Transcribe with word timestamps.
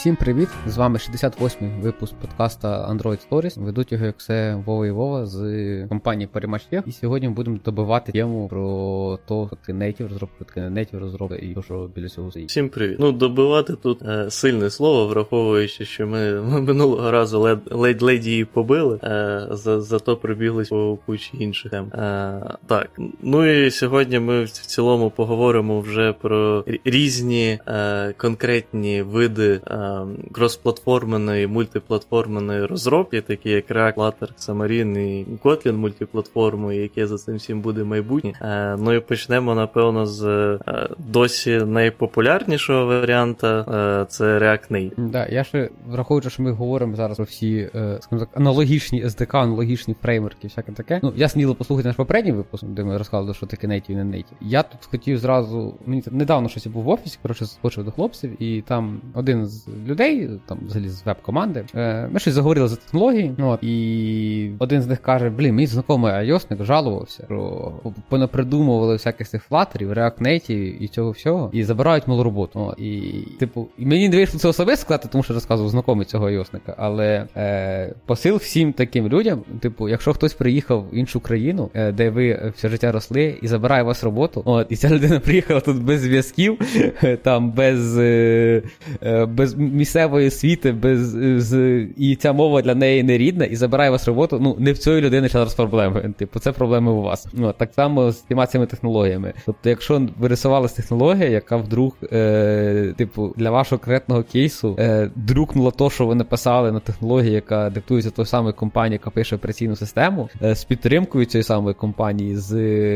Всім 0.00 0.16
привіт! 0.16 0.48
З 0.66 0.76
вами 0.76 0.98
68-й 0.98 1.82
випуск 1.82 2.14
подкаста 2.14 2.92
Android 2.92 3.18
Stories. 3.30 3.64
Ведуть 3.64 3.92
його 3.92 4.06
як 4.06 4.14
все 4.18 4.62
Вова 4.66 4.86
і 4.86 4.90
Вова 4.90 5.26
з 5.26 5.86
компанії 5.88 6.26
Перемач'є. 6.26 6.82
І 6.86 6.92
сьогодні 6.92 7.28
ми 7.28 7.34
будемо 7.34 7.58
добивати 7.64 8.12
тему 8.12 8.48
про 8.48 9.18
то, 9.28 9.50
як 9.52 9.76
native 9.76 10.08
розробка, 10.08 10.44
таке 10.44 10.70
не 10.70 10.86
розробка 10.92 11.36
і 11.36 11.56
що 11.64 11.90
біля 11.94 12.08
цього 12.08 12.30
стоїть. 12.30 12.48
Всім 12.48 12.68
привіт. 12.68 12.96
Ну, 13.00 13.12
добивати 13.12 13.72
тут 13.72 14.02
е, 14.02 14.30
сильне 14.30 14.70
слово, 14.70 15.06
враховуючи, 15.06 15.84
що 15.84 16.06
ми, 16.06 16.40
ми 16.40 16.60
минулого 16.72 17.10
разу 17.10 17.40
ледь 17.70 18.02
ледь 18.02 18.26
її 18.26 18.44
побили, 18.44 19.00
е, 19.02 19.46
за, 19.50 19.80
зато 19.80 20.16
прибіглись 20.16 20.68
по 20.68 20.98
кучі 21.06 21.30
інших 21.38 21.70
тем. 21.70 21.84
Е, 21.84 22.56
так, 22.66 22.90
ну 23.22 23.46
і 23.46 23.70
сьогодні 23.70 24.18
ми 24.18 24.44
в 24.44 24.50
цілому 24.50 25.10
поговоримо 25.10 25.80
вже 25.80 26.12
про 26.12 26.64
різні 26.84 27.58
е, 27.66 28.14
конкретні 28.16 29.02
види. 29.02 29.60
Е, 29.90 30.06
кросплатформеної, 30.32 31.46
мультиплатформеної 31.46 32.66
розробки, 32.66 33.20
такі 33.20 33.50
як 33.50 33.70
React, 33.70 33.94
Flutter, 33.94 34.28
Xamarin 34.38 34.98
і 34.98 35.26
Kotlin 35.44 35.72
мультиплатформою, 35.72 36.82
яке 36.82 37.06
за 37.06 37.18
цим 37.18 37.36
всім 37.36 37.60
буде 37.60 37.84
майбутнє. 37.84 38.32
Е, 38.42 38.76
ну 38.78 38.92
і 38.92 39.00
почнемо, 39.00 39.54
напевно, 39.54 40.06
з 40.06 40.24
е, 40.26 40.88
досі 40.98 41.56
найпопулярнішого 41.56 42.86
варіанта 42.86 43.60
е, 43.60 44.06
це 44.08 44.38
React 44.38 44.72
Native. 44.72 45.10
Да, 45.10 45.26
я 45.26 45.44
ще 45.44 45.70
враховуючи, 45.86 46.30
що 46.30 46.42
ми 46.42 46.52
говоримо 46.52 46.96
зараз 46.96 47.16
про 47.16 47.24
всі 47.24 47.68
скажімо 47.72 48.18
так, 48.18 48.28
аналогічні 48.34 49.04
SDK, 49.04 49.36
аналогічні 49.36 49.94
фреймворки, 50.02 50.48
всяке 50.48 50.72
таке. 50.72 51.00
Ну, 51.02 51.12
я 51.16 51.28
сміло 51.28 51.54
послухати 51.54 51.88
наш 51.88 51.96
попередній 51.96 52.32
випуск, 52.32 52.64
де 52.64 52.84
ми 52.84 52.98
розказували, 52.98 53.34
що 53.34 53.46
таке 53.46 53.66
native 53.66 53.90
і 53.90 53.94
не 53.94 54.04
native. 54.04 54.24
Я 54.40 54.62
тут 54.62 54.86
хотів 54.90 55.18
зразу. 55.18 55.74
Мені 55.86 56.02
недавно 56.10 56.48
щось 56.48 56.66
був 56.66 56.84
в 56.84 56.88
офісі, 56.88 57.18
коротше, 57.22 57.46
скочив 57.46 57.84
до 57.84 57.90
хлопців, 57.90 58.42
і 58.42 58.62
там 58.62 59.00
один 59.14 59.46
з 59.46 59.66
людей, 59.86 60.30
там 60.46 60.58
взагалі 60.66 60.88
з 60.88 61.06
веб-команди. 61.06 61.64
Е, 61.74 62.08
Ми 62.12 62.20
щось 62.20 62.34
заговорили 62.34 62.68
за 62.68 62.76
технології. 62.76 63.34
Ну, 63.38 63.58
І 63.62 64.50
один 64.58 64.82
з 64.82 64.86
них 64.86 64.98
каже: 64.98 65.30
Блін, 65.30 65.54
мій 65.54 65.66
знайомий 65.66 66.12
айосник 66.12 66.64
жалувався, 66.64 67.24
що 67.26 67.72
понапридумували 68.08 68.92
всяких 68.92 69.28
цих 69.28 69.42
флатерів, 69.42 69.92
React 69.92 70.22
Native 70.22 70.76
і 70.80 70.88
цього 70.88 71.10
всього, 71.10 71.50
і 71.52 71.64
забирають 71.64 72.08
малу 72.08 72.22
роботу. 72.22 72.60
От, 72.60 72.78
І, 72.78 73.12
типу, 73.38 73.68
і 73.78 73.86
мені 73.86 74.08
не 74.08 74.16
вийшло 74.16 74.40
це 74.40 74.48
особисто 74.48 74.80
сказати, 74.80 75.08
тому 75.12 75.24
що 75.24 75.34
розказував 75.34 75.70
знайомий 75.70 76.06
цього 76.06 76.26
айосника. 76.26 76.74
Але 76.78 77.26
е, 77.36 77.94
посил 78.06 78.36
всім 78.36 78.72
таким 78.72 79.08
людям, 79.08 79.42
типу, 79.60 79.88
якщо 79.88 80.12
хтось 80.12 80.34
приїхав 80.34 80.84
в 80.92 80.94
іншу 80.94 81.20
країну, 81.20 81.70
е, 81.74 81.92
де 81.92 82.10
ви 82.10 82.52
все 82.56 82.68
життя 82.68 82.92
росли, 82.92 83.38
і 83.42 83.48
забирає 83.48 83.82
вас 83.82 84.04
роботу, 84.04 84.42
от, 84.44 84.66
і 84.70 84.76
ця 84.76 84.88
людина 84.90 85.20
приїхала 85.20 85.60
тут 85.60 85.82
без 85.82 86.00
зв'язків, 86.00 86.58
там 87.22 87.50
без, 87.52 87.98
е, 87.98 88.62
е, 89.02 89.26
без 89.26 89.56
місцевої 89.70 90.28
освіти, 90.28 90.72
без 90.72 91.00
з, 91.42 91.80
і 91.96 92.16
ця 92.16 92.32
мова 92.32 92.62
для 92.62 92.74
неї 92.74 93.02
не 93.02 93.18
рідна, 93.18 93.44
і 93.44 93.56
забирає 93.56 93.90
вас 93.90 94.08
роботу. 94.08 94.38
Ну, 94.40 94.56
не 94.58 94.72
в 94.72 94.78
цієї 94.78 95.02
людини 95.02 95.28
зараз 95.28 95.54
проблеми. 95.54 96.14
Типу, 96.16 96.38
це 96.38 96.52
проблеми 96.52 96.92
у 96.92 97.02
вас. 97.02 97.26
Ну, 97.32 97.52
Так 97.52 97.74
само 97.74 98.12
з 98.12 98.16
тіма 98.16 98.46
цими 98.46 98.66
технологіями. 98.66 99.32
Тобто, 99.46 99.68
якщо 99.68 100.08
вирисувалась 100.18 100.72
технологія, 100.72 101.28
яка 101.28 101.56
вдруг, 101.56 101.96
е, 102.12 102.94
типу, 102.96 103.34
для 103.36 103.50
вашого 103.50 103.78
конкретного 103.78 104.22
кейсу 104.22 104.76
е, 104.78 105.10
друкнула 105.16 105.70
то, 105.70 105.90
що 105.90 106.06
ви 106.06 106.14
написали 106.14 106.72
на 106.72 106.80
технології, 106.80 107.32
яка 107.32 107.70
диктується 107.70 108.10
тою 108.10 108.26
самою 108.26 108.54
компанією, 108.54 109.00
яка 109.02 109.10
пише 109.10 109.36
операційну 109.36 109.76
систему, 109.76 110.28
е, 110.42 110.54
з 110.54 110.64
підтримкою 110.64 111.24
цієї 111.24 111.44
самої 111.44 111.74
компанії, 111.74 112.36
з 112.36 112.54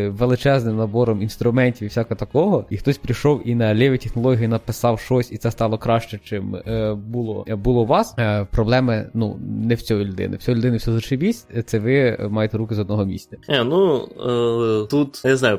величезним 0.08 0.76
набором 0.76 1.22
інструментів 1.22 1.84
і 1.84 1.88
всякого 1.88 2.18
такого, 2.18 2.64
і 2.70 2.76
хтось 2.76 2.98
прийшов 2.98 3.42
і 3.44 3.54
на 3.54 3.74
ліві 3.74 3.98
технології 3.98 4.48
написав 4.48 5.00
щось, 5.00 5.32
і 5.32 5.36
це 5.36 5.50
стало 5.50 5.78
краще, 5.78 6.20
чим. 6.24 6.56
Е, 6.66 6.94
було 6.94 7.44
було 7.48 7.82
у 7.82 7.86
вас, 7.86 8.14
е, 8.18 8.46
проблеми 8.50 9.10
ну, 9.14 9.36
не 9.64 9.74
в 9.74 9.82
цієї 9.82 10.06
людини. 10.06 10.36
В 10.36 10.42
цієї 10.42 10.58
людини 10.58 10.76
все 10.76 10.92
зашибісь, 10.92 11.46
це 11.64 11.78
ви 11.78 12.18
маєте 12.30 12.58
руки 12.58 12.74
з 12.74 12.78
одного 12.78 13.04
місця. 13.04 13.36
Е, 13.48 13.64
Ну 13.64 14.08
е, 14.84 14.86
тут 14.86 15.22
я 15.24 15.36
знаю, 15.36 15.58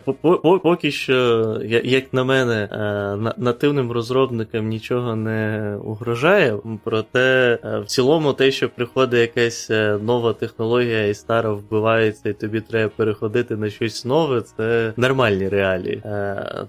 поки 0.63 0.91
що, 0.91 1.59
як 1.83 2.13
на 2.13 2.23
мене, 2.23 2.69
е, 2.71 3.33
нативним 3.37 3.91
розробникам 3.91 4.67
нічого 4.67 5.15
не 5.15 5.75
угрожає, 5.83 6.57
проте 6.83 7.59
е, 7.63 7.79
в 7.79 7.85
цілому 7.85 8.33
те, 8.33 8.51
що 8.51 8.69
приходить 8.69 9.19
якась 9.19 9.69
нова 10.01 10.33
технологія 10.33 11.07
і 11.07 11.13
стара 11.13 11.51
вбивається, 11.51 12.29
і 12.29 12.33
тобі 12.33 12.61
треба 12.61 12.91
переходити 12.95 13.57
на 13.57 13.69
щось 13.69 14.05
нове, 14.05 14.41
це 14.41 14.93
нормальні 14.97 15.49
реалії. 15.49 16.01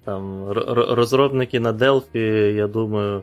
Там 0.05 0.45
розробники 0.89 1.61
на 1.61 1.73
Delphi, 1.73 2.53
я 2.53 2.67
думаю, 2.67 3.23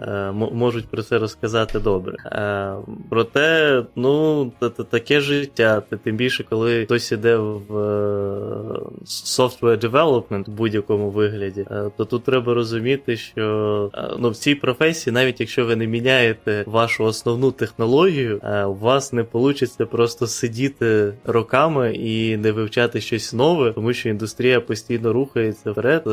можуть 0.54 0.88
про 1.04 1.10
це 1.10 1.20
розказати 1.20 1.80
добре. 1.80 2.16
Е, 2.26 2.76
Проте, 3.10 3.84
ну, 3.96 4.52
таке 4.90 5.22
життя. 5.22 5.84
Тим 6.04 6.16
більше, 6.16 6.44
коли 6.50 6.86
хтось 6.86 7.12
іде 7.12 7.36
в 7.38 7.78
е, 7.78 8.80
software 9.06 9.90
development 9.90 10.44
в 10.48 10.52
будь-якому 10.52 11.10
вигляді, 11.10 11.66
е, 11.72 11.92
то 11.98 12.06
тут 12.06 12.24
треба 12.24 12.54
розуміти, 12.54 13.18
що 13.18 13.90
е, 13.94 14.10
ну, 14.20 14.30
в 14.30 14.36
цій 14.36 14.56
професії, 14.56 15.14
навіть 15.14 15.40
якщо 15.40 15.66
ви 15.66 15.76
не 15.76 15.88
міняєте 15.88 16.64
вашу 16.68 17.04
основну 17.04 17.52
технологію, 17.52 18.42
у 18.68 18.74
вас 18.74 19.14
не 19.14 19.26
вийде 19.34 19.86
просто 19.92 20.28
сидіти 20.28 21.14
роками 21.26 21.94
і 21.96 22.38
не 22.38 22.52
вивчати 22.52 23.02
щось 23.02 23.34
нове, 23.34 23.72
тому 23.72 23.94
що 23.94 24.10
індустрія 24.10 24.62
постійно 24.62 25.14
рухається 25.14 25.72
вперед. 25.72 26.04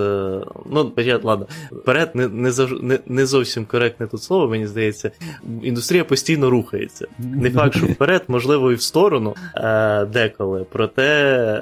Ну, 0.71 0.93
ладно, 1.23 1.47
вперед 1.73 2.11
не 2.15 2.29
не, 2.29 2.53
не, 2.83 2.99
не 3.07 3.27
зовсім 3.27 3.65
коректне 3.65 4.07
тут 4.07 4.23
слово, 4.23 4.49
мені 4.49 4.67
здається 4.67 4.80
індустрія 5.63 6.05
постійно 6.05 6.51
рухається. 6.51 7.07
Не 7.19 7.51
факт, 7.51 7.77
що 7.77 7.87
вперед, 7.87 8.23
можливо, 8.29 8.73
і 8.73 8.75
в 8.75 8.83
сторону 8.83 9.35
е, 9.57 10.05
деколи. 10.05 10.67
Проте 10.73 11.05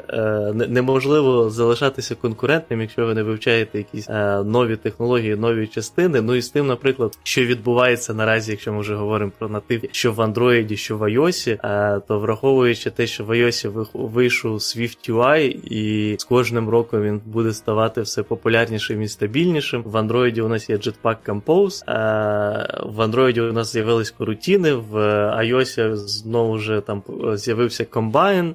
е, 0.08 0.52
неможливо 0.68 1.50
залишатися 1.50 2.14
конкурентним, 2.14 2.80
якщо 2.80 3.06
ви 3.06 3.14
не 3.14 3.22
вивчаєте 3.22 3.78
якісь 3.78 4.08
е, 4.08 4.42
нові 4.44 4.76
технології, 4.76 5.36
нові 5.36 5.66
частини. 5.66 6.20
Ну 6.20 6.34
і 6.34 6.42
з 6.42 6.48
тим, 6.48 6.66
наприклад, 6.66 7.18
що 7.22 7.44
відбувається 7.44 8.14
наразі, 8.14 8.50
якщо 8.50 8.72
ми 8.72 8.80
вже 8.80 8.94
говоримо 8.94 9.32
про 9.38 9.48
натив, 9.48 9.82
що 9.92 10.12
в 10.12 10.20
Android, 10.20 10.76
що 10.76 10.96
в 10.96 11.02
iOS, 11.02 11.58
е, 11.64 12.00
то 12.08 12.18
враховуючи 12.18 12.90
те, 12.90 13.06
що 13.06 13.24
в 13.24 13.30
iOS 13.30 13.86
вийшов 13.92 14.54
Swift 14.54 15.10
UI, 15.10 15.40
і 15.70 16.16
з 16.18 16.24
кожним 16.24 16.68
роком 16.68 17.02
він 17.02 17.20
буде 17.26 17.52
ставати 17.52 18.00
все 18.00 18.22
популярнішим 18.22 19.02
і 19.02 19.08
стабільнішим. 19.08 19.82
В 19.82 19.96
Android 19.96 20.40
у 20.40 20.48
нас 20.48 20.70
є 20.70 20.76
Jetpack 20.76 21.16
Compose, 21.26 21.90
е, 21.90 22.80
в 22.86 23.07
Android 23.10 23.50
у 23.50 23.52
нас 23.52 23.72
з'явились 23.72 24.10
корутіни, 24.10 24.72
в 24.72 24.96
iOS 25.40 25.96
знову 25.96 26.58
ж 26.58 26.82
там 26.86 27.02
з'явився 27.34 27.84
комбайн, 27.84 28.54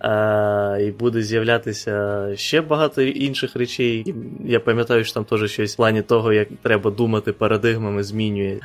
і 0.88 0.92
буде 0.92 1.22
з'являтися 1.22 2.28
ще 2.36 2.62
багато 2.62 3.02
інших 3.02 3.56
речей. 3.56 4.16
Я 4.46 4.60
пам'ятаю, 4.60 5.04
що 5.04 5.14
там 5.14 5.26
теж 5.26 5.52
щось 5.52 5.74
в 5.74 5.78
плані 5.78 6.02
того, 6.02 6.34
як 6.34 6.48
треба 6.62 6.92
думати 6.92 7.32
парадигмами, 7.32 8.04
змінює. 8.04 8.60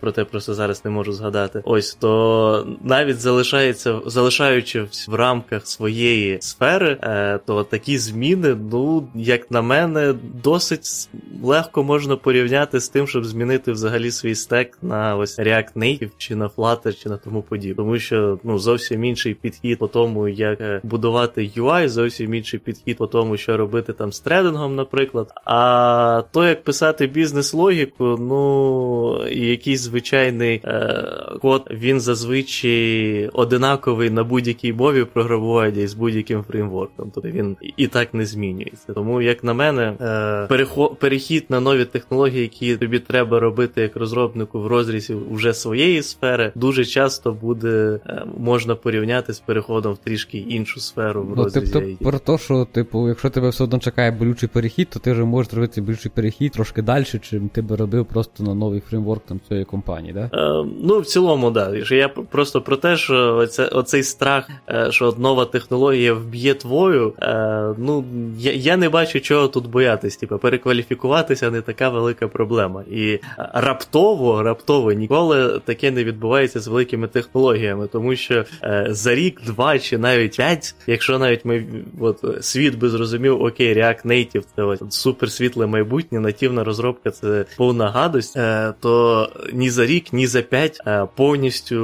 Проте 0.00 0.24
просто 0.24 0.54
зараз 0.54 0.84
не 0.84 0.90
можу 0.90 1.12
згадати. 1.12 1.62
Ось 1.64 1.94
то 1.94 2.66
навіть 2.84 3.20
залишається, 3.20 4.00
залишаючи 4.06 4.86
в 5.08 5.14
рамках 5.14 5.66
своєї 5.66 6.38
сфери, 6.40 6.96
е, 7.02 7.38
то 7.46 7.64
такі 7.64 7.98
зміни, 7.98 8.56
ну 8.72 9.08
як 9.14 9.50
на 9.50 9.62
мене, 9.62 10.14
досить 10.44 11.08
легко 11.42 11.82
можна 11.82 12.16
порівняти 12.16 12.80
з 12.80 12.88
тим, 12.88 13.06
щоб 13.06 13.24
змінити 13.24 13.72
взагалі 13.72 14.10
свій 14.10 14.34
стек 14.34 14.78
на 14.82 15.14
ось 15.18 15.38
React 15.38 15.72
Native, 15.76 16.10
чи 16.18 16.36
на 16.36 16.48
Flutter, 16.48 17.02
чи 17.02 17.08
на 17.08 17.16
тому 17.16 17.42
подібне. 17.42 17.74
Тому 17.74 17.98
що 17.98 18.38
ну 18.44 18.58
зовсім 18.58 19.04
інший 19.04 19.34
підхід 19.34 19.78
по 19.78 19.86
тому, 19.86 20.28
як 20.28 20.60
е, 20.60 20.80
будувати 20.82 21.50
UI, 21.56 21.88
зовсім 21.88 22.34
інший 22.34 22.60
підхід 22.60 22.96
по 22.96 23.06
тому, 23.06 23.36
що 23.36 23.56
робити 23.56 23.92
там 23.92 24.12
з 24.12 24.20
трейдингом, 24.20 24.76
наприклад. 24.76 25.32
А 25.44 26.22
то, 26.32 26.46
як 26.46 26.64
писати 26.64 27.06
бізнес-логіку, 27.06 28.04
ну 28.20 29.28
якийсь 29.28 29.80
звичайний 29.80 30.60
е, 30.64 31.04
код, 31.42 31.70
він 31.70 32.00
зазвичай 32.00 33.28
одинаковий 33.32 34.10
на 34.10 34.24
будь-якій 34.24 34.72
мові 34.72 35.04
програмування 35.04 35.86
з 35.86 35.94
будь-яким 35.94 36.42
фреймворком. 36.42 37.10
Тобто 37.14 37.30
він 37.30 37.56
і 37.76 37.86
так 37.86 38.14
не 38.14 38.26
змінюється. 38.26 38.92
Тому, 38.92 39.22
як 39.22 39.44
на 39.44 39.54
мене, 39.54 39.94
е, 40.00 40.66
перехід 41.00 41.46
на 41.48 41.60
нові 41.60 41.84
технології, 41.84 42.42
які 42.42 42.76
тобі 42.76 42.98
треба 42.98 43.40
робити 43.40 43.80
як 43.80 43.96
розробнику 43.96 44.60
в 44.60 44.66
розрізі 44.66 45.07
вже 45.30 45.54
своєї 45.54 46.02
сфери 46.02 46.52
дуже 46.54 46.84
часто 46.84 47.32
буде 47.32 48.00
е, 48.06 48.22
можна 48.38 48.74
порівняти 48.74 49.32
з 49.32 49.40
переходом 49.40 49.92
в 49.92 49.98
трішки 49.98 50.38
іншу 50.38 50.80
сферу 50.80 51.22
в 51.22 51.36
ну, 51.36 51.50
Тобто 51.54 51.82
про 52.00 52.18
те, 52.18 52.38
що, 52.38 52.66
типу, 52.72 53.08
якщо 53.08 53.30
тебе 53.30 53.48
все 53.48 53.64
одно 53.64 53.78
чекає 53.78 54.10
болючий 54.10 54.48
перехід, 54.48 54.88
то 54.88 54.98
ти 54.98 55.12
вже 55.12 55.24
можеш 55.24 55.52
робити 55.52 55.80
болючий 55.80 56.12
перехід 56.14 56.52
трошки 56.52 56.82
далі, 56.82 57.04
чим 57.04 57.48
ти 57.48 57.62
би 57.62 57.76
робив 57.76 58.06
просто 58.06 58.42
на 58.44 58.54
новий 58.54 58.80
фреймворк 58.80 59.22
там 59.26 59.40
цієї 59.48 59.64
компанії, 59.64 60.12
да? 60.12 60.30
Е, 60.34 60.66
ну, 60.82 61.00
в 61.00 61.06
цілому, 61.06 61.50
да. 61.50 61.76
Я 61.90 62.08
просто 62.08 62.60
про 62.60 62.76
те, 62.76 62.96
що 62.96 63.36
оце, 63.36 63.66
оцей 63.66 64.02
страх, 64.02 64.48
е, 64.68 64.86
що 64.90 65.14
нова 65.18 65.44
технологія 65.44 66.14
вб'є 66.14 66.54
твою. 66.54 67.12
Е, 67.22 67.74
ну, 67.78 68.04
я 68.38 68.52
я 68.52 68.76
не 68.76 68.88
бачу, 68.88 69.20
чого 69.20 69.48
тут 69.48 69.70
боятись. 69.70 70.16
Типу, 70.16 70.38
перекваліфікуватися 70.38 71.50
не 71.50 71.60
така 71.60 71.88
велика 71.88 72.28
проблема. 72.28 72.82
І 72.90 73.20
раптово, 73.54 74.42
раптово 74.42 74.92
ніколи 74.98 75.60
таке 75.64 75.90
не 75.90 76.04
відбувається 76.04 76.60
з 76.60 76.66
великими 76.66 77.08
технологіями, 77.08 77.86
тому 77.86 78.16
що 78.16 78.44
е, 78.62 78.86
за 78.90 79.14
рік, 79.14 79.40
два 79.46 79.78
чи 79.78 79.98
навіть 79.98 80.36
п'ять, 80.36 80.74
якщо 80.86 81.18
навіть 81.18 81.44
ми 81.44 81.64
от, 82.00 82.24
світ 82.40 82.78
би 82.78 82.88
зрозумів, 82.88 83.42
окей, 83.42 83.74
React 83.74 84.06
Native 84.06 84.44
це 84.56 84.62
ось 84.62 84.80
суперсвітле 84.90 85.66
майбутнє, 85.66 86.20
нативна 86.20 86.64
розробка 86.64 87.10
це 87.10 87.44
повна 87.56 87.90
гадость, 87.90 88.36
е, 88.36 88.74
то 88.80 89.28
ні 89.52 89.70
за 89.70 89.86
рік, 89.86 90.12
ні 90.12 90.26
за 90.26 90.42
п'ять 90.42 90.80
е, 90.86 91.06
повністю 91.16 91.78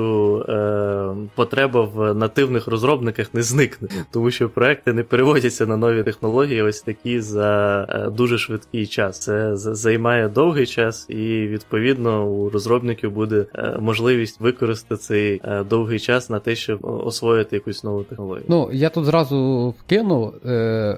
потреба 1.35 1.83
в 1.83 2.15
нативних 2.15 2.67
розробниках 2.67 3.35
не 3.35 3.43
зникне, 3.43 3.89
тому 4.11 4.31
що 4.31 4.49
проекти 4.49 4.93
не 4.93 5.03
переводяться 5.03 5.67
на 5.67 5.77
нові 5.77 6.03
технології, 6.03 6.63
ось 6.63 6.83
такі 6.83 7.21
за 7.21 8.11
дуже 8.17 8.39
швидкий 8.39 8.87
час. 8.87 9.19
Це 9.19 9.57
займає 9.57 10.29
довгий 10.29 10.67
час, 10.67 11.07
і 11.09 11.47
відповідно 11.47 12.27
у 12.27 12.51
розробників 12.51 13.04
буде 13.09 13.47
е, 13.55 13.77
можливість 13.81 14.41
використати 14.41 14.97
цей 14.97 15.41
е, 15.45 15.65
довгий 15.65 16.01
час 16.01 16.31
на 16.31 16.39
те, 16.39 16.55
щоб 16.55 16.79
освоїти 16.83 17.57
якусь 17.57 17.85
нову 17.85 18.03
технологію. 18.03 18.45
Ну 18.49 18.69
я 18.73 18.89
тут 18.91 19.05
зразу 19.05 19.69
вкину. 19.81 20.33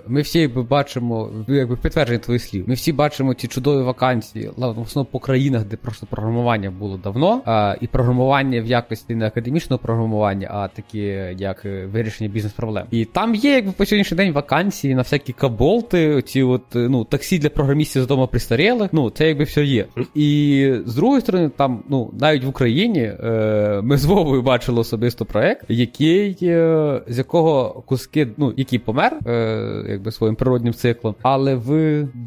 Ми 0.07 0.21
всі 0.21 0.41
якби 0.41 0.63
бачимо, 0.63 1.31
якби 1.49 1.77
підтвердження 1.77 2.19
твоїх 2.19 2.43
слів. 2.43 2.65
Ми 2.69 2.75
всі 2.75 2.93
бачимо 2.93 3.35
ці 3.35 3.49
чудові 3.49 3.83
вакансії, 3.83 4.51
в 4.57 5.05
по 5.05 5.19
країнах, 5.19 5.65
де 5.65 5.77
просто 5.77 6.07
програмування 6.07 6.71
було 6.71 6.97
давно, 6.97 7.43
і 7.81 7.87
програмування 7.87 8.63
в 8.63 8.67
якості 8.67 9.15
не 9.15 9.27
академічного 9.27 9.83
програмування, 9.83 10.49
а 10.51 10.69
такі 10.69 10.99
як 11.39 11.65
вирішення 11.65 12.31
бізнес-проблем. 12.31 12.87
І 12.91 13.05
там 13.05 13.35
є, 13.35 13.53
якби 13.53 13.73
по 13.73 13.87
сьогоднішній 13.87 14.17
день 14.17 14.33
вакансії 14.33 14.95
на 14.95 15.03
всякі 15.03 15.33
каболти, 15.33 16.23
ці 16.23 16.43
от 16.43 16.63
ну 16.75 17.05
таксі 17.05 17.39
для 17.39 17.49
програмістів 17.49 18.03
з 18.03 18.07
дому 18.07 18.27
пристарілих. 18.29 18.93
Ну 18.93 19.11
це 19.11 19.29
якби 19.29 19.45
все 19.45 19.65
є. 19.65 19.87
І 20.15 20.73
з 20.87 20.95
другої 20.95 21.21
сторони, 21.21 21.51
там 21.57 21.83
ну 21.89 21.96
навіть 22.21 22.45
в 22.45 22.49
Україні 22.49 23.01
е, 23.01 23.81
ми 23.85 23.97
з 23.97 24.05
Вовою 24.05 24.43
бачили 24.43 24.81
особисто 24.81 25.25
проект, 25.25 25.65
який 25.69 26.39
е, 26.43 27.01
з 27.09 27.19
якого 27.19 27.83
куски, 27.87 28.29
ну 28.37 28.53
який 28.57 28.79
помер, 28.79 29.19
е, 29.27 29.85
якби 29.89 30.13
своїм 30.13 30.37
природнім 30.37 30.75
циклом, 30.75 31.15
але 31.23 31.55
в 31.55 31.71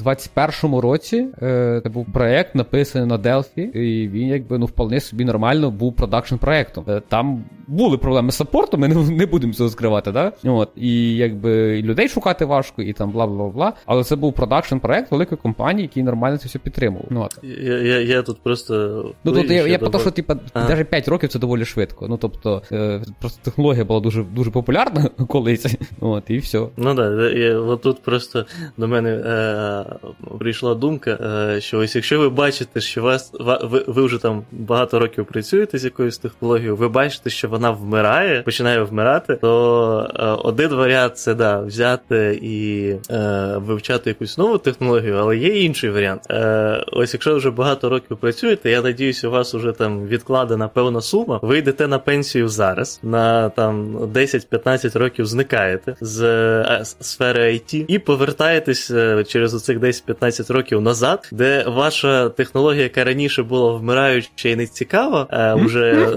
21-му 0.04 0.82
році 0.82 1.28
е, 1.42 1.80
це 1.84 1.90
був 1.90 2.06
проект 2.14 2.56
написаний 2.56 3.08
на 3.08 3.18
Delphi, 3.18 3.78
і 3.78 4.08
він 4.08 4.28
якби 4.28 4.58
ну 4.58 4.66
вполне 4.66 5.00
собі 5.00 5.26
нормально 5.26 5.72
був 5.72 5.96
продакшн 5.96 6.36
проектом. 6.36 6.84
Е, 6.88 7.02
там 7.08 7.44
були 7.68 7.98
проблеми 7.98 8.32
з 8.32 8.36
саппортом, 8.36 8.80
ми 8.80 8.88
не, 8.88 8.96
не 8.96 9.26
будемо 9.26 9.54
цього 9.54 9.70
скривати, 9.70 10.12
да? 10.12 10.32
От, 10.44 10.70
І 10.76 11.16
якби 11.16 11.82
людей 11.82 12.10
шукати 12.10 12.46
важко, 12.46 12.82
і 12.82 12.94
там 12.94 13.12
бла 13.12 13.28
бла 13.28 13.48
бла. 13.48 13.74
Але 13.86 14.04
це 14.04 14.16
був 14.16 14.34
продакшн 14.34 14.78
проект 14.78 15.12
великої 15.12 15.40
компанії, 15.42 15.82
який 15.82 16.04
нормально 16.04 16.38
це 16.38 16.48
все 16.48 16.60
підтримував. 16.60 17.06
Ну, 17.10 17.22
от. 17.22 17.40
Я 17.44 17.78
я, 17.78 18.00
я 18.00 18.22
тут 18.22 18.44
просто. 18.44 19.06
Ну 19.24 19.32
тут 19.32 19.52
я 19.52 19.59
я 19.68 19.80
про 19.80 19.90
те, 19.90 20.00
що 20.00 20.12
типа, 20.12 20.36
навіть 20.56 20.90
5 20.90 21.08
років 21.08 21.30
це 21.30 21.40
доволі 21.40 21.66
швидко. 21.66 22.08
Ну 22.08 22.18
тобто, 22.18 22.62
е, 22.72 23.02
просто 23.20 23.40
технологія 23.44 23.86
була 23.86 24.00
дуже 24.00 24.24
дуже 24.24 24.52
популярна 24.52 25.10
колись. 25.28 25.78
От, 26.00 26.24
і 26.28 26.38
все. 26.38 26.68
Ну 26.78 26.96
так, 26.96 27.16
да, 27.18 27.76
тут 27.76 28.02
просто 28.02 28.46
до 28.78 28.88
мене 28.88 29.10
е, 29.10 29.86
прийшла 30.40 30.76
думка, 30.76 31.12
е, 31.12 31.62
що 31.62 31.80
ось 31.80 31.96
якщо 31.96 32.20
ви 32.20 32.30
бачите, 32.30 32.82
що 32.82 33.02
вас 33.02 33.32
ви, 33.40 33.84
ви 33.88 34.06
вже 34.06 34.18
там 34.18 34.44
багато 34.52 35.00
років 35.00 35.26
працюєте 35.26 35.78
з 35.78 35.86
якоюсь 35.86 36.18
технологією, 36.18 36.76
ви 36.76 36.90
бачите, 36.90 37.30
що 37.30 37.48
вона 37.48 37.72
вмирає, 37.72 38.42
починає 38.42 38.84
вмирати, 38.84 39.36
то 39.36 40.12
е, 40.16 40.24
один 40.26 40.70
варіант 40.70 41.18
це 41.18 41.34
да, 41.34 41.60
взяти 41.60 42.40
і 42.42 42.90
е, 43.12 43.54
вивчати 43.58 44.10
якусь 44.10 44.38
нову 44.38 44.58
технологію, 44.58 45.16
але 45.16 45.38
є 45.38 45.64
інший 45.64 45.90
варіант. 45.90 46.22
Е, 46.32 46.86
Ось 46.92 47.14
якщо 47.14 47.36
вже 47.36 47.52
багато 47.52 47.90
років 47.90 48.18
працюєте, 48.18 48.72
я 48.72 48.82
надіюсь, 48.82 49.24
у 49.24 49.32
вас 49.32 49.49
вже 49.54 49.72
там 49.72 50.08
відкладена 50.08 50.68
певна 50.68 51.02
сума, 51.02 51.40
ви 51.42 51.58
йдете 51.58 51.88
на 51.88 52.00
пенсію 52.00 52.48
зараз, 52.48 53.00
на 53.04 53.50
там 53.50 53.98
10-15 53.98 54.98
років 54.98 55.26
зникаєте 55.26 55.96
з 56.02 56.22
е, 56.24 56.82
сфери 57.00 57.54
IT 57.54 57.86
і 57.88 58.00
повертаєтесь 58.00 58.92
е, 58.92 59.24
через 59.24 59.54
оцих 59.54 59.80
10-15 59.80 60.54
років 60.54 60.82
назад, 60.82 61.30
де 61.32 61.66
ваша 61.68 62.30
технологія, 62.30 62.84
яка 62.84 63.04
раніше 63.04 63.44
була 63.44 63.74
вмираюча 63.74 64.50
і 64.50 64.56
не 64.56 64.68
цікава 64.68 65.28
е, 65.32 65.66
вже 65.66 66.10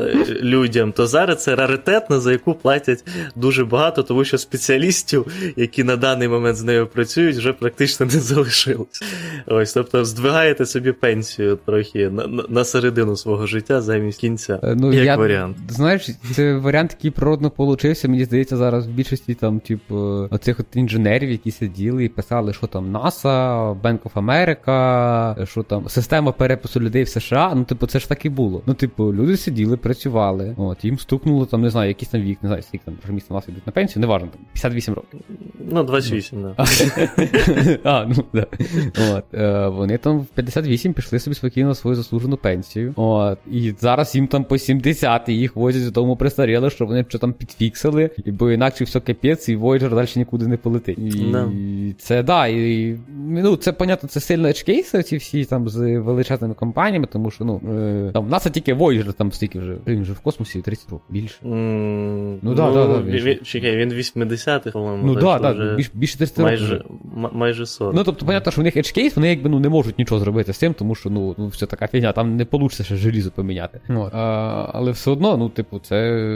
людям, 0.42 0.92
то 0.92 1.06
зараз 1.06 1.42
це 1.42 1.56
раритетна, 1.56 2.20
за 2.20 2.32
яку 2.32 2.54
платять 2.54 3.04
дуже 3.36 3.64
багато, 3.64 4.02
тому 4.02 4.24
що 4.24 4.38
спеціалістів, 4.38 5.26
які 5.56 5.84
на 5.84 5.96
даний 5.96 6.28
момент 6.28 6.56
з 6.56 6.62
нею 6.62 6.86
працюють, 6.86 7.36
вже 7.36 7.52
практично 7.52 8.06
не 8.06 8.12
залишилось. 8.20 9.02
Ось, 9.46 9.72
тобто, 9.72 10.04
здвигаєте 10.04 10.66
собі 10.66 10.92
пенсію 10.92 11.58
трохи 11.66 12.10
на, 12.10 12.26
на 12.48 12.64
середину 12.64 13.16
свого 13.22 13.46
життя 13.46 13.80
замість 13.80 14.20
кінця. 14.20 14.60
Е, 14.62 14.74
ну, 14.78 14.92
як 14.92 15.04
я, 15.04 15.16
варіант. 15.16 15.56
Знаєш, 15.68 16.10
це 16.34 16.54
варіант, 16.56 16.96
який 16.98 17.10
природно 17.10 17.50
получився. 17.50 18.08
Мені 18.08 18.24
здається, 18.24 18.56
зараз 18.56 18.86
в 18.86 18.90
більшості 18.90 19.34
там, 19.34 19.60
типу, 19.60 19.96
оцих 20.30 20.60
от 20.60 20.66
інженерів, 20.74 21.30
які 21.30 21.50
сиділи 21.50 22.04
і 22.04 22.08
писали, 22.08 22.52
що 22.52 22.66
там 22.66 22.96
NASA, 22.96 23.80
Bank 23.80 23.98
of 23.98 24.12
America, 24.14 25.46
що 25.46 25.62
там 25.62 25.88
система 25.88 26.32
перепису 26.32 26.80
людей 26.80 27.02
в 27.02 27.08
США. 27.08 27.52
Ну, 27.54 27.64
типу, 27.64 27.86
це 27.86 27.98
ж 27.98 28.08
так 28.08 28.24
і 28.24 28.28
було. 28.28 28.62
Ну, 28.66 28.74
типу, 28.74 29.14
люди 29.14 29.36
сиділи, 29.36 29.76
працювали. 29.76 30.54
От, 30.56 30.84
їм 30.84 30.98
стукнуло 30.98 31.46
там, 31.46 31.62
не 31.62 31.70
знаю, 31.70 31.88
якийсь 31.88 32.08
там 32.08 32.20
вік, 32.20 32.38
не 32.42 32.48
знаю, 32.48 32.62
скільки 32.62 32.84
там 32.84 32.94
програмісти 32.94 33.26
на 33.30 33.34
вас 33.34 33.48
йдуть 33.48 33.66
на 33.66 33.72
пенсію, 33.72 34.00
неважно, 34.00 34.28
там 34.28 34.40
58 34.52 34.94
років. 34.94 35.20
Ну, 35.70 35.84
28, 35.84 36.42
да. 36.42 36.64
А, 37.84 38.04
ну 38.04 38.24
да. 38.32 38.46
От, 39.12 39.34
е, 39.34 39.68
Вони 39.68 39.98
там 39.98 40.20
в 40.20 40.26
58 40.26 40.92
пішли 40.92 41.18
собі 41.18 41.34
спокійно 41.34 41.68
на 41.68 41.74
свою 41.74 41.96
заслужену 41.96 42.36
пенсію. 42.36 42.94
От, 43.12 43.38
І 43.50 43.74
зараз 43.80 44.14
їм 44.14 44.26
там 44.26 44.44
по 44.44 44.58
70 44.58 45.28
і 45.28 45.32
їх 45.32 45.56
возять 45.56 45.84
додому 45.84 46.16
престаріли, 46.16 46.70
що 46.70 46.86
вони 46.86 47.04
що 47.08 47.18
там 47.18 47.32
підфіксили, 47.32 48.10
бо 48.26 48.50
інакше 48.50 48.84
все 48.84 49.00
капець, 49.00 49.48
і 49.48 49.56
Voyager 49.56 49.94
далі 49.94 50.08
нікуди 50.16 50.46
не 50.46 50.56
полетить. 50.56 50.98
І 50.98 51.02
no. 51.02 51.94
це 51.98 52.22
да, 52.22 52.46
і 52.46 52.96
ну, 53.28 53.56
це 53.56 53.72
понятно, 53.72 54.08
це 54.08 54.20
сильно 54.20 54.48
edge 54.48 55.02
ці 55.02 55.16
всі 55.16 55.44
там 55.44 55.68
з 55.68 55.98
величезними 55.98 56.54
компаніями, 56.54 57.06
тому 57.12 57.30
що 57.30 57.44
ну, 57.44 57.60
е, 57.70 58.10
там 58.12 58.24
в 58.24 58.28
нас 58.28 58.46
тільки 58.52 58.74
Voyager 58.74 59.12
там 59.12 59.32
стільки 59.32 59.58
вже 59.58 59.76
він 59.86 60.02
вже 60.02 60.12
в 60.12 60.20
космосі 60.20 60.60
30 60.60 60.90
років 60.90 61.06
більше. 61.10 61.38
Mm, 61.44 62.38
ну 62.42 62.54
да, 62.54 62.66
ну, 62.68 62.74
да, 62.74 62.86
да, 62.86 63.02
він, 63.02 63.38
чекай, 63.44 63.76
він 63.76 63.92
80-х, 63.92 64.70
по-моєму. 64.70 65.06
Ну 65.06 65.14
так, 65.14 65.42
да, 65.42 65.54
да, 65.54 65.74
більше, 65.74 65.90
більше 65.94 66.18
30 66.18 66.38
майже, 66.38 66.74
років. 66.74 66.90
майже 67.32 67.66
40. 67.66 67.94
Ну 67.94 68.04
тобто, 68.04 68.26
понятно, 68.26 68.52
що 68.52 68.60
в 68.60 68.64
них 68.64 68.76
edge 68.76 69.12
вони 69.16 69.28
якби 69.28 69.50
ну 69.50 69.60
не 69.60 69.68
можуть 69.68 69.98
нічого 69.98 70.20
зробити 70.20 70.52
з 70.52 70.56
цим, 70.56 70.74
тому 70.74 70.94
що 70.94 71.10
ну, 71.10 71.34
ну 71.38 71.46
все 71.46 71.66
така 71.66 71.86
фігня, 71.86 72.12
там 72.12 72.36
не 72.36 72.46
вийде 72.52 72.84
ще 72.96 73.10
желізо 73.10 73.30
поміняти. 73.30 73.80
От. 73.88 74.14
А, 74.14 74.70
Але 74.72 74.90
все 74.90 75.10
одно, 75.10 75.36
ну, 75.36 75.48
типу, 75.48 75.78
це 75.78 76.28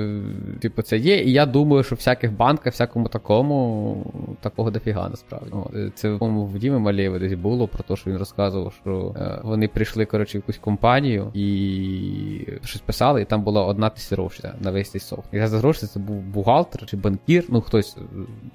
типу, 0.61 0.83
це 0.83 0.99
є. 0.99 1.23
І 1.23 1.33
я 1.33 1.47
думаю, 1.47 1.83
що 1.83 1.95
всяких 1.95 2.33
банках, 2.33 2.73
всякому 2.73 3.09
такому, 3.09 4.37
такого 4.41 4.71
дофіга 4.71 5.09
насправді. 5.09 5.51
От. 5.53 5.97
Це 5.97 6.11
в 6.21 6.59
Діми 6.59 6.79
Малєві 6.79 7.19
десь 7.19 7.35
було 7.35 7.69
про 7.69 7.83
те, 7.83 7.97
що 7.97 8.11
він 8.11 8.19
розказував, 8.19 8.73
що 8.83 9.15
е, 9.17 9.41
вони 9.43 9.69
прийшли 9.69 10.05
коротше, 10.05 10.39
в 10.39 10.41
якусь 10.41 10.59
компанію 10.59 11.31
і 11.35 12.49
щось 12.65 12.81
писали, 12.81 13.23
і 13.23 13.25
там 13.25 13.43
була 13.43 13.65
одна 13.65 13.91
тестировщиця 13.91 14.55
на 14.61 14.71
весь 14.71 14.91
цей 14.91 15.01
софт. 15.01 15.35
І 15.35 15.47
за 15.47 15.59
гроші 15.59 15.87
це 15.87 16.01
був 16.01 16.17
бухгалтер 16.17 16.87
чи 16.87 16.97
банкір, 16.97 17.45
ну 17.49 17.61
хтось 17.61 17.97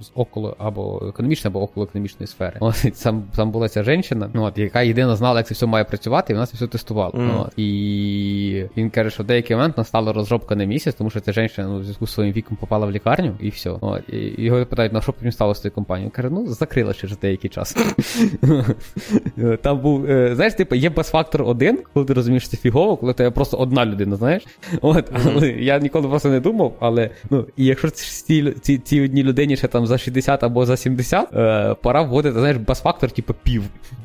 з 0.02 0.12
около 0.16 0.56
або 0.60 1.04
економічної, 1.08 1.52
або 1.52 1.62
около 1.62 1.84
економічної 1.86 2.28
сфери. 2.28 2.58
От, 2.60 2.76
Там 3.04 3.24
там 3.36 3.52
була 3.52 3.70
ця 3.70 3.84
жінка, 3.84 4.30
ну, 4.34 4.44
от, 4.44 4.58
яка 4.58 4.82
єдино 4.82 5.16
знала, 5.16 5.40
як 5.40 5.48
це 5.48 5.54
все 5.54 5.66
має 5.66 5.84
працювати, 5.84 6.34
і 6.34 6.36
вона 6.36 6.46
це 6.46 6.56
все 6.56 6.68
тестувала. 6.68 7.12
Mm. 7.12 7.42
От. 7.42 7.54
І 7.58 7.91
він 8.78 8.90
каже, 8.90 9.10
що 9.10 9.24
в 9.24 9.26
деякий 9.26 9.56
момент 9.56 9.78
настала 9.78 10.14
розробка 10.14 10.56
на 10.56 10.64
місяць, 10.64 10.96
тому 10.96 11.10
що 11.10 11.20
ця 11.20 11.32
жінка 11.32 11.52
ну, 11.58 11.80
в 11.80 11.84
зв'язку 11.84 12.08
з 12.08 12.14
своїм 12.14 12.34
віком 12.34 12.58
попала 12.58 12.86
в 12.86 12.92
лікарню, 12.92 13.36
і 13.40 13.50
все. 13.50 13.70
От. 13.70 14.02
І 14.10 14.44
його 14.44 14.66
питають, 14.66 14.94
ну 14.94 15.02
що 15.02 15.14
потім 15.14 15.32
стало 15.32 15.56
з 15.56 15.62
цією 15.62 15.76
компанією? 15.76 16.06
Він 16.06 16.12
каже, 16.16 16.30
ну 16.32 16.48
закрила 16.48 16.94
через 16.94 17.20
деякий 17.20 17.50
час. 17.50 17.78
Там 19.62 19.80
був, 19.80 20.06
е, 20.06 20.36
знаєш, 20.36 20.54
типу, 20.54 20.76
є 20.76 20.90
бас-фактор 20.90 21.42
один, 21.42 21.80
коли 21.94 22.06
ти 22.06 22.14
розумієш, 22.14 22.44
що 22.44 22.52
це 22.52 22.58
фігово, 22.58 22.98
коли 22.98 23.14
тебе 23.14 23.32
просто 23.32 23.58
одна 23.58 23.86
людина, 23.86 24.16
знаєш. 24.16 24.44
От, 24.82 25.12
Але 25.26 25.50
я 25.50 25.80
ніколи 25.80 26.08
просто 26.08 26.30
не 26.30 26.40
думав, 26.40 26.76
але 26.80 27.10
ну, 27.30 27.48
і 27.58 27.66
якщо 27.66 27.90
ці, 27.90 28.54
ці, 28.62 28.78
ці 28.78 29.02
одній 29.02 29.24
людині 29.24 29.58
ще 29.58 29.68
там 29.68 29.88
за 29.88 29.98
60 29.98 30.44
або 30.44 30.66
за 30.66 30.78
70, 30.78 31.34
е, 31.34 31.76
пора 31.82 32.02
вводити, 32.02 32.40
знаєш, 32.40 32.58
бас-фактор, 32.58 33.12
типу 33.12 33.34
пів. 33.44 33.64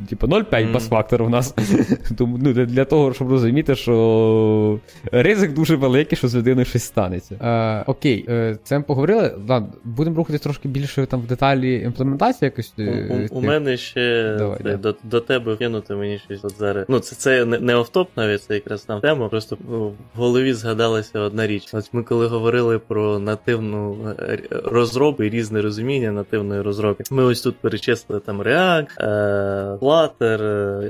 Типу 0.08 0.26
0,5 0.26 0.50
mm. 0.50 0.72
бас-фактор 0.72 1.22
у 1.22 1.28
нас. 1.28 1.54
Тому 2.18 2.38
ну, 2.42 2.52
для 2.52 2.84
того, 2.84 3.14
щоб 3.14 3.30
розуміти, 3.30 3.74
що 3.76 4.78
ризик 5.12 5.52
дуже 5.52 5.76
великий, 5.76 6.18
що 6.18 6.28
з 6.28 6.36
людиною 6.36 6.64
щось 6.64 6.82
станеться. 6.82 7.34
Е, 7.34 7.84
Окей, 7.86 8.24
е, 8.28 8.58
це 8.64 8.78
ми 8.78 8.84
поговорили. 8.84 9.34
Ладно, 9.48 9.68
будемо 9.84 10.16
рухатись 10.16 10.40
трошки 10.40 10.68
більше 10.68 11.06
там 11.06 11.20
в 11.20 11.26
деталі 11.26 11.80
імплементації 11.80 12.46
якось. 12.46 12.72
Е, 12.78 13.28
у, 13.30 13.36
у, 13.36 13.38
у 13.38 13.42
мене 13.42 13.76
ще 13.76 14.34
Давай, 14.38 14.58
те, 14.58 14.76
до, 14.76 14.94
до 15.04 15.20
тебе 15.20 15.56
кинути 15.56 15.94
мені 15.94 16.18
щось 16.18 16.44
от 16.44 16.58
зараз. 16.58 16.86
Ну, 16.88 16.98
це 16.98 17.16
це 17.16 17.44
не, 17.44 17.74
офтоп 17.74 18.08
навіть, 18.16 18.42
це 18.42 18.54
якраз 18.54 18.84
там 18.84 19.00
тема. 19.00 19.28
Просто 19.28 19.58
ну, 19.70 19.88
в 19.88 20.18
голові 20.18 20.52
згадалася 20.52 21.20
одна 21.20 21.46
річ. 21.46 21.68
Ось 21.72 21.92
ми 21.92 22.02
коли 22.02 22.26
говорили 22.26 22.78
про 22.78 23.18
нативну 23.18 23.96
е, 24.18 24.38
розробку 24.64 25.22
і 25.22 25.30
різне 25.30 25.62
розуміння 25.62 26.12
нативної 26.12 26.60
розробки. 26.60 27.04
Ми 27.10 27.24
ось 27.24 27.40
тут 27.40 27.56
перечислили 27.56 28.20
там 28.20 28.42
React, 28.42 28.86
е, 29.00 29.78
Flutter, 29.80 30.40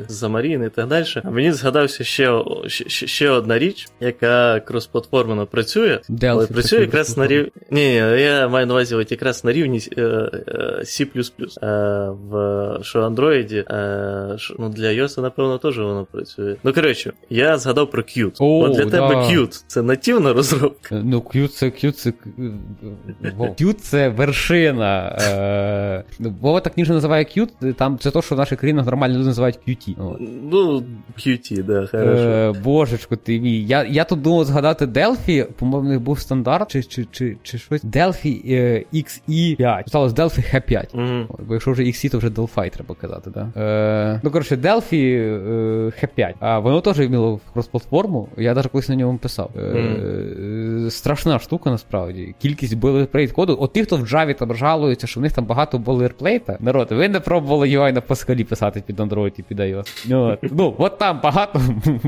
Xamarin 0.06 0.66
і 0.66 0.70
так 0.70 0.86
далі. 0.88 1.06
А 1.24 1.30
мені 1.30 1.52
згадався 1.52 2.04
ще 2.04 2.42
ще, 2.86 3.06
ще 3.06 3.30
одна 3.30 3.58
річ, 3.58 3.88
яка 4.00 4.60
кросплатформено 4.60 5.46
працює, 5.46 6.00
Delphi 6.10 6.26
але 6.26 6.46
працює 6.46 6.80
якраз 6.80 7.16
на 7.16 7.26
рівні. 7.26 7.50
Ні, 7.70 7.94
я 7.94 8.48
маю 8.48 8.66
на 8.66 8.74
увазі 8.74 8.94
от 8.94 9.10
якраз 9.10 9.44
на 9.44 9.52
рівні 9.52 9.78
C++. 9.78 11.06
В 12.30 12.78
що 12.82 13.00
Android, 13.00 13.64
ну 14.58 14.68
для 14.68 14.86
iOS, 14.86 15.20
напевно, 15.20 15.58
теж 15.58 15.78
воно 15.78 16.06
працює. 16.12 16.56
Ну, 16.64 16.72
коротше, 16.72 17.12
я 17.30 17.58
згадав 17.58 17.90
про 17.90 18.02
Qt. 18.02 18.36
О, 18.38 18.60
От 18.60 18.72
для 18.72 18.84
да. 18.84 18.90
тебе 18.90 19.14
Qt 19.14 19.64
це 19.66 19.82
нативна 19.82 20.32
розробка. 20.32 21.02
Ну, 21.04 21.18
Qt 21.18 21.48
це 21.48 21.66
Qt 21.66 21.92
це 21.92 22.12
Qt 23.38 23.72
це 23.72 24.08
вершина. 24.08 25.18
Вова 26.40 26.60
так 26.60 26.76
ніжно 26.76 26.94
називає 26.94 27.24
Qt, 27.24 27.74
там 27.74 27.98
це 27.98 28.10
то, 28.10 28.22
що 28.22 28.34
в 28.34 28.38
наших 28.38 28.58
країнах 28.58 28.86
нормально 28.86 29.14
люди 29.14 29.26
називають 29.26 29.58
Qt. 29.68 29.94
Ну, 30.50 30.82
Qt, 31.18 31.62
да, 31.62 31.86
хорошо. 31.86 32.56
Божечко, 32.66 33.16
ти 33.16 33.40
мій. 33.40 33.64
Я 33.64 33.84
я 33.84 34.04
тут 34.04 34.22
думав 34.22 34.44
згадати 34.44 34.86
Delphi, 34.86 35.44
по-моєму, 35.44 35.88
них 35.88 36.00
був 36.00 36.20
стандарт, 36.20 36.70
чи 36.70 36.82
чи, 36.82 37.06
чи, 37.10 37.36
чи 37.42 37.58
щось. 37.58 37.84
Delphi 37.84 38.84
XE5. 38.94 39.88
Сталося 39.88 40.14
Delphi 40.14 40.54
XE5. 40.54 40.86
Угу. 40.94 41.38
Бо 41.48 41.54
якщо 41.54 41.72
вже 41.72 41.82
XE, 41.82 42.10
то 42.10 42.18
вже 42.18 42.28
Delphi 42.28 42.70
треба 42.70 42.94
казати, 42.94 43.30
да? 43.30 43.60
Е, 43.62 44.20
Ну, 44.22 44.30
коротше, 44.30 44.56
Delphi 44.56 44.94
е, 44.94 45.92
XE5. 46.02 46.34
А 46.40 46.58
воно 46.58 46.80
теж 46.80 46.98
вміло 47.00 47.40
крос-платформу. 47.54 48.26
Я 48.36 48.54
навіть 48.54 48.70
колись 48.70 48.88
на 48.88 48.96
ньому 48.96 49.18
писав. 49.18 49.50
Е, 49.56 49.60
mm. 49.60 50.90
Страшна 50.90 51.38
штука, 51.38 51.70
насправді. 51.70 52.34
Кількість 52.38 52.76
boilerplate 52.76 53.32
коду. 53.32 53.56
От 53.60 53.72
ті, 53.72 53.82
хто 53.82 53.96
в 53.96 54.00
Java 54.00 54.34
там 54.34 54.54
жалуються, 54.54 55.06
що 55.06 55.20
в 55.20 55.22
них 55.22 55.32
там 55.32 55.44
багато 55.44 55.78
boilerplate 55.78 56.44
а. 56.44 56.56
Народ, 56.60 56.88
ви 56.90 57.08
не 57.08 57.20
пробували 57.20 57.68
UI 57.68 57.92
на 57.92 58.00
Pascal 58.00 58.44
писати 58.44 58.82
під 58.86 59.00
Android 59.00 59.32
і 59.38 59.42
під 59.42 59.60
iOS. 59.60 60.14
От. 60.16 60.38
Ну, 60.52 60.74
от 60.78 60.98
там 60.98 61.20
багато 61.22 61.60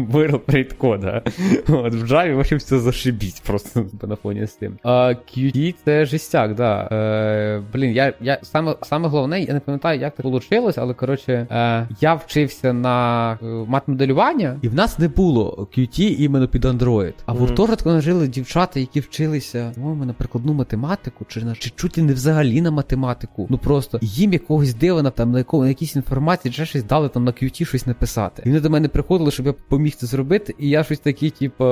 boilerplate 0.49 0.73
кода. 0.73 1.23
От 1.69 1.95
В 1.95 2.05
Java, 2.05 2.35
в 2.35 2.38
общем, 2.38 2.59
все 2.59 2.78
зашибісь 2.78 3.42
просто 3.47 3.87
на 4.02 4.17
фоні 4.17 4.47
з 4.47 4.52
тим. 4.52 4.78
А 4.83 5.14
Qt 5.37 5.75
це 5.85 6.05
жестяк, 6.05 6.55
да. 6.55 6.88
Е, 6.93 7.62
Блін, 7.73 7.93
я, 7.93 8.12
я 8.21 8.38
саме, 8.43 8.75
саме 8.83 9.09
головне, 9.09 9.40
я 9.40 9.55
не 9.55 9.61
пам'ятаю, 9.61 10.00
як 10.00 10.17
це 10.17 10.23
вийшло, 10.23 10.73
але 10.76 10.95
коротше, 10.95 11.47
е, 11.50 11.88
я 12.00 12.14
вчився 12.14 12.73
на 12.73 13.33
е, 13.33 13.47
матмоделювання, 13.47 14.59
і 14.62 14.69
в 14.69 14.75
нас 14.75 14.99
не 14.99 15.09
було 15.09 15.69
Qt 15.76 16.00
іменно 16.00 16.49
під 16.49 16.64
Android. 16.64 17.12
А 17.26 17.33
в 17.33 17.37
гуртожитку 17.37 18.00
жили 18.00 18.28
дівчата, 18.28 18.81
які 18.81 19.00
вчилися 19.00 19.73
по-моєму, 19.75 20.05
на 20.05 20.12
прикладну 20.12 20.52
математику, 20.52 21.25
чи 21.28 21.45
на 21.45 21.55
чи 21.55 21.71
чуть 21.71 21.97
не 21.97 22.12
взагалі 22.12 22.61
на 22.61 22.71
математику. 22.71 23.47
Ну 23.50 23.59
просто 23.59 23.99
їм 24.02 24.33
якогось 24.33 24.75
дива 24.75 25.11
там 25.11 25.33
на 25.33 25.38
якому 25.38 25.62
на 25.62 25.69
якійсь 25.69 25.97
інформації, 25.97 26.52
чи 26.52 26.67
щось 26.67 26.85
дали 26.85 27.09
там 27.09 27.25
на 27.25 27.31
Qt 27.31 27.64
щось 27.64 27.87
написати. 27.87 28.43
І 28.47 28.49
вони 28.49 28.61
до 28.61 28.71
мене 28.71 28.88
приходили, 28.88 29.31
щоб 29.31 29.47
я 29.47 29.52
поміг 29.52 29.95
це 29.95 30.07
зробити, 30.07 30.38
і 30.59 30.68
я 30.68 30.85
щось 30.85 30.99
такий, 30.99 31.30
типу, 31.30 31.64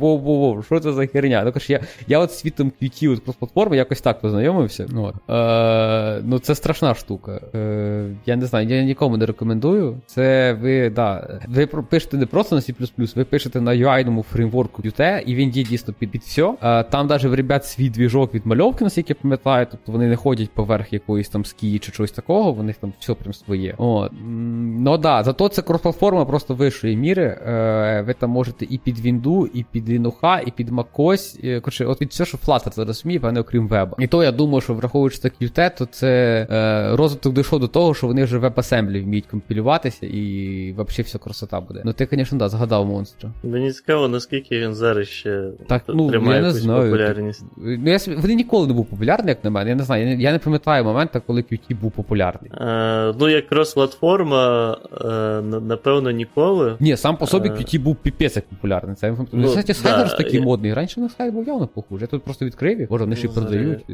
воу-воу-воу, 0.00 0.62
що 0.62 0.80
це 0.80 0.92
за 0.92 1.06
херня? 1.06 1.42
Ну, 1.44 1.52
я 1.68 1.80
я 2.06 2.18
от 2.18 2.32
світом 2.32 2.72
Qt 2.82 3.12
от 3.28 3.36
платформи 3.38 3.76
якось 3.76 4.00
так 4.00 4.20
познайомився. 4.20 4.86
Ну, 4.88 5.04
от. 5.04 5.14
Е, 5.30 6.22
ну 6.24 6.38
це 6.38 6.54
страшна 6.54 6.94
штука. 6.94 7.40
Е, 7.54 8.06
Я 8.26 8.36
не 8.36 8.46
знаю, 8.46 8.68
я 8.68 8.82
нікому 8.82 9.16
не 9.16 9.26
рекомендую. 9.26 9.96
Це 10.06 10.52
ви, 10.52 10.90
да, 10.90 11.40
ви 11.48 11.66
пишете 11.66 12.16
не 12.16 12.26
просто 12.26 12.54
на 12.56 12.60
C++, 12.60 12.74
ви 13.16 13.24
пишете 13.24 13.60
на 13.60 13.70
UI-ному 13.70 14.22
фреймворку 14.22 14.82
Qt, 14.82 15.20
і 15.20 15.34
він 15.34 15.50
є 15.50 15.62
дійсно 15.64 15.94
під 15.94 16.10
під 16.10 16.22
все. 16.22 16.54
Е, 16.62 16.82
там 16.82 17.06
навіть 17.06 17.24
в 17.24 17.34
ребят 17.34 17.64
свій 17.64 17.90
двіжок 17.90 18.34
відмальовки, 18.34 18.84
наскільки 18.84 19.12
я 19.12 19.16
пам'ятаю, 19.22 19.66
тобто 19.70 19.92
вони 19.92 20.06
не 20.06 20.16
ходять 20.16 20.50
поверх 20.50 20.92
якоїсь 20.92 21.28
там 21.28 21.44
скії 21.44 21.78
чи 21.78 21.92
чогось 21.92 22.12
такого, 22.12 22.52
в 22.52 22.62
них 22.62 22.76
там 22.76 22.92
все 23.00 23.14
прям 23.14 23.32
своє. 23.32 23.74
От. 23.78 24.12
Ну 24.22 24.98
да, 24.98 25.22
зато 25.22 25.48
це 25.48 25.62
крос-платформа 25.62 26.26
просто 26.26 26.54
вищої 26.54 26.96
міри. 26.96 27.38
Е, 27.46 28.04
Ви 28.10 28.14
там 28.14 28.30
можете 28.30 28.66
і 28.70 28.78
під 28.78 29.06
Windows, 29.06 29.48
і 29.54 29.64
під 29.72 29.88
Linux, 29.88 30.42
і 30.46 30.50
під 30.50 30.70
MacOS. 30.70 31.40
Е, 31.44 31.60
коротше, 31.60 31.84
от 31.84 32.02
від 32.02 32.10
все, 32.10 32.24
що 32.24 32.38
Flutter 32.46 32.74
зараз 32.74 33.04
вміє, 33.04 33.20
певне, 33.20 33.40
окрім 33.40 33.68
веба. 33.68 33.96
І 33.98 34.06
то 34.06 34.22
я 34.22 34.32
думаю, 34.32 34.60
що 34.60 34.74
враховуючи 34.74 35.18
це 35.18 35.28
Qt, 35.40 35.78
то 35.78 35.86
це 35.86 36.46
е, 36.50 36.96
розвиток 36.96 37.34
дійшов 37.34 37.60
до 37.60 37.68
того, 37.68 37.94
що 37.94 38.06
вони 38.06 38.24
вже 38.24 38.38
в 38.38 38.44
WebAssembly 38.44 39.04
вміють 39.04 39.26
компілюватися, 39.26 40.06
і 40.06 40.72
взагалі 40.72 41.02
вся 41.02 41.18
красота 41.18 41.60
буде. 41.60 41.82
Ну 41.84 41.92
ти, 41.92 42.08
звісно, 42.12 42.38
да, 42.38 42.48
згадав 42.48 42.86
монстра. 42.86 43.30
Мені 43.44 43.72
цікаво, 43.72 44.08
наскільки 44.08 44.58
він 44.58 44.74
зараз 44.74 45.08
ще 45.08 45.50
так, 45.68 45.82
ну, 45.88 46.08
тримає 46.08 46.40
я 46.40 46.46
не 46.46 46.52
знаю. 46.52 46.82
популярність. 46.82 47.44
Ну, 47.56 47.90
я, 47.90 47.98
Вони 48.18 48.34
ніколи 48.34 48.66
не 48.66 48.72
був 48.72 48.86
популярний, 48.86 49.28
як 49.28 49.44
на 49.44 49.50
мене. 49.50 49.70
Я 49.70 49.76
не 49.76 49.82
знаю. 49.82 50.08
Я, 50.08 50.14
я 50.14 50.32
не 50.32 50.38
пам'ятаю 50.38 50.84
моменту, 50.84 51.22
коли 51.26 51.40
Qt 51.40 51.76
був 51.80 51.92
популярний. 51.92 52.50
Е, 52.54 53.14
ну, 53.20 53.28
як 53.28 53.52
крос-платформа, 53.52 54.76
е, 55.04 55.42
напевно, 55.60 56.10
ніколи. 56.10 56.76
Ні, 56.80 56.96
сам 56.96 57.16
по 57.16 57.26
собі 57.26 57.48
Qt 57.48 57.80
був 57.80 57.89
піпець 57.94 58.36
як 58.36 58.44
популярний. 58.44 58.96
Це 58.96 59.16
ну, 59.32 59.48
Кстати, 59.48 59.74
сайт 59.74 60.08
да, 60.08 60.16
такий 60.16 60.38
я... 60.40 60.44
модний. 60.44 60.74
Раніше 60.74 61.00
на 61.00 61.08
сайт 61.08 61.34
був 61.34 61.46
явно 61.46 61.66
похуже. 61.66 62.04
Я 62.04 62.06
тут 62.06 62.22
просто 62.22 62.44
відкрив, 62.44 62.86
може 62.90 63.04
вони 63.04 63.16
ще 63.16 63.26
й 63.26 63.30
продають. 63.30 63.84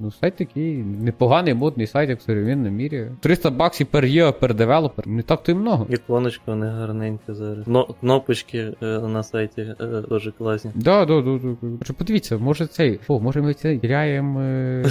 Ну, 0.00 0.12
сайт 0.20 0.36
такий 0.36 0.76
непоганий 0.76 1.54
модний 1.54 1.86
сайт, 1.86 2.10
як 2.10 2.18
в 2.18 2.22
современному 2.22 2.76
мірі. 2.76 3.10
300 3.20 3.50
баксів 3.50 3.86
per 3.92 4.04
year, 4.04 4.32
per 4.40 4.56
developer. 4.56 5.08
Не 5.08 5.22
так 5.22 5.42
то 5.42 5.52
й 5.52 5.54
много. 5.54 5.86
Іконочка 5.90 6.54
не 6.54 6.66
гарненька 6.66 7.34
зараз. 7.34 7.68
Но, 7.68 7.84
кнопочки 8.00 8.72
е, 8.82 8.86
на 8.86 9.22
сайті 9.22 9.74
е, 9.80 10.02
дуже 10.08 10.32
класні. 10.32 10.70
Да, 10.74 11.04
да, 11.04 11.20
да, 11.20 11.38
да. 11.62 11.92
Подивіться, 11.98 12.38
може 12.38 12.66
цей. 12.66 13.00
О, 13.08 13.20
може 13.20 13.42
ми 13.42 13.54
цей 13.54 13.78
теряємо. 13.78 14.40
Е, 14.40 14.84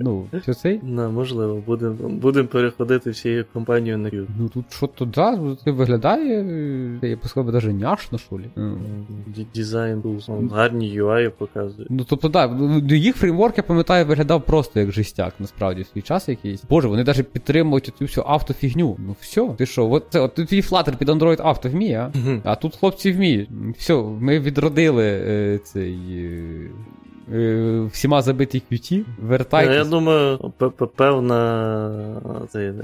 ну, 0.00 0.26
все 0.42 0.54
цей? 0.54 0.80
Не, 0.82 1.08
можливо, 1.08 1.62
будемо 1.66 2.08
будем 2.08 2.46
переходити 2.46 3.10
всією 3.10 3.44
компанією 3.52 3.98
на 3.98 4.08
Qt. 4.08 4.26
Ну 4.38 4.48
тут 4.48 4.64
що 4.70 4.86
то 4.86 5.04
да, 5.04 5.56
це 5.64 5.70
виглядає, 5.70 6.44
я 7.02 7.16
б 7.16 7.18
сказав, 7.24 7.52
навіть 7.52 7.71
няшно, 7.72 8.18
що 8.18 8.38
лі. 8.38 8.50
Дизайн 9.54 10.00
був 10.00 10.22
гарні 10.52 11.00
UI 11.02 11.30
показує. 11.30 11.86
Ну 11.90 12.04
тобто, 12.08 12.30
так, 12.30 12.50
да, 12.82 12.94
їх 12.94 13.16
фреймворк, 13.16 13.58
я 13.58 13.62
пам'ятаю, 13.62 14.06
виглядав 14.06 14.42
просто 14.42 14.80
як 14.80 14.92
жестяк, 14.92 15.34
насправді, 15.38 15.82
в 15.82 15.86
свій 15.86 16.02
час 16.02 16.28
якийсь. 16.28 16.64
Боже, 16.70 16.88
вони 16.88 17.04
навіть 17.04 17.28
підтримують 17.32 17.92
цю 17.98 18.04
всю 18.04 18.24
автофігню. 18.28 18.96
Ну 18.98 19.16
все, 19.20 19.48
ти 19.58 19.66
що, 19.66 19.90
от 19.90 20.06
це 20.10 20.20
от 20.20 20.34
твій 20.34 20.62
флатер 20.62 20.96
під 20.96 21.08
Android 21.08 21.40
авто 21.42 21.68
вміє, 21.68 21.98
а? 21.98 22.10
А 22.44 22.56
тут 22.56 22.76
хлопці 22.76 23.12
вміють. 23.12 23.48
Все, 23.78 23.94
ми 24.20 24.38
відродили 24.38 25.04
е, 25.04 25.58
цей. 25.64 25.98
Е, 26.10 26.70
всіма 27.92 28.22
забиті 28.22 28.62
QT, 28.72 29.04
вертайтесь. 29.22 29.76
Я 29.76 29.84
думаю, 29.84 30.52
певна 30.96 32.48
е, 32.54 32.74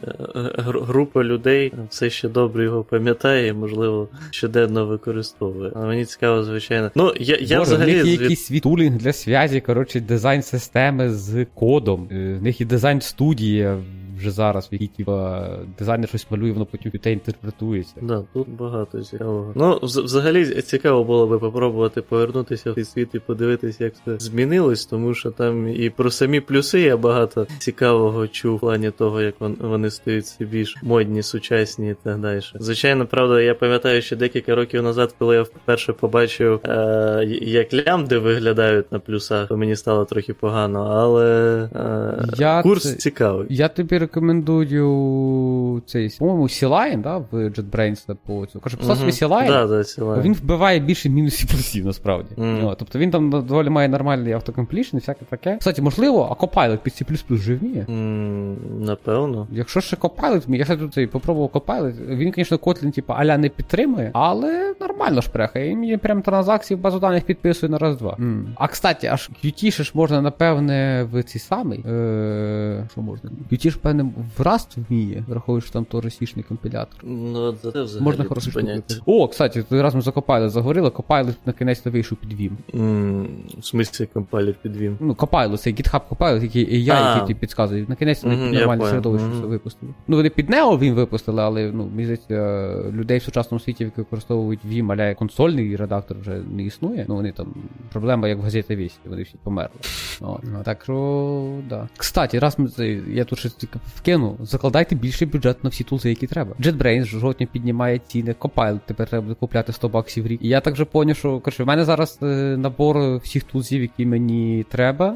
група 0.65 1.25
людей 1.25 1.73
все 1.91 2.11
ще 2.11 2.29
добре 2.29 2.65
його 2.65 2.85
пам'ятає 2.85 3.49
і, 3.49 3.53
можливо, 3.53 4.09
щоденно 4.31 4.87
використовує. 4.87 5.73
Але 5.75 5.87
мені 5.87 6.05
цікаво, 6.05 6.45
звичайно. 6.45 6.91
Ну, 6.95 7.15
я 7.21 7.39
я 7.41 7.59
Боже, 7.59 7.71
взагалі... 7.71 7.93
В 7.93 7.97
них 7.97 8.07
є 8.07 8.13
якийсь 8.13 8.45
світулінг 8.45 8.97
для 8.97 9.13
зв'язі, 9.13 9.61
коротше, 9.61 10.01
дизайн 10.01 10.43
системи 10.43 11.11
з 11.11 11.47
кодом. 11.55 12.09
Е, 12.13 12.35
в 12.41 12.43
них 12.43 12.61
і 12.61 12.65
дизайн 12.65 13.01
студія 13.01 13.79
вже 14.19 14.31
зараз, 14.31 14.69
в 14.73 14.75
якій 14.75 14.87
типа 14.87 15.49
дизайнер 15.79 16.09
щось 16.09 16.31
малює, 16.31 16.53
воно 16.53 16.67
потім 16.67 16.91
те 16.91 17.13
інтерпретується. 17.13 17.95
Да, 18.03 18.25
тут 18.33 18.49
багато 18.49 19.01
цікавого. 19.03 19.53
Ну, 19.55 19.79
взагалі 19.83 20.45
цікаво 20.63 21.05
було 21.05 21.27
би 21.27 21.39
попробувати 21.39 22.03
повернутися 22.03 22.73
в 22.73 22.75
цей 22.75 22.85
світ 22.85 23.09
і 23.15 23.19
подивитися, 23.19 23.85
як 23.85 23.93
це 24.05 24.19
змінилось, 24.19 24.87
тому 24.87 25.15
що 25.15 25.31
там 25.31 25.69
і 25.69 25.91
про 25.91 26.11
самі 26.11 26.41
плюси 26.41 26.81
я 26.81 26.97
багато 26.97 27.47
цікавого 27.59 28.29
чув 28.29 28.57
в 28.57 28.61
плані 28.61 28.91
того, 28.91 29.23
як 29.23 29.35
вони 29.61 29.91
стають 29.91 30.37
більш 30.41 30.77
модні, 30.83 31.23
сучасні 31.23 31.91
і 31.91 31.97
так 32.05 32.19
далі. 32.19 32.41
Звичайно, 32.55 33.07
правда, 33.07 33.41
я 33.41 33.55
пам'ятаю, 33.55 34.03
що 34.03 34.17
декілька 34.17 34.55
років 34.55 34.83
назад, 34.83 35.15
коли 35.19 35.35
я 35.37 35.43
вперше 35.43 35.93
побачив, 35.93 36.61
е- 36.65 37.25
як 37.41 37.75
лямди 37.75 38.19
виглядають 38.19 38.93
на 38.93 38.99
плюсах, 38.99 39.49
то 39.49 39.57
мені 39.57 39.77
стало 39.77 40.05
трохи 40.05 40.35
погано, 40.35 40.81
але 40.81 41.69
е- 41.75 42.25
я 42.39 42.63
курс 42.63 42.83
ц... 42.83 42.95
цікавий. 42.95 43.47
Я 43.51 43.69
тобі 43.69 43.99
рекомендую 44.09 45.83
цей, 45.87 46.17
по-моєму, 46.19 46.43
C-Line, 46.43 47.01
да, 47.03 47.17
в 47.19 47.27
JetBrains, 47.33 48.07
типу, 48.07 48.47
цю. 48.47 48.61
Каже, 48.61 48.77
писав 48.77 48.97
собі 48.99 49.11
C-Line, 49.11 49.47
Да, 49.47 49.67
да, 49.67 49.75
C-Line. 49.75 50.23
він 50.23 50.35
вбиває 50.35 50.81
більше 50.81 51.09
мінусів 51.09 51.49
плюсів, 51.51 51.87
насправді. 51.87 52.29
Мгм. 52.37 52.65
О, 52.65 52.75
тобто 52.75 52.99
він 52.99 53.11
там 53.11 53.31
доволі 53.31 53.71
має 53.71 53.89
нормальний 53.89 54.33
автокомплішн 54.33 54.97
і 54.97 55.01
всяке 55.01 55.25
таке. 55.25 55.57
Кстати, 55.59 55.83
можливо, 55.83 56.37
а 56.41 56.45
Copilot 56.45 56.77
під 56.79 56.93
C++ 56.93 57.35
вже 57.35 57.55
вміє. 57.55 57.87
М, 57.89 58.57
Напевно. 58.85 59.47
Якщо 59.53 59.81
ще 59.81 59.97
Copilot 59.97 60.47
вміє, 60.47 60.59
я 60.59 60.65
ще 60.65 60.77
тут 60.77 60.95
цей 60.95 61.07
попробував 61.07 61.51
Copilot, 61.51 62.17
він, 62.17 62.33
звісно, 62.37 62.57
Kotlin, 62.57 62.93
типу, 62.93 63.13
аля 63.13 63.39
не 63.39 63.49
підтримує, 63.49 64.11
але 64.15 64.75
нормально 64.81 65.21
ж 65.21 65.31
преха. 65.31 65.59
І 65.59 65.75
мені 65.77 65.97
прям 65.97 66.23
транзакції 66.23 66.79
в 66.79 66.81
базу 66.81 66.99
даних 66.99 67.25
підписує 67.25 67.71
на 67.73 67.79
раз-два. 67.79 68.17
А 68.55 68.69
кстати, 68.69 69.07
аж 69.07 69.31
Qt 69.45 69.71
ще 69.71 69.83
ж 69.85 69.93
можна, 69.95 70.23
напевне, 70.23 71.09
в 71.13 71.23
цей 71.23 71.41
самий. 71.41 71.79
Е, 71.79 72.89
що 72.93 73.01
можна? 73.01 73.31
Qt 73.53 73.71
ж, 73.71 73.79
певне, 73.79 73.98
в 74.03 74.41
Rust 74.43 74.77
вміє, 74.89 75.25
враховуючи, 75.29 75.67
що 75.67 75.73
там 75.73 75.85
то 75.85 76.01
російський 76.01 76.43
компілятор. 76.43 77.01
Ну, 77.03 77.53
це 77.53 77.69
взагалі 77.83 78.05
Можна 78.05 78.23
без 78.25 78.29
хорошу 78.29 78.51
штуку. 78.51 78.69
О, 79.07 79.29
кстати, 79.29 79.63
ти 79.63 79.83
раз 79.83 79.95
ми 79.95 80.01
за 80.01 80.11
Copilot 80.11 80.49
заговорили, 80.49 80.89
Copilot 80.89 81.35
на 81.47 81.53
кінець 81.53 81.85
вийшов 81.85 82.19
під 82.19 82.41
Vim. 82.41 82.51
М, 82.75 83.29
В 83.59 83.65
смислі 83.65 84.09
компайлер 84.13 84.55
під 84.63 84.77
він. 84.77 84.97
Ну, 85.01 85.13
Copilot, 85.13 85.57
це 85.57 85.71
GitHub 85.71 86.01
Copilot, 86.11 86.43
який 86.43 86.91
А. 86.91 87.09
який 87.09 87.21
тобі 87.21 87.35
підказує. 87.35 87.87
На 87.89 87.95
кінець 87.95 88.23
вони 88.25 88.37
я 88.37 88.59
нормальне 88.59 88.85
середовище 88.87 89.27
все 89.29 89.47
випустили. 89.47 89.93
Ну, 90.09 90.17
вони 90.17 90.31
під 90.31 90.51
Neo 90.51 90.79
він 90.79 90.95
випустили, 90.95 91.43
але 91.43 91.73
ну, 91.73 91.87
мені 91.95 92.05
здається, 92.05 92.75
людей 92.93 93.19
в 93.19 93.23
сучасному 93.23 93.61
світі, 93.61 93.85
які 93.85 94.01
використовують 94.01 94.61
Vim, 94.65 94.93
аля 94.93 95.15
консольний 95.15 95.77
редактор 95.77 96.17
вже 96.21 96.43
не 96.51 96.63
існує. 96.63 97.05
Ну, 97.09 97.15
вони 97.15 97.33
там 97.33 97.55
проблема, 97.93 98.29
як 98.29 98.39
в 98.39 98.41
газеті 98.43 98.77
вісі, 98.77 98.99
вони 99.05 99.23
всі 99.23 99.35
померли. 99.43 99.71
Ну, 100.21 100.41
так 100.65 100.83
що, 100.83 101.59
да. 101.69 101.89
Кстати, 101.97 102.39
раз 102.39 102.59
ми 102.59 102.69
я 103.11 103.25
тут 103.25 103.39
щось 103.39 103.53
тільки 103.55 103.79
вкину, 103.97 104.37
закладайте 104.41 104.95
більший 104.95 105.29
бюджет 105.29 105.65
на 105.65 105.71
всі 105.71 105.85
тулзи, 105.85 106.09
які 106.09 106.27
треба. 106.27 106.55
JetBrains 106.61 107.05
жовтня 107.05 107.47
піднімає 107.53 108.01
ціни, 108.07 108.35
Copilot 108.41 108.81
тепер 108.87 109.09
треба 109.09 109.23
буде 109.23 109.35
купляти 109.41 109.73
100 109.73 109.89
баксів 109.89 110.25
в 110.25 110.27
рік. 110.27 110.41
І 110.43 110.49
я 110.49 110.61
так 110.61 110.75
вже 110.75 110.85
поняв, 110.85 111.17
що 111.17 111.41
коротше, 111.41 111.65
в 111.65 111.67
мене 111.67 111.85
зараз 111.85 112.19
е, 112.23 112.27
набор 112.59 113.17
всіх 113.17 113.43
тулзів, 113.43 113.83
які 113.83 114.07
мені 114.07 114.67
треба, 114.69 115.07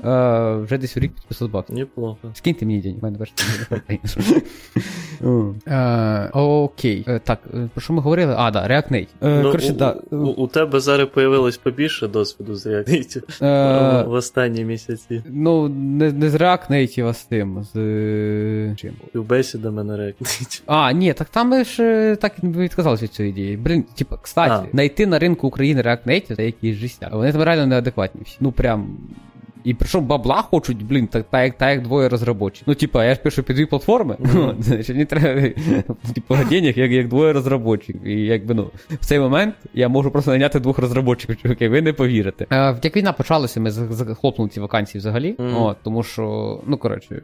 е, 0.60 0.64
вже 0.64 0.78
десь 0.78 0.96
в 0.96 1.00
рік 1.00 1.12
під 1.12 1.24
500 1.24 1.50
баксів. 1.50 1.76
Неплохо. 1.76 2.18
Скиньте 2.34 2.66
мені 2.66 2.80
день, 2.80 2.96
в 3.00 3.04
мене 3.04 3.18
бачите, 3.18 3.42
не 3.58 3.64
хватає. 3.64 3.98
Е, 5.68 6.30
Окей. 6.32 7.04
Е, 7.08 7.18
Так, 7.24 7.38
е, 7.54 7.68
про 7.74 7.82
що 7.82 7.92
ми 7.92 8.00
говорили? 8.02 8.34
А, 8.38 8.50
да, 8.50 8.68
React 8.68 8.92
Native. 8.92 9.06
Е, 9.22 9.42
Ну, 9.42 9.50
Коротше, 9.50 9.72
у, 9.72 9.76
да. 9.76 9.96
у, 10.10 10.16
у 10.16 10.46
тебе 10.46 10.80
зараз 10.80 11.08
появилось 11.14 11.56
побільше 11.56 12.08
досвіду 12.08 12.54
з 12.54 12.66
React 12.66 12.88
Native 12.88 14.08
в 14.08 14.12
останні 14.12 14.64
місяці. 14.64 15.22
Ну, 15.26 15.68
не, 15.68 16.12
не 16.12 16.30
з 16.30 16.34
React 16.34 16.70
Native, 16.70 17.06
а 17.08 17.12
з 17.12 17.24
тим, 17.24 17.62
з 17.74 17.76
е, 18.62 18.76
чим? 18.76 18.94
Співбесідами 19.08 19.84
мене 19.84 20.02
React 20.02 20.62
А, 20.66 20.92
ні, 20.92 21.12
так 21.12 21.28
там 21.28 21.48
ми 21.48 21.64
ж 21.64 21.82
е, 21.82 22.16
так 22.16 22.44
відказалися 22.44 23.04
від 23.04 23.12
цієї 23.12 23.32
ідеї. 23.32 23.56
Блін, 23.56 23.82
типа, 23.82 24.16
кстати, 24.16 24.52
А. 24.68 24.70
знайти 24.72 25.06
на 25.06 25.18
ринку 25.18 25.46
України 25.46 25.82
React 25.82 26.06
Native 26.06 26.36
це 26.36 26.44
якийсь 26.44 26.76
життя. 26.76 27.10
Вони 27.12 27.32
там 27.32 27.42
реально 27.42 27.66
неадекватні 27.66 28.20
всі. 28.24 28.36
Ну 28.40 28.52
прям. 28.52 28.96
І 29.64 29.74
причому 29.74 30.06
бабла 30.06 30.42
хочуть, 30.42 30.86
блін, 30.86 31.06
так, 31.06 31.26
так, 31.30 31.44
як, 31.44 31.58
так 31.58 31.70
як 31.70 31.82
двоє 31.82 32.08
розробочих. 32.08 32.62
Ну, 32.66 32.74
типа, 32.74 33.04
я 33.04 33.14
ж 33.14 33.20
пишу 33.20 33.42
під 33.42 33.56
дві 33.56 33.66
платформи, 33.66 34.16
значить, 34.58 34.88
мені 34.88 35.04
треба, 35.04 35.40
типу, 36.14 36.36
денег, 36.50 36.78
як, 36.78 36.90
як 36.90 37.08
двоє 37.08 37.32
розробочих. 37.32 37.96
І 38.04 38.12
якби, 38.12 38.54
ну, 38.54 38.70
в 38.90 39.06
цей 39.06 39.18
момент 39.20 39.54
я 39.74 39.88
можу 39.88 40.10
просто 40.10 40.30
найняти 40.30 40.60
двох 40.60 40.78
розробочих, 40.78 41.36
чуваки, 41.42 41.68
ви 41.68 41.82
не 41.82 41.92
повірите. 41.92 42.46
Е, 42.52 42.76
як 42.82 42.96
війна 42.96 43.12
почалася, 43.12 43.60
ми 43.60 43.70
за- 43.70 43.92
захлопнули 43.92 44.50
ці 44.50 44.60
вакансії 44.60 44.98
взагалі. 45.00 45.34
От, 45.58 45.76
тому 45.82 46.02
що, 46.02 46.58
ну, 46.66 46.76
коротше, 46.76 47.22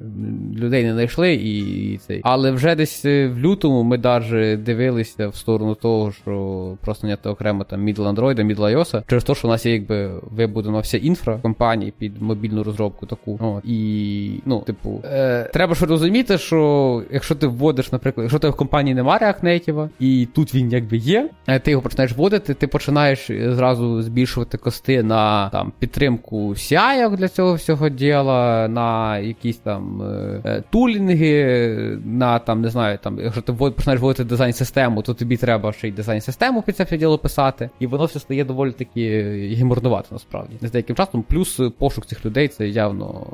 людей 0.56 0.84
не 0.84 0.92
знайшли 0.92 1.34
і, 1.34 1.58
і 1.92 1.98
цей. 1.98 2.20
Але 2.24 2.50
вже 2.50 2.74
десь 2.74 3.04
е, 3.04 3.28
в 3.28 3.38
лютому 3.38 3.82
ми 3.82 3.98
даже 3.98 4.56
дивилися 4.56 5.28
в 5.28 5.36
сторону 5.36 5.74
того, 5.74 6.12
що 6.12 6.74
просто 6.80 7.06
наняти 7.06 7.28
окремо 7.28 7.64
там 7.64 7.88
middle 7.88 8.14
Android, 8.14 8.34
middle 8.54 8.76
iOS, 8.76 9.02
через 9.06 9.24
те, 9.24 9.34
що 9.34 9.48
у 9.48 9.50
нас 9.50 9.66
є 9.66 9.72
якби 9.72 10.10
вибудена 10.30 10.78
вся 10.80 10.98
інфра 10.98 11.38
компанії 11.42 11.92
під 11.98 12.22
мобільну 12.28 12.62
розробку 12.62 13.06
таку. 13.06 13.38
От. 13.40 13.64
І, 13.64 14.40
ну, 14.46 14.60
типу, 14.60 15.00
е, 15.04 15.50
треба 15.52 15.74
ж 15.74 15.86
розуміти, 15.86 16.38
що 16.38 17.02
якщо 17.10 17.34
ти 17.34 17.46
вводиш, 17.46 17.92
наприклад, 17.92 18.24
якщо 18.24 18.38
тебе 18.38 18.52
в 18.52 18.56
компанії 18.56 18.94
немає 18.94 19.18
React 19.20 19.44
Native, 19.44 19.88
і 20.00 20.28
тут 20.34 20.54
він 20.54 20.70
якби 20.70 20.96
є, 20.96 21.30
е, 21.46 21.58
ти 21.58 21.70
його 21.70 21.82
починаєш 21.82 22.12
вводити, 22.12 22.54
ти 22.54 22.66
починаєш 22.66 23.30
е, 23.30 23.54
зразу 23.54 24.02
збільшувати 24.02 24.58
кости 24.58 25.02
на 25.02 25.48
там 25.48 25.72
підтримку 25.78 26.48
CI 26.50 27.16
для 27.16 27.28
цього 27.28 27.54
всього 27.54 27.88
діла, 27.88 28.68
на 28.68 29.18
якісь 29.18 29.56
там 29.56 30.02
е, 30.02 30.40
е, 30.44 30.62
тулінги, 30.70 31.98
на 32.04 32.38
там, 32.38 32.60
не 32.60 32.70
знаю, 32.70 32.98
там, 33.02 33.18
якщо 33.20 33.42
ти 33.42 33.52
починаєш 33.52 34.00
вводити 34.00 34.24
дизайн-систему, 34.24 35.02
то 35.02 35.14
тобі 35.14 35.36
треба 35.36 35.72
ще 35.72 35.88
й 35.88 35.92
дизайн-систему 35.92 36.62
під 36.62 36.76
це 36.76 36.84
все 36.84 36.96
діло 36.96 37.18
писати. 37.18 37.70
І 37.80 37.86
воно 37.86 38.04
все 38.04 38.20
стає 38.20 38.44
доволі 38.44 38.72
таки 38.72 39.32
гіморнувато 39.52 40.08
насправді. 40.10 40.56
З 40.62 40.70
деяким 40.70 40.96
часом, 40.96 41.22
плюс 41.22 41.60
пошук 41.78 42.06
цих 42.06 42.17
людей 42.26 42.48
це 42.48 42.68
явно, 42.68 43.26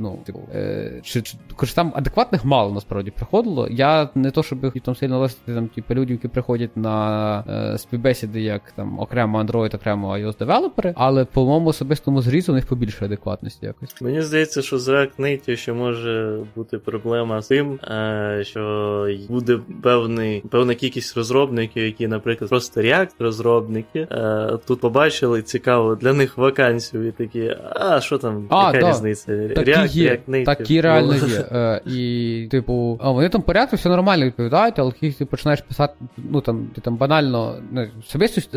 ну, 0.00 0.18
типу, 0.24 0.40
е, 0.54 1.00
чи, 1.02 1.22
чи, 1.22 1.36
коротше, 1.56 1.74
там 1.74 1.92
адекватних 1.96 2.44
мало 2.44 2.72
насправді 2.72 3.10
приходило. 3.10 3.68
Я 3.70 4.08
не 4.14 4.30
то, 4.30 4.42
щоб 4.42 4.60
хотів 4.60 4.82
там 4.82 4.96
сильно 4.96 5.20
листити 5.20 5.54
там, 5.54 5.68
типу, 5.68 5.94
люди, 5.94 6.12
які 6.12 6.28
приходять 6.28 6.76
на 6.76 7.44
е, 7.48 7.78
співбесіди, 7.78 8.40
як 8.40 8.72
там 8.72 9.00
окремо 9.00 9.42
Android, 9.42 9.76
окремо 9.76 10.16
iOS 10.16 10.38
девелопери, 10.38 10.94
але 10.96 11.24
по 11.24 11.44
моєму 11.44 11.68
особистому 11.68 12.22
зрізу 12.22 12.52
у 12.52 12.54
них 12.54 12.66
побільше 12.66 13.04
адекватності 13.04 13.66
якось. 13.66 14.02
Мені 14.02 14.22
здається, 14.22 14.62
що 14.62 14.78
з 14.78 14.88
React 14.88 15.20
Native 15.20 15.56
ще 15.56 15.72
може 15.72 16.38
бути 16.56 16.78
проблема 16.78 17.42
з 17.42 17.48
тим, 17.48 17.72
е, 17.72 18.42
що 18.46 19.08
буде 19.28 19.58
певний, 19.82 20.40
певна 20.50 20.74
кількість 20.74 21.16
розробників, 21.16 21.84
які, 21.84 22.08
наприклад, 22.08 22.50
просто 22.50 22.80
React 22.80 23.14
розробники, 23.18 24.08
е, 24.10 24.58
тут 24.66 24.80
побачили 24.80 25.42
цікаво 25.42 25.94
для 25.94 26.12
них 26.12 26.38
вакансію 26.38 27.08
і 27.08 27.12
такі, 27.12 27.56
а 27.74 28.00
що 28.00 28.18
там, 28.18 28.27
А, 28.50 28.66
яка 28.66 28.80
да. 28.80 28.90
різниця? 28.90 29.48
Такі 29.48 29.70
React, 29.70 29.88
є, 29.88 30.10
React 30.10 30.30
Native. 30.30 30.44
такі 30.44 30.80
реально 30.80 31.14
є. 31.14 31.44
Е, 31.52 31.80
і, 31.86 32.48
типу, 32.50 32.98
а 33.02 33.10
вони 33.10 33.28
там 33.28 33.42
порядку, 33.42 33.76
все 33.76 33.88
нормально 33.88 34.24
відповідають, 34.24 34.78
але 34.78 34.92
коли 35.00 35.12
ти 35.12 35.24
починаєш 35.24 35.60
писати, 35.60 35.94
ну 36.16 36.40
там, 36.40 36.66
ти 36.74 36.80
там 36.80 36.96
банально 36.96 37.54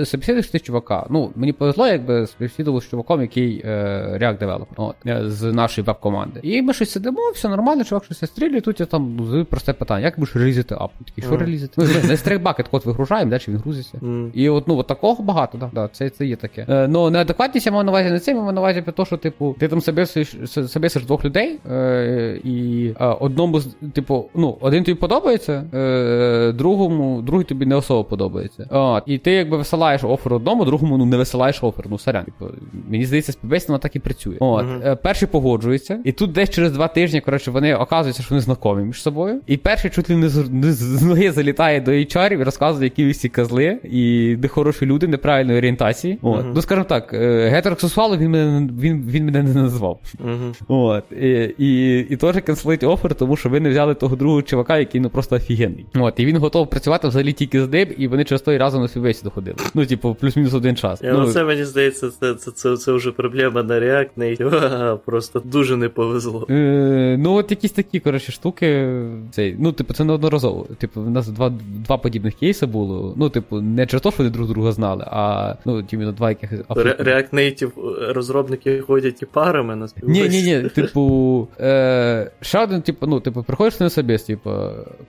собеседуєш 0.05 0.47
ти 0.47 0.60
чувака. 0.60 1.05
Ну, 1.10 1.31
мені 1.36 1.53
повезло, 1.53 1.88
якби 1.88 2.27
співбесідував 2.27 2.84
з 2.84 2.89
чуваком, 2.89 3.21
який 3.21 3.62
е, 3.65 4.17
React 4.21 4.38
developer, 4.38 5.30
з 5.29 5.53
нашої 5.53 5.86
веб-команди. 5.86 6.39
І 6.43 6.62
ми 6.62 6.73
щось 6.73 6.91
сидимо, 6.91 7.31
все 7.34 7.49
нормально, 7.49 7.84
чувак 7.84 8.03
щось 8.05 8.25
стрілює, 8.25 8.62
тут 8.62 8.79
я 8.79 8.86
там 8.86 9.19
задаю 9.25 9.45
просте 9.45 9.73
питання, 9.73 10.05
як 10.05 10.19
будеш 10.19 10.36
релізити 10.36 10.75
app? 10.75 10.91
Такий, 11.05 11.23
що 11.23 11.38
релізити? 11.38 11.73
Ну, 11.77 11.88
ми 12.10 12.17
S3 12.17 12.30
bucket 12.30 12.67
код 12.67 12.86
вигружаємо, 12.86 13.31
далі 13.31 13.41
він 13.47 13.57
грузиться. 13.57 13.99
І 14.34 14.49
от, 14.49 14.67
ну, 14.67 14.77
от 14.77 14.88
такого 14.88 15.23
багато, 15.23 15.57
да, 15.57 15.69
да, 15.73 15.88
це, 15.88 16.10
це 16.10 16.25
є 16.25 16.36
таке. 16.36 16.65
Е, 16.69 16.88
ну, 16.88 17.10
неадекватність 17.10 17.65
я 17.65 17.71
маю 17.71 17.84
на 17.84 17.91
увазі 17.91 18.10
не 18.10 18.19
це, 18.19 18.31
я 18.31 18.38
маю 18.38 18.51
на 18.51 18.62
увазі 18.62 18.81
про 18.81 18.91
те, 18.91 19.05
що, 19.05 19.17
типу, 19.17 19.55
ти 19.62 19.67
там 19.67 19.82
собесиш, 19.82 21.04
двох 21.04 21.26
людей, 21.26 21.60
е, 21.71 22.39
і 22.43 22.86
е, 23.02 23.06
одному, 23.06 23.62
типу, 23.93 24.26
ну, 24.36 24.58
один 24.62 24.84
тобі 24.84 24.95
подобається, 25.00 25.63
е, 25.74 26.52
другому, 26.52 27.21
другий 27.21 27.45
тобі 27.45 27.65
не 27.65 27.76
особо 27.76 28.04
подобається. 28.04 28.67
От, 28.69 29.04
і 29.06 29.17
ти 29.17 29.32
якби 29.32 29.58
висилаєш 29.58 30.04
офер 30.04 30.34
одному, 30.34 30.65
другому 30.65 30.97
ну, 30.97 31.06
не 31.06 31.17
висилаєш 31.17 31.63
офер. 31.63 31.86
Ну, 31.89 32.00
сорян. 32.00 32.26
Типу, 32.26 32.45
мені 32.89 33.06
здається, 33.06 33.32
співбесіда 33.32 33.78
так 33.78 33.95
і 33.95 34.00
працює. 34.00 34.36
От, 34.39 34.65
Мгм. 34.65 34.82
е, 34.86 34.95
перший 34.95 35.28
погоджується, 35.28 36.00
і 36.06 36.12
тут 36.12 36.32
десь 36.32 36.50
через 36.50 36.71
два 36.71 36.88
тижні, 36.88 37.21
коротше, 37.21 37.52
вони 37.52 37.76
оказуються, 37.76 38.24
що 38.24 38.36
вони 38.36 38.41
знайомі 38.41 38.84
між 38.84 39.02
собою. 39.02 39.39
І 39.47 39.58
перший 39.58 39.91
чуть 39.91 40.10
ли 40.10 40.15
не 40.15 40.30
з, 40.30 40.50
не 40.50 40.71
з- 40.74 40.78
з 41.00 41.04
ноги 41.04 41.32
залітає 41.32 41.82
до 41.82 41.91
HR 41.91 42.34
і 42.34 42.43
розказує, 42.43 42.84
які 42.84 43.10
всі 43.10 43.30
козли, 43.30 43.78
і 43.84 44.36
де 44.39 44.47
хороші 44.47 44.86
люди, 44.86 45.08
неправильної 45.08 45.58
орієнтації. 45.58 46.19
От. 46.21 46.39
Мгм. 46.43 46.52
Ну, 46.56 46.62
скажімо 46.62 46.86
так, 46.89 47.10
гетеросексуалом 47.52 48.17
він 48.19 48.32
мене, 48.32 48.69
він, 48.80 49.04
він 49.10 49.26
мене 49.26 49.43
не 49.43 49.50
назвав. 49.53 49.99
Мгм. 50.19 50.53
От. 50.67 51.03
І, 51.11 51.53
і, 51.57 51.99
і 51.99 52.15
теж 52.15 52.35
канцелить 52.45 52.83
офер, 52.83 53.15
тому 53.15 53.35
що 53.35 53.49
ви 53.49 53.59
не 53.59 53.69
взяли 53.69 53.95
того 53.95 54.15
другого 54.15 54.41
чувака, 54.41 54.77
який 54.77 55.01
ну 55.01 55.09
просто 55.09 55.35
офігенний. 55.35 55.85
От. 55.95 56.19
І 56.19 56.25
він 56.25 56.37
готов 56.37 56.69
працювати 56.69 57.07
взагалі 57.07 57.33
тільки 57.33 57.63
з 57.63 57.67
ним, 57.67 57.87
і 57.97 58.07
вони 58.07 58.23
через 58.23 58.41
той 58.41 58.57
разом 58.57 58.81
на 58.81 58.87
співбесіду 58.87 59.29
ходили. 59.29 59.57
Ну, 59.73 59.85
типу, 59.85 60.15
плюс-мінус 60.19 60.53
один 60.53 60.75
час. 60.75 61.01
Я, 61.01 61.13
ну, 61.13 61.31
це 61.31 61.43
мені 61.43 61.65
здається, 61.65 62.09
це, 62.19 62.33
це, 62.33 62.51
це, 62.51 62.77
це 62.77 62.91
вже 62.91 63.11
проблема 63.11 63.63
на 63.63 63.79
React 63.79 64.09
Native. 64.17 64.97
Просто 65.05 65.39
дуже 65.45 65.77
не 65.77 65.89
повезло. 65.89 66.47
Е, 66.49 67.15
ну, 67.19 67.33
от 67.33 67.51
якісь 67.51 67.71
такі, 67.71 67.99
коротше, 67.99 68.31
штуки. 68.31 68.97
Цей, 69.31 69.55
ну, 69.59 69.71
типу, 69.71 69.93
це 69.93 70.03
неодноразово. 70.03 70.67
Типу, 70.77 71.01
в 71.01 71.09
нас 71.09 71.27
два, 71.27 71.49
два 71.87 71.97
подібних 71.97 72.35
кейси 72.35 72.65
було. 72.65 73.13
Ну, 73.17 73.29
типу, 73.29 73.61
не 73.61 73.85
через 73.85 74.01
те, 74.01 74.11
що 74.11 74.17
вони 74.17 74.29
друг 74.29 74.47
друга 74.47 74.71
знали, 74.71 75.05
а 75.07 75.55
ну, 75.65 75.83
іменно 75.91 76.11
два 76.11 76.29
яких 76.29 76.51
Ре- 76.51 77.03
React 77.03 77.33
Native 77.33 77.71
розробники 78.13 78.81
ходять 78.81 79.21
і 79.21 79.25
парами 79.34 79.76
на 79.76 79.88
Ні, 80.04 80.30
ні, 80.30 80.44
ні, 80.44 80.70
типу, 80.70 81.48
е, 81.60 82.32
ще 82.41 82.63
один, 82.63 82.82
типу, 82.82 83.08
ну, 83.08 83.20
типу, 83.20 83.44
приходиш 83.44 83.80
на 83.80 83.89
собіс, 83.89 84.24
типу, 84.24 84.52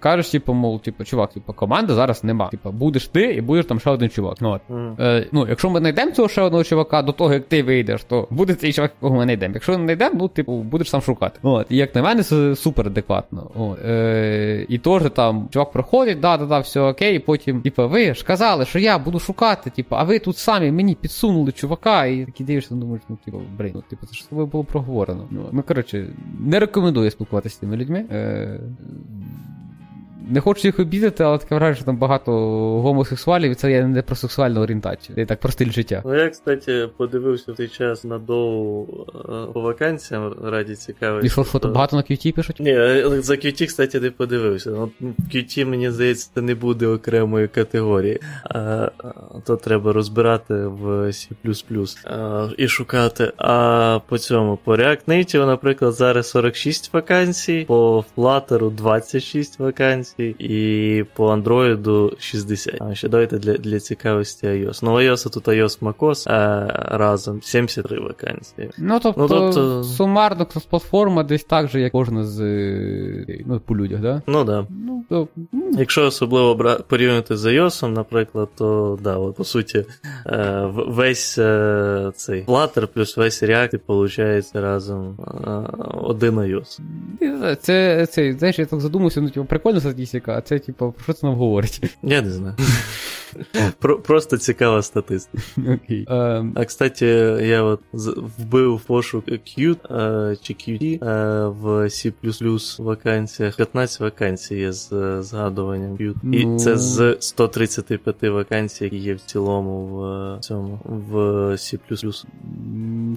кажеш, 0.00 0.28
типу, 0.28 0.52
мол, 0.52 0.80
типу, 0.80 1.04
чувак, 1.04 1.32
типу, 1.32 1.52
команди 1.52 1.94
зараз 1.94 2.24
нема. 2.24 2.48
Типу, 2.48 2.70
будеш 2.70 3.08
ти 3.08 3.22
і 3.22 3.40
будеш 3.40 3.66
там 3.66 3.80
ще 3.80 3.90
один 3.90 4.10
чувак. 4.10 4.36
Ну, 4.40 4.50
от. 4.50 4.60
Мгм. 4.68 4.96
Е, 5.00 5.26
ну, 5.32 5.46
якщо 5.48 5.70
ми 5.70 5.80
знайдемо 5.80 6.12
цього 6.12 6.28
ще 6.28 6.42
одного 6.42 6.64
чувака 6.64 7.02
до 7.02 7.12
того, 7.12 7.34
як 7.34 7.44
ти 7.44 7.62
вийдеш, 7.62 8.04
то 8.04 8.28
буде 8.30 8.54
цей 8.54 8.72
чувак, 8.72 8.92
якого 9.00 9.16
ми 9.16 9.24
знайдемо. 9.24 9.54
Якщо 9.54 9.78
не 9.78 9.84
знайдемо, 9.84 10.14
ну, 10.18 10.28
типу, 10.28 10.52
будеш 10.62 10.90
сам 10.90 11.02
шукати. 11.02 11.38
От. 11.42 11.66
І 11.70 11.76
як 11.76 11.94
на 11.94 12.02
мене, 12.02 12.22
це 12.22 12.56
супер 12.56 12.86
адекватно. 12.86 13.50
От. 13.54 13.84
Е, 13.84 14.66
і 14.68 14.78
теж 14.78 15.02
там 15.14 15.48
чувак 15.50 15.72
проходить, 15.72 16.20
да, 16.20 16.36
да, 16.36 16.46
да, 16.46 16.58
все 16.58 16.80
окей, 16.80 17.16
і 17.16 17.18
потім, 17.18 17.62
типу, 17.62 17.88
ви 17.88 18.14
ж 18.14 18.24
казали, 18.24 18.64
що 18.64 18.78
я 18.78 18.98
буду 18.98 19.18
шукати, 19.18 19.70
типу, 19.70 19.96
а 19.96 20.04
ви 20.04 20.18
тут 20.18 20.36
самі 20.36 20.72
мені 20.72 20.94
підсунули 20.94 21.52
чувака, 21.52 22.06
і 22.06 22.24
такий 22.24 22.46
дивишся, 22.46 22.74
думаєш, 22.74 23.02
ну, 23.08 23.18
типу, 23.24 23.40
блин, 23.58 23.72
ну, 23.74 23.82
типу, 23.90 24.06
ж 24.12 24.24
з 24.24 24.46
було 24.46 24.64
проговорено. 24.64 25.28
Ну, 25.30 25.48
ну 25.52 25.62
коротше, 25.62 26.08
не 26.40 26.60
рекомендую 26.60 27.10
спілкуватися 27.10 27.56
з 27.56 27.58
цими 27.58 27.76
людьми. 27.76 28.04
Е, 28.10 28.60
не 30.30 30.40
хочу 30.40 30.68
їх 30.68 30.78
обідати, 30.78 31.24
але 31.24 31.38
таке 31.38 31.54
враження, 31.54 31.76
що 31.76 31.84
там 31.84 31.96
багато 31.96 32.32
гомосексуалів, 32.80 33.52
і 33.52 33.54
це 33.54 33.72
я 33.72 33.86
не 33.86 34.02
про 34.02 34.16
сексуальну 34.16 34.60
орієнтацію. 34.60 35.16
Це 35.16 35.26
так 35.26 35.40
про 35.40 35.52
стиль 35.52 35.70
життя. 35.70 36.02
Ну, 36.04 36.14
я, 36.14 36.28
кстати, 36.28 36.88
подивився 36.96 37.52
в 37.52 37.56
той 37.56 37.68
час 37.68 38.04
на 38.04 38.18
доу 38.18 38.82
е, 38.82 39.52
по 39.52 39.60
вакансіям 39.60 40.34
раді 40.44 40.74
цікавості. 40.74 41.26
І 41.26 41.30
що, 41.30 41.44
що 41.44 41.58
там 41.58 41.72
багато 41.72 41.96
на 41.96 42.02
QT 42.02 42.34
пишуть? 42.34 42.56
Ні, 42.60 42.74
за 43.22 43.34
QT, 43.34 43.66
кстати, 43.66 44.00
не 44.00 44.10
подивився. 44.10 44.70
От 44.70 44.90
QT, 45.34 45.64
мені 45.64 45.90
здається, 45.90 46.30
це 46.34 46.42
не 46.42 46.54
буде 46.54 46.86
окремої 46.86 47.48
категорії. 47.48 48.20
А, 48.44 48.58
а, 48.58 49.12
то 49.46 49.56
треба 49.56 49.92
розбирати 49.92 50.54
в 50.54 50.86
C 51.44 51.96
а, 52.04 52.48
і 52.58 52.68
шукати. 52.68 53.32
А 53.36 53.98
по 54.08 54.18
цьому, 54.18 54.58
по 54.64 54.76
React 54.76 55.04
Native, 55.08 55.46
наприклад, 55.46 55.94
зараз 55.94 56.28
46 56.30 56.94
вакансій, 56.94 57.64
по 57.68 58.04
Flutter 58.16 58.70
26 58.70 59.58
вакансій, 59.58 60.11
і 60.18 61.04
по 61.14 61.32
Android 61.32 62.12
60. 62.20 62.74
А 62.80 62.94
ще 62.94 63.08
давайте 63.08 63.38
для, 63.38 63.54
для 63.54 63.80
цікавості 63.80 64.46
iOS. 64.46 64.80
Ну, 64.82 64.94
iOS 64.94 65.32
тут 65.32 65.48
iOS 65.48 65.80
macOS 65.80 66.32
а 66.32 66.66
разом 66.98 67.42
73 67.42 68.00
вакансії. 68.00 68.70
Ну, 68.78 69.00
тобто, 69.02 69.20
Ну, 69.20 69.28
тобто- 69.28 69.84
сумарно 69.84 70.44
крос-платформа 70.44 71.24
десь 71.26 71.44
так 71.44 71.68
же, 71.68 71.80
як 71.80 71.92
кожна 71.92 72.24
з 72.24 72.40
ну, 73.46 73.60
по 73.60 73.76
людях, 73.76 74.00
да? 74.00 74.22
Ну 74.26 74.44
да. 74.44 74.66
Ну, 74.70 75.04
то, 75.08 75.28
Якщо 75.78 76.06
особливо 76.06 76.54
бра... 76.54 76.74
порівнювати 76.74 77.36
з 77.36 77.44
iOS, 77.46 77.88
наприклад, 77.88 78.48
то 78.56 78.98
да, 79.02 79.16
от, 79.16 79.36
по 79.36 79.44
суті, 79.44 79.84
е, 80.26 80.68
весь 80.72 81.38
е, 81.38 82.12
цей 82.16 82.44
Flutter 82.44 82.86
плюс 82.86 83.16
весь 83.16 83.42
React 83.42 83.80
виходить 83.88 84.50
разом 84.54 85.16
е, 85.20 85.50
один 86.02 86.38
iOS. 86.38 86.80
це, 87.60 88.06
це, 88.06 88.32
знаєш, 88.32 88.58
я 88.58 88.66
так 88.66 88.80
задумався, 88.80 89.20
ну, 89.20 89.30
типу, 89.30 89.46
прикольна 89.46 89.80
статистика, 90.06 90.38
а 90.38 90.40
це, 90.40 90.58
типу, 90.58 90.94
що 91.02 91.12
це 91.12 91.26
нам 91.26 91.36
говорить? 91.36 91.96
Я 92.02 92.22
не 92.22 92.30
знаю. 92.30 92.54
Про, 93.78 93.98
просто 93.98 94.38
цікава 94.38 94.82
статистика. 94.82 95.42
Окей. 95.58 96.06
Ем, 96.08 96.52
А 96.56 96.64
кстати, 96.64 97.06
я 97.42 97.62
от 97.62 97.80
вбив 98.38 98.74
в 98.76 98.80
пошук 98.80 99.28
Qt 99.28 99.76
е, 99.96 100.36
чи 100.42 100.52
Qt 100.54 101.04
е, 101.04 101.46
в 101.48 101.66
C 101.66 102.82
вакансіях. 102.82 103.56
15 103.56 104.00
вакансій 104.00 104.56
є 104.56 104.72
з 104.72 104.88
згадуванням 105.22 105.96
Qt. 105.96 106.14
І 106.34 106.46
Ну. 106.46 106.58
це 106.58 106.76
з 106.76 107.16
135 107.20 108.22
вакансій, 108.22 108.84
які 108.84 108.96
є 108.96 109.14
в 109.14 109.20
цілому 109.20 109.86
в 109.86 110.40
цьому 110.40 110.80
в 110.84 111.16
C. 111.52 111.78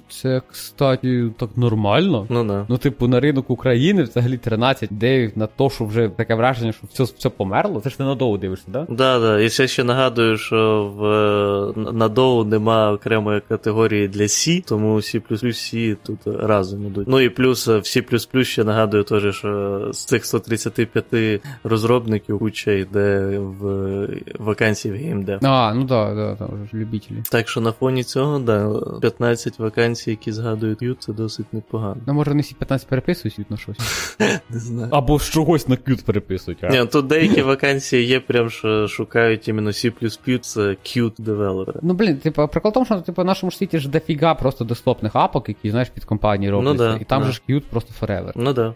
це, 0.10 0.42
кстати, 0.52 1.30
так 1.38 1.50
нормально. 1.56 2.28
Ну 2.30 2.44
да. 2.44 2.66
Ну, 2.70 2.78
типу, 2.78 3.08
на 3.08 3.20
ринок 3.20 3.50
України 3.50 4.04
взагалі 4.04 4.38
13 4.38 4.90
9 4.92 5.38
на 5.38 5.48
то, 5.48 5.70
що 5.70 5.86
вже 5.86 6.10
таке 6.10 6.36
враження, 6.36 6.72
що 6.72 6.82
все, 6.94 7.04
все 7.04 7.30
померло. 7.30 7.82
Це 7.82 7.90
ж 7.90 7.98
ти 7.98 8.04
надовго 8.04 8.38
дивишся, 8.38 8.66
да? 8.68 8.86
Да, 8.90 9.20
да. 9.20 9.40
І 9.40 9.50
ще 9.50 9.68
ще 9.68 9.84
нагадую, 9.84 10.38
що 10.38 10.92
в 10.98 11.06
е, 11.06 11.92
на 11.94 12.10
нема 12.44 12.92
окремої 12.92 13.42
категорії 13.50 14.08
для 14.08 14.24
C, 14.24 14.68
тому 14.68 14.96
C 14.96 15.20
C 15.48 15.98
тут 16.04 16.20
разом 16.26 16.88
ідуть. 16.88 17.08
Ну 17.08 17.20
і 17.20 17.30
плюс 17.30 17.68
е, 17.68 17.78
в 17.78 17.82
C 17.82 18.44
ще 18.44 18.64
нагадую 18.64 19.04
теж, 19.04 19.36
що 19.36 19.90
з 19.94 20.06
цих 20.06 20.26
135 20.26 21.42
розробників 21.64 22.40
куча 22.40 22.72
йде 22.72 23.40
в 23.40 24.08
вакансії 24.40 24.94
в 24.94 24.98
GameDev. 24.98 25.40
А, 25.42 25.74
ну 25.74 25.84
да, 25.84 26.14
да, 26.16 26.36
там 26.36 26.50
вже 26.64 26.78
любителі. 26.78 27.18
Так 27.32 27.50
що 27.50 27.62
на 27.62 27.72
фоні 27.72 28.04
цього, 28.04 28.40
да, 28.40 28.72
15 29.02 29.60
вакансій, 29.60 29.85
які 30.08 30.32
згадують 30.32 30.82
Qt, 30.82 30.96
це 31.00 31.14
досить 31.14 31.54
непогано. 31.54 32.02
Ну, 32.08 32.14
може, 32.14 32.32
вони 32.32 32.42
всі 32.42 32.56
15 32.56 32.88
переписують 32.88 33.52
на 33.52 33.58
щось. 33.58 33.78
Не 34.50 34.60
знаю. 34.60 34.90
Або 34.92 35.20
з 35.20 35.30
чогось 35.30 35.68
на 35.68 35.76
Qt 35.76 36.06
переписують. 36.06 36.64
А? 36.64 36.68
Ні, 36.70 36.86
тут 36.86 37.08
деякі 37.08 37.42
вакансії 37.42 38.06
є, 38.06 38.20
прям 38.20 38.50
що 38.50 38.88
шукають 38.88 39.48
іменно 39.48 39.70
C++, 39.70 39.92
це 40.40 40.62
Qt 40.62 41.14
девелопери. 41.18 41.80
Ну, 41.84 41.94
блін, 41.94 42.18
типу, 42.18 42.48
прикол 42.48 42.72
в 42.72 42.74
тому, 42.74 42.86
що 42.86 42.96
типу, 42.96 43.22
в 43.22 43.26
нашому 43.26 43.52
ж 43.52 43.58
світі 43.58 43.80
ж 43.80 43.90
дофіга 43.90 44.36
просто 44.36 44.66
доступних 44.66 45.16
апок, 45.16 45.50
які, 45.50 45.72
знаєш, 45.72 45.90
під 45.90 46.06
компанії 46.06 46.52
робляться. 46.52 46.78
да, 46.78 46.98
і 47.02 47.04
там 47.04 47.22
да. 47.22 47.28
же 47.28 47.34
ж 47.34 47.42
Qt 47.50 47.64
просто 47.70 48.06
forever. 48.06 48.32
Ну 48.36 48.54
да. 48.54 48.68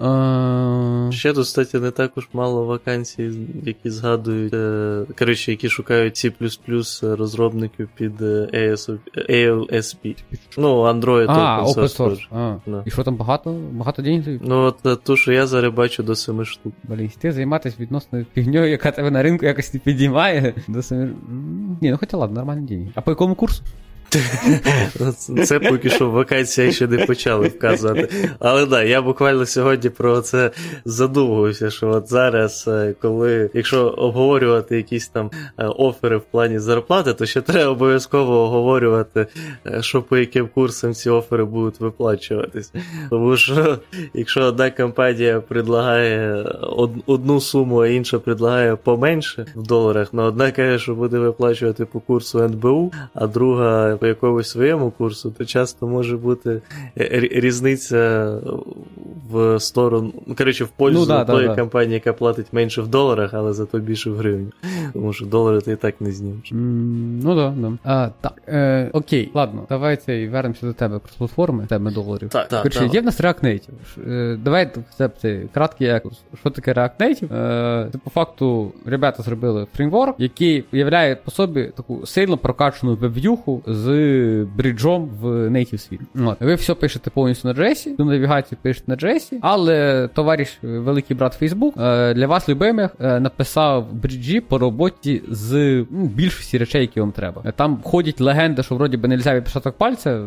Е, 1.10 1.12
Ще 1.12 1.34
тут, 1.34 1.46
кстати, 1.46 1.80
не 1.80 1.92
також 1.92 2.30
мало 2.34 2.66
вакансій, 2.66 3.32
які 3.66 3.90
згадують, 3.90 4.54
е, 4.54 5.06
коротше, 5.20 5.52
які 5.52 5.70
шукають 5.70 6.16
C 6.16 7.16
розробників 7.16 7.90
під 7.96 8.22
е, 8.22 8.50
ASO 8.54 8.98
AOSP. 9.30 10.16
Ну, 10.58 10.84
Android 11.00 11.26
А, 11.30 11.64
Open 11.64 11.66
open 11.66 11.84
Source. 11.84 11.98
source. 11.98 12.28
А. 12.32 12.56
Да. 12.68 12.84
І 12.86 12.92
що 12.92 13.04
там 13.04 13.16
багато? 13.16 13.56
Багато 13.72 14.02
денег? 14.02 14.26
Ну, 14.42 14.56
от 14.62 14.86
е, 14.86 14.96
ту, 14.96 15.16
що 15.18 15.32
я 15.32 15.48
зараз 15.48 15.74
бачу 15.74 16.04
до 16.04 16.16
7 16.16 16.46
штук. 16.46 16.74
Блін, 16.84 17.12
ти 17.20 17.32
займатися 17.32 17.76
відносно 17.80 18.26
фігньою, 18.34 18.70
яка 18.70 18.92
тебе 18.92 19.12
на 19.12 19.24
ринку 19.24 19.46
якось 19.46 19.74
не 19.74 19.80
підіймає. 19.80 20.54
До 20.68 20.82
самі... 20.82 21.10
Ні, 21.82 21.92
ну 21.92 21.98
хоча 22.00 22.18
ладно, 22.18 22.36
нормальні 22.36 22.68
деньги. 22.68 22.92
А 22.96 23.02
по 23.02 23.12
якому 23.12 23.36
курсу? 23.36 23.64
Це 25.46 25.60
поки 25.60 25.90
що 25.90 26.10
вакансія 26.10 26.72
ще 26.72 26.88
не 26.88 27.06
почали 27.06 27.48
вказувати. 27.48 28.30
Але 28.40 28.66
да, 28.66 28.84
я 28.84 29.02
буквально 29.02 29.46
сьогодні 29.46 29.90
про 29.90 30.22
це 30.22 30.52
задумувався, 30.86 31.70
що 31.70 31.90
от 31.90 32.10
зараз, 32.10 32.66
е, 32.68 32.96
коли, 33.02 33.50
якщо 33.54 33.88
обговорювати 33.88 34.78
якісь 34.78 35.08
там 35.08 35.32
е, 35.58 35.66
офери 35.66 36.18
в 36.18 36.22
плані 36.22 36.60
зарплати, 36.60 37.14
то 37.14 37.26
ще 37.26 37.42
треба 37.42 37.72
обов'язково 37.72 38.44
оговорювати, 38.44 39.28
е, 39.68 39.82
що 39.82 40.02
по 40.02 40.18
яким 40.18 40.48
курсам 40.48 40.94
ці 40.94 41.10
офери 41.10 41.46
будуть 41.46 41.80
виплачуватись. 41.80 42.74
Тому 43.10 43.38
що 43.38 43.78
якщо 44.14 44.42
одна 44.42 44.72
компанія 44.72 45.42
предлагає 45.42 46.46
одну 47.06 47.42
суму, 47.42 47.78
а 47.78 47.88
інша 47.88 48.20
предлагає 48.20 48.76
поменше 48.76 49.46
в 49.56 49.64
доларах, 49.64 50.10
ну 50.12 50.24
одна 50.24 50.52
каже, 50.52 50.80
що 50.80 50.96
буде 50.96 51.20
виплачувати 51.20 51.86
по 51.86 52.00
курсу 52.00 52.40
НБУ, 52.40 52.92
а 53.14 53.28
друга 53.28 53.99
по 54.00 54.08
якомусь 54.08 54.50
своєму 54.50 54.92
курсу, 54.92 55.32
то 55.38 55.46
часто 55.46 55.88
може 55.88 56.18
бути 56.18 56.62
різниця 57.32 58.34
в 59.32 59.60
сторону, 59.60 60.14
ну, 60.28 60.36
коротше, 60.36 60.64
в 60.64 60.68
пользу 60.68 61.00
Ну, 61.00 61.06
да, 61.06 61.26
тої 61.26 61.48
да. 61.48 61.56
компанії, 61.56 61.94
яка 61.94 62.14
платить 62.14 62.46
менше 62.52 62.82
в 62.82 62.88
доларах, 62.88 63.34
але 63.34 63.54
зато 63.54 63.80
більше 63.80 64.10
в 64.10 64.16
гривні. 64.18 64.48
Тому 64.94 65.14
що 65.14 65.26
долари 65.26 65.62
ти 65.62 65.72
і 65.72 65.76
так 65.76 66.02
не 66.02 66.12
знімеш. 66.12 66.52
М, 66.52 67.20
Ну 67.20 67.36
да, 67.36 67.54
да. 67.58 67.72
А, 67.84 68.10
так, 68.22 68.34
е, 68.48 68.90
окей, 68.94 69.32
ладно, 69.34 69.66
давай 69.70 69.98
цей 69.98 70.28
вернемося 70.30 70.66
до 70.66 70.74
тебе 70.74 71.00
про 71.00 71.10
платформи, 71.18 71.66
теми 71.70 71.92
доларів. 71.92 72.30
Так, 72.30 72.48
так. 72.48 72.62
Короче, 72.64 72.80
так. 72.80 72.94
є 72.94 73.02
в 73.02 73.06
нас 73.06 73.22
React 73.22 73.44
Native. 73.44 74.12
Е, 74.12 74.38
Давай 74.44 74.72
це, 74.98 75.10
це 75.22 75.42
краткий 75.54 75.88
екскурс. 75.88 76.18
Що 76.40 76.50
таке 76.50 76.74
React 76.74 76.92
Native? 77.00 77.34
Е, 77.36 77.90
Це 77.92 77.98
по 77.98 78.10
факту 78.10 78.72
ребята 78.86 79.24
зробили 79.24 79.68
фреймворк, 79.76 80.16
який 80.20 80.64
являє 80.72 81.16
по 81.16 81.32
собі 81.32 81.72
таку 81.78 82.06
сильно 82.06 82.38
прокачану 82.38 82.96
веб'юху 82.96 83.62
з 83.68 83.89
бриджом 84.56 85.10
в 85.22 85.26
Native 85.50 85.78
світ. 85.78 86.00
Ви 86.40 86.56
все 86.56 86.74
пишете 86.74 87.10
повністю 87.10 87.48
на 87.48 87.54
JS, 87.54 87.98
до 87.98 88.06
навігацію 88.06 88.60
пишете 88.62 88.92
на 88.92 88.96
JS, 88.96 89.34
але 89.42 90.08
товариш 90.14 90.60
е, 90.64 90.68
великий 90.68 91.18
брат 91.18 91.42
Facebook 91.42 91.84
е, 91.84 92.14
для 92.14 92.28
вас 92.28 92.50
любимих 92.50 92.92
е, 93.00 93.20
написав 93.20 93.94
бриджі 93.94 94.40
по 94.40 94.58
роботі 94.58 95.22
з 95.30 95.86
ну, 95.92 96.06
більшості 96.06 96.58
речей, 96.58 96.82
які 96.82 97.00
вам 97.00 97.12
треба. 97.12 97.42
Там 97.56 97.80
ходять 97.84 98.22
легенди, 98.22 98.64
що 98.64 98.76
вроді 98.76 98.98
би 98.98 99.08
не 99.08 99.16
можна 99.16 99.36
відпечаток 99.36 99.78
пальця 99.78 100.22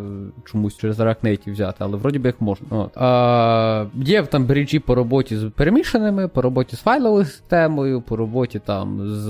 чомусь 0.44 0.77
через 0.77 1.01
React 1.01 1.25
Native 1.25 1.53
взяти, 1.53 1.77
але 1.79 1.96
вроді 1.96 2.18
би 2.18 2.29
як 2.29 2.40
можна. 2.40 2.66
От. 2.70 2.96
А, 2.96 3.85
є 3.94 4.22
там 4.22 4.44
бриджі 4.44 4.79
по 4.79 4.94
роботі 4.94 5.37
з 5.37 5.44
перемішаними, 5.44 6.29
по 6.29 6.42
роботі 6.42 6.77
з 6.77 6.79
файловою 6.79 7.25
системою, 7.25 8.01
по 8.01 8.16
роботі 8.16 8.61
там 8.66 9.09
з 9.09 9.29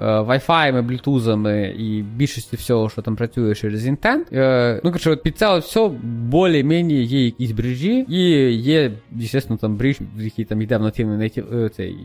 Wi-Fi, 0.00 0.82
блютузами 0.82 1.74
і 1.78 2.02
більшості 2.02 2.56
всього, 2.56 2.88
що 2.88 3.02
там 3.02 3.16
працює 3.16 3.45
через 3.54 3.86
інтент. 3.86 4.32
Е, 4.32 4.80
ну, 4.84 4.90
коротше, 4.90 5.16
під 5.16 5.38
це 5.38 5.58
все 5.58 5.90
більш-менш 6.04 6.92
є 6.92 7.24
якісь 7.24 7.50
бріжі, 7.50 8.06
і 8.08 8.20
є, 8.50 8.92
звісно, 9.20 9.56
там 9.56 9.76
бріж, 9.76 9.98
в 10.16 10.22
який 10.22 10.44
там 10.44 10.62
йде 10.62 10.76
в 10.76 10.82
нативний 10.82 11.28
native, 11.28 11.68
цей 11.68 11.96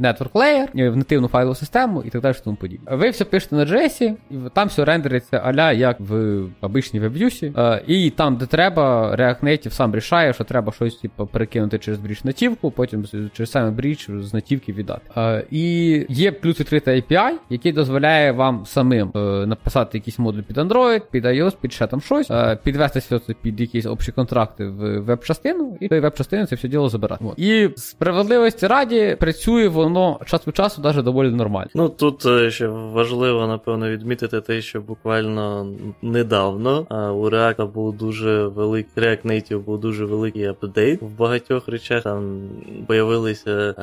network 0.00 0.32
layer, 0.32 0.90
в 0.90 0.96
нативну 0.96 1.28
файлову 1.28 1.54
систему 1.54 2.02
і 2.06 2.10
так 2.10 2.22
далі. 2.22 2.34
тому 2.44 2.56
подібне. 2.56 2.96
Ви 2.96 3.10
все 3.10 3.24
пишете 3.24 3.56
на 3.56 3.64
JS, 3.64 4.02
і 4.30 4.34
там 4.54 4.68
все 4.68 4.84
рендериться 4.84 5.36
аля 5.36 5.72
як 5.72 6.00
в 6.00 6.42
обичній 6.60 7.00
веб'юсі. 7.00 7.52
І 7.86 8.10
там, 8.10 8.36
де 8.36 8.46
треба, 8.46 9.16
React 9.16 9.44
Native 9.44 9.70
сам 9.70 9.96
рішає, 9.96 10.32
що 10.32 10.44
треба 10.44 10.72
щось 10.72 10.96
типу, 10.96 11.26
перекинути 11.26 11.78
через 11.78 12.00
бріж 12.00 12.24
натівку, 12.24 12.70
потім 12.70 13.04
через 13.32 13.50
саме 13.50 13.70
бріж 13.70 14.08
з 14.20 14.34
натівки 14.34 14.72
віддати. 14.72 15.44
І 15.50 16.06
є 16.08 16.32
плюс 16.32 16.60
відкритий 16.60 17.02
API, 17.02 17.30
який 17.50 17.72
дозволяє 17.72 18.32
вам 18.32 18.66
самим 18.66 19.10
е, 19.16 19.46
написати 19.64 19.98
якийсь 19.98 20.18
модуль 20.18 20.40
під 20.40 20.58
Android, 20.58 21.02
під 21.10 21.24
iOS, 21.24 21.56
під 21.60 21.72
ще 21.72 21.86
там 21.86 22.00
щось, 22.00 22.30
е, 22.30 22.58
підвести 22.64 22.98
все 22.98 23.18
це 23.18 23.34
під 23.42 23.60
якісь 23.60 23.86
общі 23.86 24.12
контракти 24.12 24.66
в 24.66 24.98
веб-частину, 24.98 25.78
і 25.80 25.88
той 25.88 26.00
веб-частини 26.00 26.46
це 26.46 26.56
все 26.56 26.68
діло 26.68 26.88
забирати. 26.88 27.24
От. 27.24 27.38
І 27.38 27.70
справедливості 27.76 28.66
раді 28.66 29.16
працює 29.20 29.68
воно 29.68 30.20
час 30.26 30.46
від 30.46 30.56
часу 30.56 30.82
навіть 30.82 31.04
доволі 31.04 31.30
нормально. 31.30 31.70
Ну 31.74 31.88
тут 31.88 32.26
е, 32.26 32.50
ще 32.50 32.66
важливо, 32.68 33.46
напевно, 33.46 33.90
відмітити 33.90 34.40
те, 34.40 34.60
що 34.60 34.80
буквально 34.80 35.72
недавно 36.02 36.86
а, 36.88 37.12
у 37.12 37.30
React 37.30 37.66
був 37.72 37.96
дуже 37.96 38.46
великий 38.46 39.04
React 39.04 39.26
Native 39.26 39.58
був 39.58 39.80
дуже 39.80 40.04
великий 40.04 40.44
апдейт 40.46 41.02
в 41.02 41.18
багатьох 41.18 41.68
речах. 41.68 42.02
Там 42.02 42.40
появилися 42.86 43.74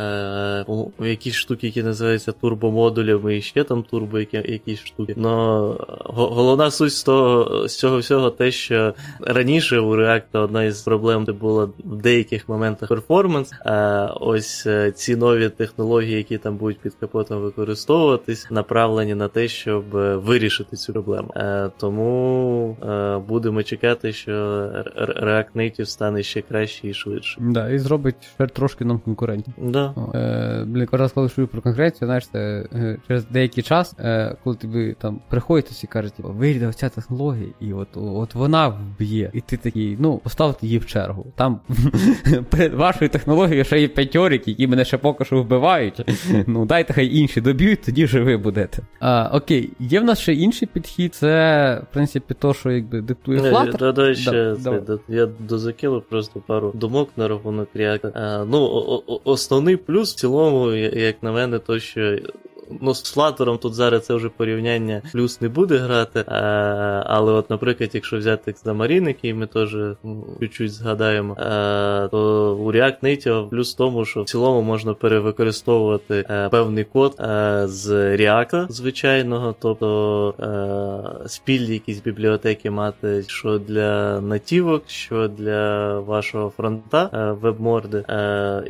е, 1.00 1.08
якісь 1.08 1.36
штуки, 1.36 1.68
які 1.68 1.84
називаються 1.84 2.32
турбомодулями, 2.32 3.38
і 3.38 3.42
ще 3.42 3.64
там 3.64 3.84
турбо 3.84 4.20
які, 4.20 4.38
якісь 4.38 4.80
штуки. 4.80 5.14
Но 5.18 5.71
головна 6.06 6.72
суть 6.72 6.94
з 6.94 7.04
того 7.04 7.68
з 7.68 7.78
цього 7.78 7.98
всього 7.98 8.30
те, 8.30 8.52
що 8.52 8.94
раніше 9.22 9.80
у 9.80 9.96
React 9.96 10.22
одна 10.34 10.64
із 10.64 10.82
проблем 10.82 11.26
була 11.40 11.66
в 11.66 11.96
деяких 12.02 12.50
моментах 12.50 12.90
перформанс. 12.90 13.52
А 13.66 14.06
ось 14.20 14.68
е, 14.68 14.92
ці 14.92 15.16
нові 15.16 15.50
технології, 15.50 16.18
які 16.18 16.38
там 16.38 16.58
будуть 16.58 16.80
під 16.80 16.94
капотом 17.00 17.42
використовуватись, 17.42 18.52
направлені 18.52 19.16
на 19.16 19.28
те, 19.28 19.48
щоб 19.48 19.98
е, 19.98 20.16
вирішити 20.16 20.76
цю 20.76 20.94
проблему. 20.94 21.32
Е, 21.36 21.70
тому 21.78 22.78
будемо 23.28 23.64
чекати, 23.64 24.14
що 24.14 24.32
React 25.24 25.46
Native 25.56 25.86
стане 25.86 26.24
ще 26.24 26.42
краще 26.42 26.88
і 26.88 26.94
швидше. 26.94 27.38
Да, 27.42 27.70
і 27.70 27.80
зробить 27.80 28.16
ще 28.36 28.48
трошки 28.48 28.86
нам 28.86 29.00
конкурентів. 29.00 29.54
Да. 29.58 29.94
Е, 30.16 30.64
Блін, 30.68 30.86
коли 31.14 31.30
чую 31.30 31.48
про 31.48 31.62
конкуренцію, 31.62 32.08
знаєш, 32.08 32.28
це 32.28 32.66
через 33.08 33.26
деякий 33.26 33.64
час, 33.64 33.96
коли 34.44 34.56
тобі 34.56 34.96
там 35.02 35.22
приходять 35.62 35.84
і 35.84 35.88
кажуть, 35.88 36.14
типу, 36.14 36.30
вийде 36.30 36.68
оця 36.68 36.90
технологія, 36.90 37.48
і 37.60 37.74
от 37.74 37.88
от 37.96 38.36
вона 38.36 38.68
вб'є. 38.68 39.32
І 39.34 39.42
ти 39.42 39.58
такий, 39.58 39.98
ну, 40.00 40.18
поставте 40.18 40.66
її 40.66 40.78
в 40.78 40.86
чергу. 40.86 41.26
Там 41.36 41.60
перед 42.50 42.74
вашою 42.74 43.10
технологією 43.10 43.64
ще 43.64 43.82
є 43.82 43.88
п'ятьорики, 43.88 44.52
які 44.52 44.68
мене 44.68 44.86
ще 44.86 44.98
поки 44.98 45.26
що 45.26 45.42
вбивають. 45.42 46.02
Ну, 46.48 46.66
дайте 46.66 46.94
хай 46.94 47.16
інші 47.18 47.42
доб'ють, 47.42 47.82
тоді 47.82 48.06
вже 48.06 48.22
ви 48.22 48.38
будете. 48.38 48.82
А, 49.00 49.30
Окей, 49.34 49.70
є 49.80 50.00
в 50.00 50.04
нас 50.04 50.20
ще 50.20 50.34
інший 50.34 50.68
підхід, 50.74 51.16
це, 51.16 51.82
в 51.92 51.94
принципі, 51.94 52.36
то, 52.40 52.54
що 52.54 52.72
якби 52.72 53.02
диктує 53.02 53.42
Flutter. 53.42 53.78
Да, 53.78 53.92
да, 53.92 54.16
ще, 54.16 54.56
я 55.08 55.26
дозакинув 55.40 56.02
просто 56.10 56.40
пару 56.48 56.72
думок 56.76 57.10
на 57.18 57.28
рахунок 57.28 57.70
React. 57.76 58.46
Ну, 58.50 58.84
основний 59.24 59.78
плюс 59.78 60.14
в 60.14 60.16
цілому, 60.16 60.72
як 60.74 61.24
на 61.24 61.32
мене, 61.32 61.60
то 61.60 61.80
що 61.80 62.18
ну, 62.82 62.94
з 62.94 63.14
Флатером 63.14 63.58
тут 63.58 63.74
зараз 63.74 64.06
це 64.06 64.14
вже 64.14 64.30
порівняння 64.30 65.02
плюс 65.12 65.42
не 65.42 65.50
буде 65.50 65.78
грати. 65.78 66.24
А, 66.28 66.42
Але, 67.06 67.32
от, 67.32 67.50
наприклад, 67.50 67.90
якщо 67.94 68.18
взяти 68.18 68.52
Xamarin, 68.52 69.08
який 69.08 69.34
ми 69.34 69.48
теж 69.48 69.76
чуть-чуть 70.40 70.74
згадаємо, 70.74 71.38
а, 71.40 72.08
то 72.12 72.56
у 72.56 72.72
React 72.72 73.04
Native 73.04 73.50
плюс 73.50 73.74
в 73.74 73.78
тому, 73.78 74.06
що 74.06 74.22
в 74.22 74.26
цілому 74.26 74.62
можна 74.62 74.94
перевикористовувати 74.94 76.26
а, 76.30 76.50
певний 76.50 76.84
код 76.84 77.16
з 77.66 77.90
React 78.18 78.72
звичайного, 78.72 79.56
тобто 79.60 80.34
спільні 81.28 81.74
якісь 81.74 82.00
бібліотеки 82.00 82.72
мати, 82.72 83.24
що 83.28 83.60
для 83.60 84.22
натівок, 84.22 84.84
що 84.88 85.28
для 85.28 86.00
вашого 86.00 86.50
фронта 86.50 87.34
вебморди. 87.42 88.04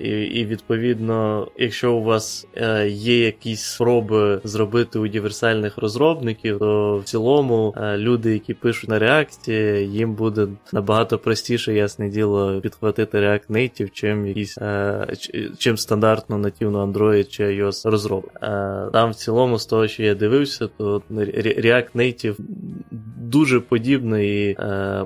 І, 0.04 0.10
і 0.10 0.46
відповідно, 0.46 1.48
якщо 1.58 1.94
у 1.94 2.04
вас 2.04 2.48
є 2.88 3.26
якісь 3.26 3.64
спроби 3.92 4.42
зробити 4.44 5.00
універсальних 5.00 5.78
розробників, 5.78 6.60
то 6.60 6.98
в 6.98 7.04
цілому 7.04 7.74
е, 7.78 7.98
люди, 7.98 8.34
які 8.34 8.54
пишуть 8.54 8.90
на 8.90 9.00
реакції, 9.00 9.88
їм 9.88 10.14
буде 10.14 10.48
набагато 10.74 11.18
простіше, 11.18 11.74
ясне 11.74 12.10
діло, 12.10 12.60
підхватити 12.62 13.18
React 13.18 13.48
Native, 13.50 13.90
чим 13.94 14.28
якісь 14.28 14.58
е, 14.58 15.08
чим 15.58 15.78
стандартно 15.78 16.38
нативно 16.38 16.86
Android 16.88 17.28
чи 17.28 17.44
iOS 17.44 17.90
розробка. 17.90 18.40
Е, 18.88 18.92
там 18.92 19.12
в 19.12 19.16
цілому, 19.16 19.60
з 19.60 19.66
того, 19.66 19.88
що 19.88 20.04
я 20.04 20.16
дивився, 20.16 20.68
то 20.78 21.02
React 21.12 21.90
Native 21.96 22.36
дуже 23.18 23.60
подібний 23.60 24.58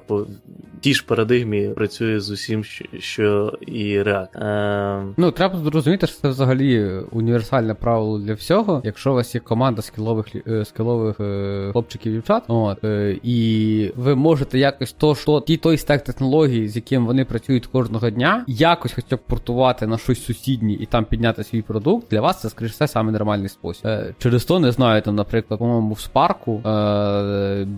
по 0.07 0.25
тій 0.85 0.93
ж 0.93 1.05
парадигмі 1.05 1.69
працює 1.69 2.19
з 2.19 2.29
усім, 2.29 2.63
що 2.99 3.53
і 3.67 3.99
React. 3.99 4.37
Е... 4.37 5.13
Ну, 5.17 5.31
треба 5.31 5.59
зрозуміти, 5.59 6.07
що 6.07 6.21
це 6.21 6.29
взагалі 6.29 6.91
універсальне 7.11 7.73
правило 7.73 8.19
для 8.19 8.33
всього. 8.33 8.81
Якщо 8.83 9.11
у 9.11 9.15
вас 9.15 9.35
є 9.35 9.41
команда 9.41 9.81
скілових 9.81 10.25
е, 10.47 10.65
скілових 10.65 11.19
е, 11.19 11.69
хлопчиків 11.71 12.11
і 12.11 12.15
дівчат, 12.15 12.43
от, 12.47 12.83
е, 12.83 13.19
і 13.23 13.91
ви 13.95 14.15
можете 14.15 14.59
якось 14.59 14.91
то, 14.93 15.15
що 15.15 15.39
ті 15.41 15.57
той 15.57 15.77
стек 15.77 16.03
технологій, 16.03 16.67
з 16.67 16.75
яким 16.75 17.05
вони 17.05 17.25
працюють 17.25 17.67
кожного 17.67 18.09
дня, 18.09 18.43
якось 18.47 18.93
хоча 18.93 19.15
б 19.15 19.19
портувати 19.19 19.87
на 19.87 19.97
щось 19.97 20.23
сусіднє 20.25 20.73
і 20.73 20.85
там 20.85 21.05
підняти 21.05 21.43
свій 21.43 21.61
продукт, 21.61 22.07
для 22.11 22.21
вас 22.21 22.41
це, 22.41 22.49
скоріш 22.49 22.71
все, 22.71 22.87
саме 22.87 23.11
нормальний 23.11 23.49
спосіб. 23.49 23.87
Через 24.19 24.45
то 24.45 24.59
не 24.59 24.71
знаю, 24.71 25.01
там, 25.01 25.15
наприклад, 25.15 25.59
по-моєму, 25.59 25.93
в 25.93 26.09
Spark 26.13 26.61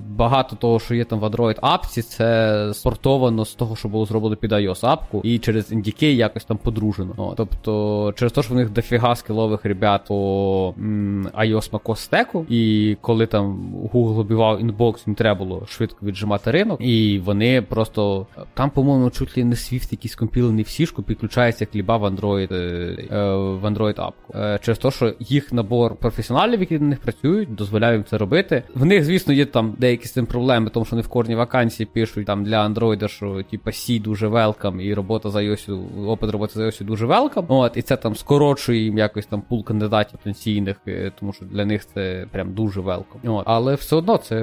багато 0.09 0.55
того, 0.55 0.79
що 0.79 0.95
є 0.95 1.03
там 1.03 1.19
в 1.19 1.23
Android 1.23 1.57
апці, 1.61 2.01
це 2.01 2.73
спортовано 2.97 3.45
з 3.45 3.55
того, 3.55 3.75
що 3.75 3.89
було 3.89 4.05
зроблено 4.05 4.36
під 4.36 4.51
iOS 4.51 4.86
апку, 4.86 5.21
і 5.23 5.39
через 5.39 5.71
NDK 5.71 6.03
якось 6.03 6.45
там 6.45 6.57
подружено. 6.57 7.13
О, 7.17 7.33
тобто, 7.38 8.13
через 8.15 8.31
те, 8.31 8.43
що 8.43 8.53
в 8.53 8.57
них 8.57 8.69
дофіга 8.69 9.15
скілових 9.15 9.65
ребят 9.65 10.01
по 10.07 10.73
м, 10.77 11.27
iOS 11.39 11.71
macOS 11.71 11.95
стеку, 11.95 12.45
і 12.49 12.97
коли 13.01 13.25
там 13.25 13.73
Google 13.93 14.19
обівав 14.19 14.62
інбокс, 14.62 15.07
їм 15.07 15.15
треба 15.15 15.45
було 15.45 15.65
швидко 15.67 16.05
віджимати 16.05 16.51
ринок, 16.51 16.81
і 16.81 17.19
вони 17.25 17.62
просто 17.62 18.27
там, 18.53 18.69
по-моєму, 18.69 19.10
чуть 19.10 19.38
ли 19.38 19.43
не 19.43 19.55
Swift 19.55 19.88
якийсь 19.91 20.15
компілений 20.15 20.63
в 20.63 20.67
сішку, 20.67 21.03
підключається 21.03 21.63
як 21.63 21.75
ліба 21.75 21.97
в 21.97 22.05
Android 22.05 22.53
е, 22.53 23.36
в 23.36 23.65
Android 23.65 24.01
апку. 24.01 24.38
Е, 24.38 24.60
через 24.62 24.77
те, 24.77 24.91
що 24.91 25.13
їх 25.19 25.53
набор 25.53 25.95
професіоналів, 25.95 26.60
які 26.60 26.79
на 26.79 26.88
них 26.88 26.99
працюють, 26.99 27.55
дозволяє 27.55 27.93
їм 27.93 28.03
це 28.03 28.17
робити. 28.17 28.63
В 28.75 28.86
них, 28.86 29.03
звісно, 29.03 29.33
є 29.33 29.45
там 29.45 29.75
деякі 29.77 30.07
з 30.07 30.12
цим 30.12 30.25
проблеми, 30.25 30.69
тому 30.73 30.86
що 30.86 30.95
вони 30.95 31.03
в 31.03 31.07
корні 31.07 31.36
вакансії 31.36 31.88
пишуть 31.93 32.25
там 32.25 32.43
для 32.43 32.67
Android, 32.67 32.87
що 33.08 33.43
типа 33.52 33.71
C 33.71 34.02
дуже 34.02 34.28
велкам, 34.28 34.82
і 34.82 34.93
робота 34.93 35.30
за 35.30 35.39
iOS, 35.39 36.08
опит 36.08 36.32
роботи 36.32 36.54
за 36.54 36.63
iOS 36.63 36.84
дуже 36.84 37.06
велкам. 37.06 37.45
От, 37.47 37.78
і 37.78 37.82
це 37.82 37.97
там 37.97 38.15
скорочує 38.15 38.84
їм 38.84 38.97
якось 38.97 39.26
там 39.26 39.41
пул 39.41 39.63
кандидатів 39.63 40.17
потенційних, 40.17 40.78
е, 40.88 41.12
тому 41.19 41.34
що 41.34 41.45
для 41.45 41.65
них 41.65 41.86
це 41.86 42.28
прям 42.32 42.54
дуже 42.54 42.82
велком. 42.82 43.21
От, 43.23 43.43
але 43.47 43.76
все 43.76 43.95
одно 43.95 44.17
це, 44.17 44.36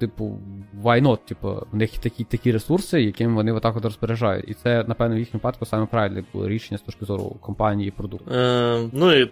типу, 0.00 0.38
why 0.82 1.02
not? 1.02 1.18
Типу, 1.28 1.66
в 1.72 1.76
них 1.76 1.98
такі 1.98 2.24
такі 2.24 2.52
ресурси, 2.52 3.02
яким 3.02 3.34
вони 3.34 3.52
отак 3.52 3.76
от 3.76 3.84
розпоряджають. 3.84 4.48
І 4.48 4.54
це, 4.54 4.84
напевно, 4.88 5.16
в 5.16 5.18
їхньому 5.18 5.38
випадку 5.38 5.66
саме 5.66 5.86
правильне 5.86 6.24
було 6.32 6.48
рішення 6.48 6.78
з 6.78 6.82
точки 6.82 7.04
зору 7.04 7.36
компанії 7.40 7.88
і 7.88 7.90
продукту. 7.90 8.30
Е, 8.34 8.88
Ну 8.92 9.12
і 9.12 9.30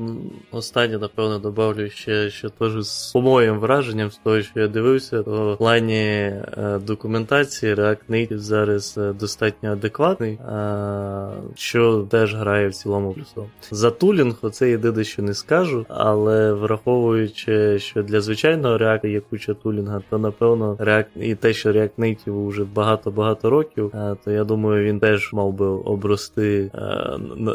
останнє, 0.50 0.98
напевно, 0.98 1.38
добавлю 1.38 1.90
ще, 1.90 2.30
що 2.30 2.50
теж 2.50 2.86
з 2.86 3.14
моїм 3.14 3.58
враженням, 3.58 4.10
з 4.10 4.16
того, 4.16 4.42
що 4.42 4.60
я 4.60 4.68
дивився, 4.68 5.22
то 5.22 5.54
в 5.54 5.58
плані 5.58 6.02
е, 6.02 6.80
документації 6.86 7.74
React 7.74 7.98
Native 8.10 8.33
зараз 8.38 8.98
е, 8.98 9.12
достатньо 9.12 9.72
адекватний, 9.72 10.38
а, 10.48 11.30
що 11.54 12.06
теж 12.10 12.34
грає 12.34 12.68
в 12.68 12.74
цілому 12.74 13.12
плюсом. 13.12 13.44
За 13.70 13.90
тулінг, 13.90 14.34
оце 14.42 14.70
єдине, 14.70 15.04
що 15.04 15.22
не 15.22 15.34
скажу, 15.34 15.86
але 15.88 16.52
враховуючи, 16.52 17.78
що 17.78 18.02
для 18.02 18.20
звичайного 18.20 18.78
React 18.78 19.06
є 19.06 19.20
куча 19.20 19.54
тулінга, 19.54 20.02
то 20.10 20.18
напевно 20.18 20.74
React 20.74 21.06
і 21.16 21.34
те, 21.34 21.52
що 21.52 21.72
React 21.72 21.90
Native 21.98 22.48
вже 22.48 22.64
багато-багато 22.64 23.50
років, 23.50 23.90
а, 23.94 24.14
то 24.24 24.30
я 24.30 24.44
думаю, 24.44 24.84
він 24.84 25.00
теж 25.00 25.32
мав 25.32 25.52
би 25.52 25.66
обрости 25.66 26.70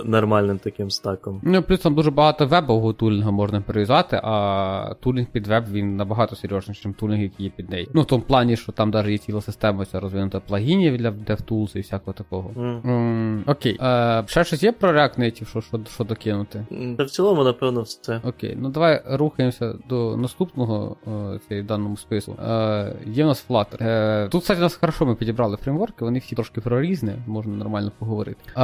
нормальним 0.05 0.59
таким 0.59 0.89
стаком. 0.89 1.41
Ну, 1.43 1.63
плюс 1.63 1.79
там 1.79 1.95
дуже 1.95 2.11
багато 2.11 2.47
вебового 2.47 2.93
тулінга 2.93 3.31
можна 3.31 3.61
перев'язати, 3.61 4.21
а 4.23 4.93
тулінг 4.99 5.27
під 5.31 5.47
веб 5.47 5.63
він 5.71 5.95
набагато 5.95 6.35
серйозніший, 6.35 6.89
ніж 6.89 6.99
тулінг, 6.99 7.21
який 7.21 7.45
є 7.45 7.51
під 7.55 7.69
неї. 7.69 7.89
Ну, 7.93 8.01
в 8.01 8.05
тому 8.05 8.23
плані, 8.23 8.57
що 8.57 8.71
там 8.71 8.89
навіть 8.89 9.11
є 9.11 9.17
ціла 9.17 9.41
система 9.41 9.85
ця 9.85 9.99
розвинута 9.99 10.39
плагін 10.39 10.58
плагінів 10.59 10.97
для 10.97 11.11
DevTools 11.11 11.77
і 11.77 11.81
всякого 11.81 12.13
такого. 12.13 12.51
Mm. 12.57 12.81
Mm, 12.81 13.51
окей. 13.51 13.77
Е, 13.81 14.23
Ще 14.27 14.43
щось 14.43 14.63
є 14.63 14.71
про 14.71 14.91
React 14.93 15.19
Native, 15.19 15.45
що 15.49 15.61
що, 15.61 15.79
що 15.93 16.03
докинути? 16.03 16.65
Та 16.97 17.03
в 17.03 17.09
цілому, 17.09 17.43
напевно, 17.43 17.81
все. 17.81 18.21
Окей, 18.23 18.57
ну 18.61 18.69
давай 18.69 19.01
рухаємося 19.11 19.73
до 19.89 20.17
наступного 20.17 20.95
в 21.49 21.63
даному 21.63 21.97
списку. 21.97 22.31
Е, 22.31 22.93
Є 23.05 23.23
в 23.23 23.27
нас 23.27 23.45
Flutter. 23.49 23.83
Е, 23.83 24.27
Тут, 24.31 24.41
кстати, 24.41 24.59
у 24.59 24.63
нас 24.63 24.75
хорошо 24.75 25.05
ми 25.05 25.15
підібрали 25.15 25.57
фреймворки, 25.57 26.05
вони 26.05 26.19
всі 26.19 26.35
трошки 26.35 26.61
про 26.61 26.81
різне, 26.81 27.15
можна 27.27 27.55
нормально 27.55 27.91
поговорити. 27.99 28.39
Е, 28.57 28.59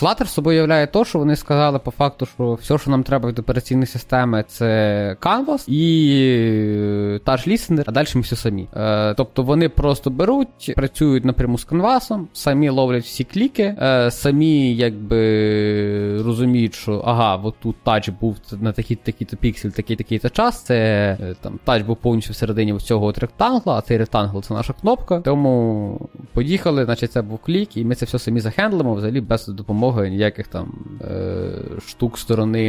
Flutter 0.00 0.26
собою 0.26 0.58
являє 0.58 0.86
те, 0.86 1.04
що 1.04 1.18
вони 1.18 1.36
сказали 1.36 1.78
по 1.78 1.90
факту, 1.90 2.26
що 2.26 2.54
все, 2.54 2.78
що 2.78 2.90
нам 2.90 3.02
треба 3.02 3.28
від 3.28 3.38
операційної 3.38 3.86
системи, 3.86 4.44
це 4.48 5.16
Canvas 5.20 5.64
і 5.68 7.18
та 7.24 7.36
ж 7.36 7.50
Listener, 7.50 7.82
а 7.86 7.92
далі 7.92 8.06
ми 8.14 8.20
все 8.20 8.36
самі. 8.36 8.68
Е, 8.76 9.14
Тобто 9.14 9.42
вони 9.42 9.68
просто 9.68 10.10
беруть, 10.10 10.72
працюють 10.76 11.24
напряму 11.40 11.58
з 11.58 11.64
канвасом, 11.64 12.28
самі 12.32 12.68
ловлять 12.68 13.04
всі 13.04 13.24
кліки, 13.24 13.76
е, 13.82 14.10
самі 14.10 14.74
якби 14.74 16.22
розуміють, 16.22 16.74
що 16.74 17.02
ага, 17.06 17.36
от 17.36 17.54
тут 17.62 17.76
тач 17.82 18.08
був 18.08 18.36
на 18.60 18.72
такий-то 18.72 19.36
піксель, 19.36 19.70
такий-такий-то 19.70 20.30
час. 20.30 20.62
Це 20.62 20.76
е, 21.20 21.34
там 21.40 21.58
тач 21.64 21.82
був 21.82 21.96
повністю 21.96 22.32
всередині 22.32 22.78
цього 22.78 23.06
от 23.06 23.18
ректангла, 23.18 23.78
а 23.78 23.80
цей 23.80 23.98
ректангл 23.98 24.42
це 24.42 24.54
наша 24.54 24.72
кнопка. 24.72 25.20
Тому 25.20 26.00
поїхали, 26.32 26.84
значить 26.84 27.12
це 27.12 27.22
був 27.22 27.38
клік, 27.38 27.76
і 27.76 27.84
ми 27.84 27.94
це 27.94 28.06
все 28.06 28.18
самі 28.18 28.40
захендлимо, 28.40 28.94
взагалі 28.94 29.20
без 29.20 29.46
допомоги 29.46 30.10
ніяких 30.10 30.48
там 30.48 30.72
е, 31.00 31.52
штук 31.86 32.18
сторони 32.18 32.60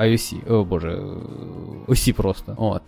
IOC. 0.00 0.52
О 0.52 0.64
боже, 0.64 0.98
осі 1.86 2.12
просто. 2.12 2.54
От. 2.56 2.82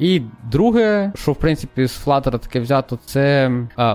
І 0.00 0.22
друге, 0.52 1.12
що 1.14 1.32
в 1.32 1.36
принципі 1.36 1.86
з 1.86 2.06
Flutter 2.06 2.38
таке 2.38 2.60
взято, 2.60 2.98
це 3.04 3.50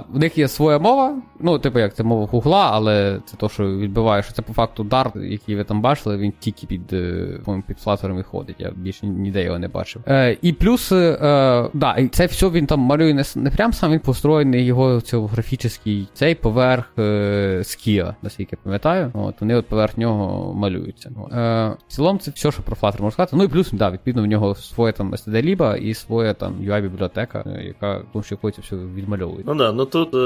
в 0.10 0.20
них 0.20 0.33
є 0.38 0.48
своя 0.48 0.80
мова. 0.80 1.16
Ну, 1.40 1.60
типу, 1.60 1.80
як 1.80 1.96
це 1.96 2.04
мова 2.04 2.26
Гугла, 2.26 2.70
але 2.74 3.20
це 3.26 3.38
то, 3.38 3.50
що 3.50 3.78
відбиває, 3.78 4.24
що 4.24 4.34
це 4.34 4.42
по 4.42 4.54
факту 4.54 4.84
Dart, 4.84 5.24
який 5.24 5.56
ви 5.56 5.64
там 5.64 5.82
бачили, 5.82 6.18
він 6.18 6.34
тільки 6.40 6.68
під 6.68 6.94
е, 6.94 7.40
під 7.68 7.78
Flutter 7.86 8.14
виходить. 8.14 8.56
Я 8.60 8.72
більше 8.76 9.08
ніде 9.08 9.44
його 9.44 9.60
не 9.60 9.68
бачив. 9.68 10.02
Е, 10.08 10.38
І 10.42 10.54
плюс, 10.54 10.92
е, 10.92 11.70
да, 11.74 11.96
і 11.96 12.08
це 12.08 12.26
все 12.26 12.50
він 12.50 12.66
там 12.66 12.80
малює 12.80 13.14
не, 13.14 13.24
не 13.36 13.52
прям 13.52 13.74
сам 13.74 13.92
він 13.92 14.00
построєний 14.00 14.66
його 14.66 15.02
цього 15.02 15.28
графічний 15.28 16.08
цей 16.14 16.36
поверх 16.36 16.86
е, 17.00 17.62
скія, 17.64 18.16
наскільки 18.22 18.56
пам'ятаю. 18.64 19.12
От 19.14 19.42
Вони 19.42 19.56
от 19.56 19.68
поверх 19.68 19.98
нього 19.98 20.54
малюються. 20.54 21.10
Е, 21.10 21.76
В 21.88 21.94
цілому 21.94 22.20
це 22.20 22.32
все, 22.32 22.52
що 22.52 22.62
про 22.62 22.76
Flutter 22.76 23.02
можна 23.02 23.12
сказати. 23.12 23.36
Ну 23.36 23.44
і 23.44 23.48
плюс, 23.48 23.72
да, 23.72 23.90
відповідно, 23.90 24.24
в 24.24 24.26
нього 24.26 24.56
своє 24.56 24.92
там 24.92 25.14
std 25.14 25.42
ліба 25.42 25.76
і 25.78 25.94
своя 25.94 26.34
там 26.34 26.54
UI-бібліотека, 26.54 27.44
е, 27.46 27.64
яка 27.64 28.02
тому 28.14 28.24
що 28.24 28.38
все 28.62 28.76
відмальовує. 28.76 29.44
Ну 29.46 29.56
да, 29.56 29.72
ну 29.72 29.86
тут 29.86 30.16
е, 30.16 30.18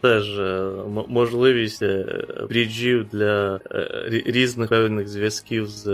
теж 0.00 0.38
е, 0.38 0.70
можливість 1.08 1.82
е, 1.82 2.06
бріджів 2.48 3.06
для 3.12 3.60
е, 3.70 4.22
різних 4.26 4.68
певних 4.68 5.08
зв'язків 5.08 5.66
з 5.66 5.86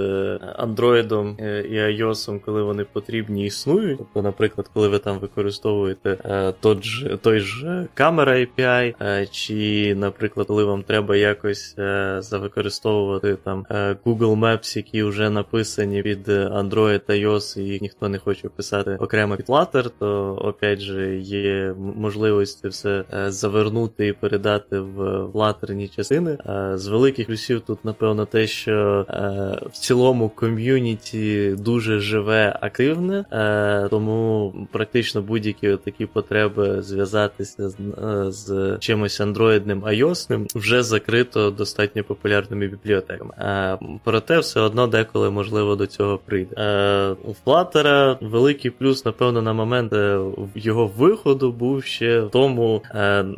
Android 0.58 1.36
і 1.64 2.02
iOS, 2.02 2.40
коли 2.40 2.62
вони 2.62 2.84
потрібні 2.92 3.46
існують. 3.46 3.98
Тобто, 3.98 4.22
наприклад, 4.22 4.70
коли 4.74 4.88
ви 4.88 4.98
там 4.98 5.18
використовуєте 5.18 6.18
той 6.60 6.82
ж 6.82 7.18
той 7.22 7.40
ж 7.40 7.86
камера 7.94 8.32
API, 8.32 8.94
чи, 9.30 9.94
наприклад, 9.94 10.46
коли 10.46 10.64
вам 10.64 10.82
треба 10.82 11.16
якось 11.16 11.74
завикористовувати 12.18 13.36
там 13.44 13.66
Google 14.04 14.38
Maps, 14.38 14.76
які 14.76 15.02
вже 15.02 15.30
написані 15.30 16.02
під 16.02 16.28
Android 16.28 16.98
та 16.98 17.12
iOS, 17.12 17.60
і 17.60 17.62
їх 17.62 17.82
ніхто 17.82 18.08
не 18.08 18.18
хоче 18.18 18.48
писати 18.48 18.96
окремо 19.00 19.36
під 19.36 19.46
Flutter, 19.46 19.90
то 19.98 20.34
опять 20.34 20.80
же 20.80 21.16
є 21.16 21.74
можливість 21.96 22.60
це 22.60 22.68
все 22.68 23.04
завернути 23.52 24.06
і 24.06 24.12
передати 24.12 24.78
в 24.78 25.28
латерні 25.34 25.88
частини. 25.88 26.38
З 26.74 26.86
великих 26.86 27.26
плюсів 27.26 27.60
тут, 27.60 27.84
напевно, 27.84 28.26
те, 28.26 28.46
що 28.46 29.06
в 29.72 29.78
цілому 29.78 30.28
ком'юніті 30.28 31.54
дуже 31.58 32.00
живе, 32.00 32.58
активне, 32.60 33.24
тому 33.90 34.52
практично 34.72 35.22
будь-які 35.22 35.76
такі 35.84 36.06
потреби 36.06 36.82
зв'язатися 36.82 37.68
з, 37.68 37.76
з 38.28 38.76
чимось 38.80 39.20
андроїдним 39.20 39.84
айосним 39.84 40.46
вже 40.54 40.82
закрито 40.82 41.50
достатньо 41.50 42.04
популярними 42.04 42.66
бібліотеками. 42.66 43.34
Проте 44.04 44.38
все 44.38 44.60
одно 44.60 44.86
деколи 44.86 45.30
можливо 45.30 45.76
до 45.76 45.86
цього 45.86 46.18
прийде. 46.26 46.54
У 47.24 47.34
Флатера 47.44 48.18
великий 48.20 48.70
плюс, 48.70 49.04
напевно, 49.04 49.42
на 49.42 49.52
момент 49.52 49.92
е, 49.92 50.20
його 50.54 50.90
виходу 50.96 51.52
був 51.52 51.84
ще 51.84 52.20
в 52.20 52.30
тому, 52.30 52.82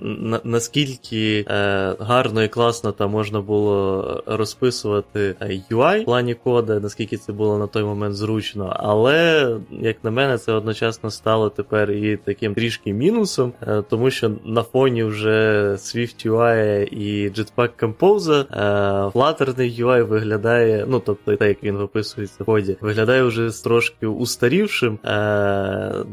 е, 0.04 0.40
наскільки 0.44 1.46
е, 1.48 1.54
гарно 2.00 2.42
і 2.42 2.48
класно 2.48 2.92
там 2.92 3.10
можна 3.10 3.40
було 3.40 4.22
розписувати 4.26 5.34
UI 5.70 6.02
в 6.02 6.04
плані 6.04 6.34
кода, 6.34 6.80
наскільки 6.80 7.16
це 7.16 7.32
було 7.32 7.58
на 7.58 7.66
той 7.66 7.84
момент 7.84 8.14
зручно. 8.14 8.76
Але, 8.76 9.48
як 9.70 10.04
на 10.04 10.10
мене, 10.10 10.38
це 10.38 10.52
одночасно 10.52 11.10
стало 11.10 11.50
тепер 11.50 11.90
і 11.90 12.16
таким 12.16 12.54
трішки 12.54 12.92
мінусом, 12.92 13.52
тому 13.90 14.10
що 14.10 14.30
на 14.44 14.62
фоні 14.62 15.04
вже 15.04 15.70
Swift 15.72 16.28
UI 16.28 16.84
і 16.84 17.30
Jetpack 17.30 17.70
Compose 17.80 19.10
флатерний 19.10 19.84
UI 19.84 20.02
виглядає, 20.02 20.86
ну 20.88 21.02
тобто, 21.06 21.36
так 21.36 21.48
як 21.48 21.62
він 21.62 21.76
виписується 21.76 22.36
в 22.42 22.46
коді, 22.46 22.76
виглядає 22.80 23.22
вже 23.22 23.62
трошки 23.64 24.06
устарівшим. 24.06 24.98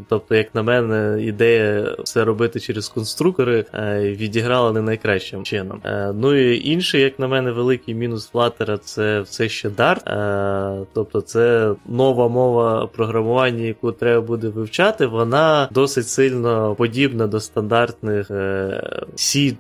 Тобто, 0.10 0.36
як 0.36 0.56
на 0.56 0.64
мене, 0.64 1.24
ідея 1.24 1.96
все 2.04 2.26
робити 2.26 2.60
через 2.60 2.90
конструктори 2.90 3.66
відіграла 4.00 4.72
не 4.72 4.82
найкращим 4.82 5.44
чином. 5.44 5.82
Е, 5.86 6.14
ну 6.16 6.36
і 6.36 6.70
інший, 6.70 7.02
як 7.02 7.20
на 7.20 7.28
мене, 7.28 7.52
великий 7.52 7.96
мінус 7.96 8.32
Flutter 8.34 8.78
це 8.78 9.22
все 9.22 9.50
ще 9.50 9.70
Dart. 9.70 10.10
Е, 10.10 10.86
тобто 10.94 11.22
це 11.22 11.74
нова 11.86 12.28
мова 12.28 12.88
програмування, 12.88 13.66
яку 13.66 13.92
треба 13.92 14.22
буде 14.22 14.48
вивчати. 14.50 15.06
Вона 15.06 15.70
досить 15.72 16.08
сильно 16.08 16.76
подібна 16.76 17.28
до 17.28 17.40
стандартних 17.40 18.32
е, 18.32 19.04
C 19.16 19.56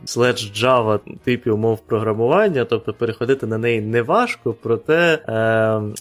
Java 0.63 0.99
типів 1.23 1.57
мов 1.57 1.79
програмування, 1.79 2.65
тобто 2.65 2.93
переходити 2.93 3.47
на 3.47 3.57
неї 3.57 3.81
не 3.81 4.01
важко, 4.01 4.55
проте 4.61 5.19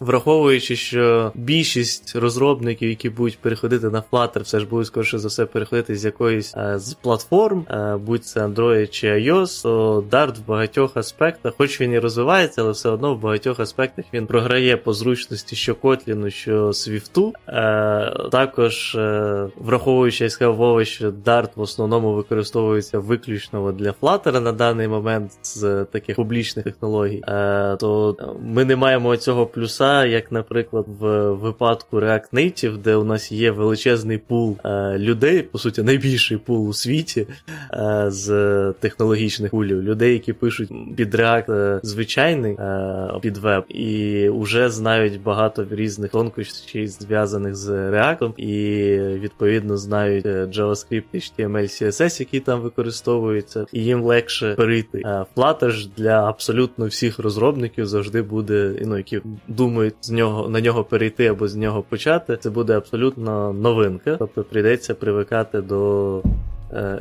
враховуючи, 0.01 0.77
що 0.77 1.33
більшість 1.35 2.17
розробників, 2.17 2.89
які 2.89 3.11
будуть 3.11 3.39
переходити 3.39 3.91
на 3.91 4.03
Flutter, 4.13 4.43
все 4.43 4.61
ж 4.61 4.67
будуть 4.67 4.87
скоріше 4.87 5.19
за 5.19 5.29
все 5.29 5.47
переходити 5.47 5.97
з 5.97 6.05
якоїсь 6.05 6.55
з 6.77 6.95
платформ, 6.95 7.67
будь 8.11 8.25
це 8.25 8.47
Android 8.47 8.89
чи 8.89 9.07
iOS, 9.07 9.63
то 9.63 10.05
Dart 10.11 10.39
в 10.39 10.47
багатьох 10.47 10.97
аспектах, 10.97 11.55
хоч 11.59 11.81
він 11.81 11.93
і 11.93 11.99
розвивається, 11.99 12.63
але 12.63 12.71
все 12.71 12.89
одно 12.89 13.15
в 13.15 13.21
багатьох 13.21 13.61
аспектах 13.61 14.05
він 14.13 14.27
програє 14.27 14.77
по 14.77 14.93
зручності 14.93 15.57
що 15.57 15.75
Kotlin, 15.75 16.31
що 16.31 16.69
Swift. 16.69 17.33
Е, 17.49 18.29
Також, 18.31 18.95
е, 18.95 19.47
враховуючи, 19.57 20.25
я 20.25 20.31
сказав 20.31 20.57
Вова, 20.57 20.85
що 20.85 21.11
Dart 21.11 21.49
в 21.57 21.61
основному 21.61 22.15
використовується 22.15 22.99
виключно 22.99 23.73
для 23.73 23.91
Flutter 23.91 24.41
на 24.41 24.53
даний 24.53 24.89
момент 24.89 25.33
з 25.43 25.85
таких 25.85 26.17
публічних 26.17 26.65
технологій, 26.65 27.23
е, 27.29 27.77
то 27.77 28.17
ми 28.43 28.65
не 28.65 28.77
маємо 28.77 29.17
цього 29.17 29.47
плюса, 29.47 30.05
як, 30.05 30.33
наприклад, 30.33 30.85
в 31.01 31.31
випадку 31.31 32.01
React 32.01 32.33
Native, 32.33 32.77
де 32.77 32.97
у 32.97 33.05
нас 33.05 33.33
є 33.33 33.51
величезний 33.51 34.19
пул 34.19 34.57
е, 34.65 34.99
людей, 34.99 35.43
по 35.43 35.59
суті, 35.59 35.83
найбільший 35.83 36.37
пул 36.37 36.69
у 36.69 36.73
світі 36.73 37.27
е, 37.73 37.90
з 38.09 38.73
технологічних 38.81 39.51
пулів, 39.51 39.83
людей, 39.83 40.13
які 40.13 40.33
пишуть 40.33 40.73
під 40.97 41.15
React 41.15 41.53
е, 41.53 41.81
звичайний 41.83 42.53
е, 42.53 43.11
під 43.23 43.37
веб, 43.37 43.65
і 43.69 44.29
вже 44.29 44.71
знають 44.71 45.23
багато 45.23 45.67
різних 45.71 46.11
тонкощів, 46.11 46.89
зв'язаних 46.89 47.55
з 47.55 47.69
React, 47.71 48.35
і 48.37 48.97
відповідно 49.19 49.77
знають 49.77 50.27
е, 50.27 50.45
JavaScript, 50.45 51.05
HTML, 51.15 51.63
CSS, 51.63 52.21
які 52.21 52.41
там 52.41 52.61
використовуються, 52.61 53.67
і 53.73 53.85
їм 53.85 54.03
легше 54.03 54.55
перейти. 54.55 55.03
Flutter 55.37 55.71
ж 55.71 55.91
для 55.97 56.29
абсолютно 56.29 56.87
всіх 56.87 57.19
розробників 57.19 57.87
завжди 57.87 58.23
буде, 58.23 58.75
ну, 58.87 58.97
які 58.97 59.21
думають 59.49 59.95
з 60.01 60.11
нього 60.11 60.49
на 60.49 60.61
нього 60.61 60.85
перейти 60.85 61.27
або 61.27 61.49
з 61.49 61.57
нього 61.57 61.83
почати. 61.83 62.37
Це 62.37 62.51
буде 62.51 62.77
абсолютно 62.77 63.53
новинка, 63.53 64.17
тобто 64.19 64.45
прийдеться 64.45 64.95
привикати 64.95 65.61
до 65.61 66.01
Е, 66.21 66.50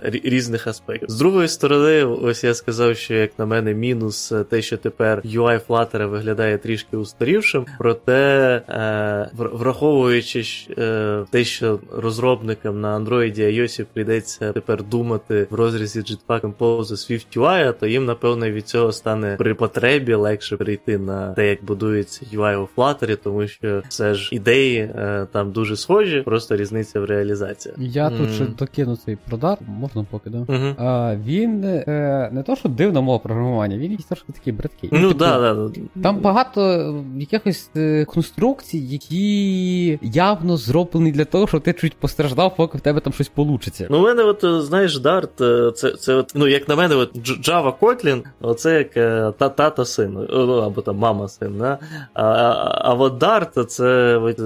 різних 0.03 0.67
аспектів. 0.67 1.10
З 1.10 1.17
другої 1.17 1.47
сторони, 1.47 2.03
ось 2.03 2.43
я 2.43 2.53
сказав, 2.53 2.97
що 2.97 3.13
як 3.13 3.39
на 3.39 3.45
мене, 3.45 3.73
мінус 3.73 4.32
е, 4.32 4.43
те, 4.43 4.62
що 4.62 4.77
тепер 4.77 5.21
UI 5.25 5.60
Flutter 5.67 6.10
виглядає 6.10 6.58
трішки 6.58 6.97
устарівшим, 6.97 7.65
проте 7.79 8.62
е, 8.69 9.29
враховуючи 9.34 10.43
те, 11.32 11.43
що 11.43 11.79
розробникам 11.93 12.82
на 12.82 12.99
Android 12.99 13.39
і 13.39 13.62
iOS 13.62 13.86
прийдеться 13.93 14.53
тепер 14.53 14.84
думати 14.84 15.47
в 15.49 15.55
розрізі 15.55 15.99
Jetpack 15.99 16.41
Compose 16.41 16.84
Swift 16.84 17.38
UI, 17.38 17.73
то 17.79 17.88
їм, 17.88 18.05
напевно, 18.05 18.51
від 18.51 18.67
цього 18.67 18.91
стане 18.91 19.36
при 19.39 19.53
потребі 19.53 20.13
легше 20.13 20.58
перейти 20.58 20.97
на 20.97 21.34
те, 21.34 21.49
як 21.49 21.63
будується 21.63 22.25
UI 22.34 22.55
у 22.58 22.69
Flutter, 22.75 23.17
тому 23.23 23.47
що 23.47 23.82
все 23.89 24.13
ж 24.13 24.36
ідеї 24.36 24.89
там 25.32 25.51
дуже 25.51 25.75
схожі, 25.75 26.21
просто 26.21 26.55
різниця 26.55 26.99
в 26.99 27.05
реалізації. 27.05 27.75
Я 27.77 28.10
тут 28.10 28.32
ще 28.32 28.45
докину 28.45 28.97
цей 29.05 29.17
продар 29.29 29.59
можна 29.67 30.06
поки, 30.12 30.30
да? 30.30 30.38
Угу. 30.38 30.76
А, 30.78 31.15
Він 31.26 31.63
е, 31.63 32.30
не 32.32 32.43
то, 32.43 32.56
що 32.56 32.69
дивна 32.69 33.02
мова 33.02 33.19
програмування, 33.19 33.78
він 33.78 33.91
якийсь 33.91 34.08
трошки 34.08 34.34
такий 34.34 34.54
браткий. 34.54 34.89
Ну, 34.93 35.08
типу, 35.08 35.19
да, 35.19 35.54
да. 35.54 35.69
Там 36.04 36.17
багато 36.17 36.93
якихось 37.17 37.69
е, 37.76 38.06
конструкцій, 38.06 38.78
які 38.78 40.00
явно 40.02 40.58
зроблені 40.58 41.12
для 41.12 41.26
того, 41.26 41.48
щоб 41.48 41.62
ти 41.62 41.74
чуть 41.74 41.98
постраждав, 41.98 42.56
поки 42.56 42.78
в 42.78 42.82
тебе 42.82 43.00
там 43.00 43.13
щось 43.13 43.30
получиться. 43.30 43.88
Ну, 43.89 44.00
у 44.00 44.02
мене, 44.02 44.24
от, 44.24 44.43
е, 44.43 44.62
знаєш, 44.62 45.00
Dart, 45.00 45.43
е, 45.43 45.72
це, 45.72 45.91
це 45.91 46.13
от, 46.13 46.32
ну, 46.36 46.48
як 46.48 46.67
на 46.67 46.76
мене, 46.76 46.95
от 46.95 47.15
Java 47.15 47.74
Kotlin, 47.80 48.24
оце 48.41 48.78
як 48.78 48.93
та 49.38 49.50
тата 49.50 49.86
син, 49.86 50.28
ну, 50.30 50.54
або 50.54 50.82
там 50.82 50.98
мама 50.98 51.28
син. 51.28 51.58
Да? 51.58 51.78
А 52.13 52.24
а, 52.24 52.93
от 52.93 53.24
Dart 53.24 53.65
це 53.65 54.17
от, 54.17 54.39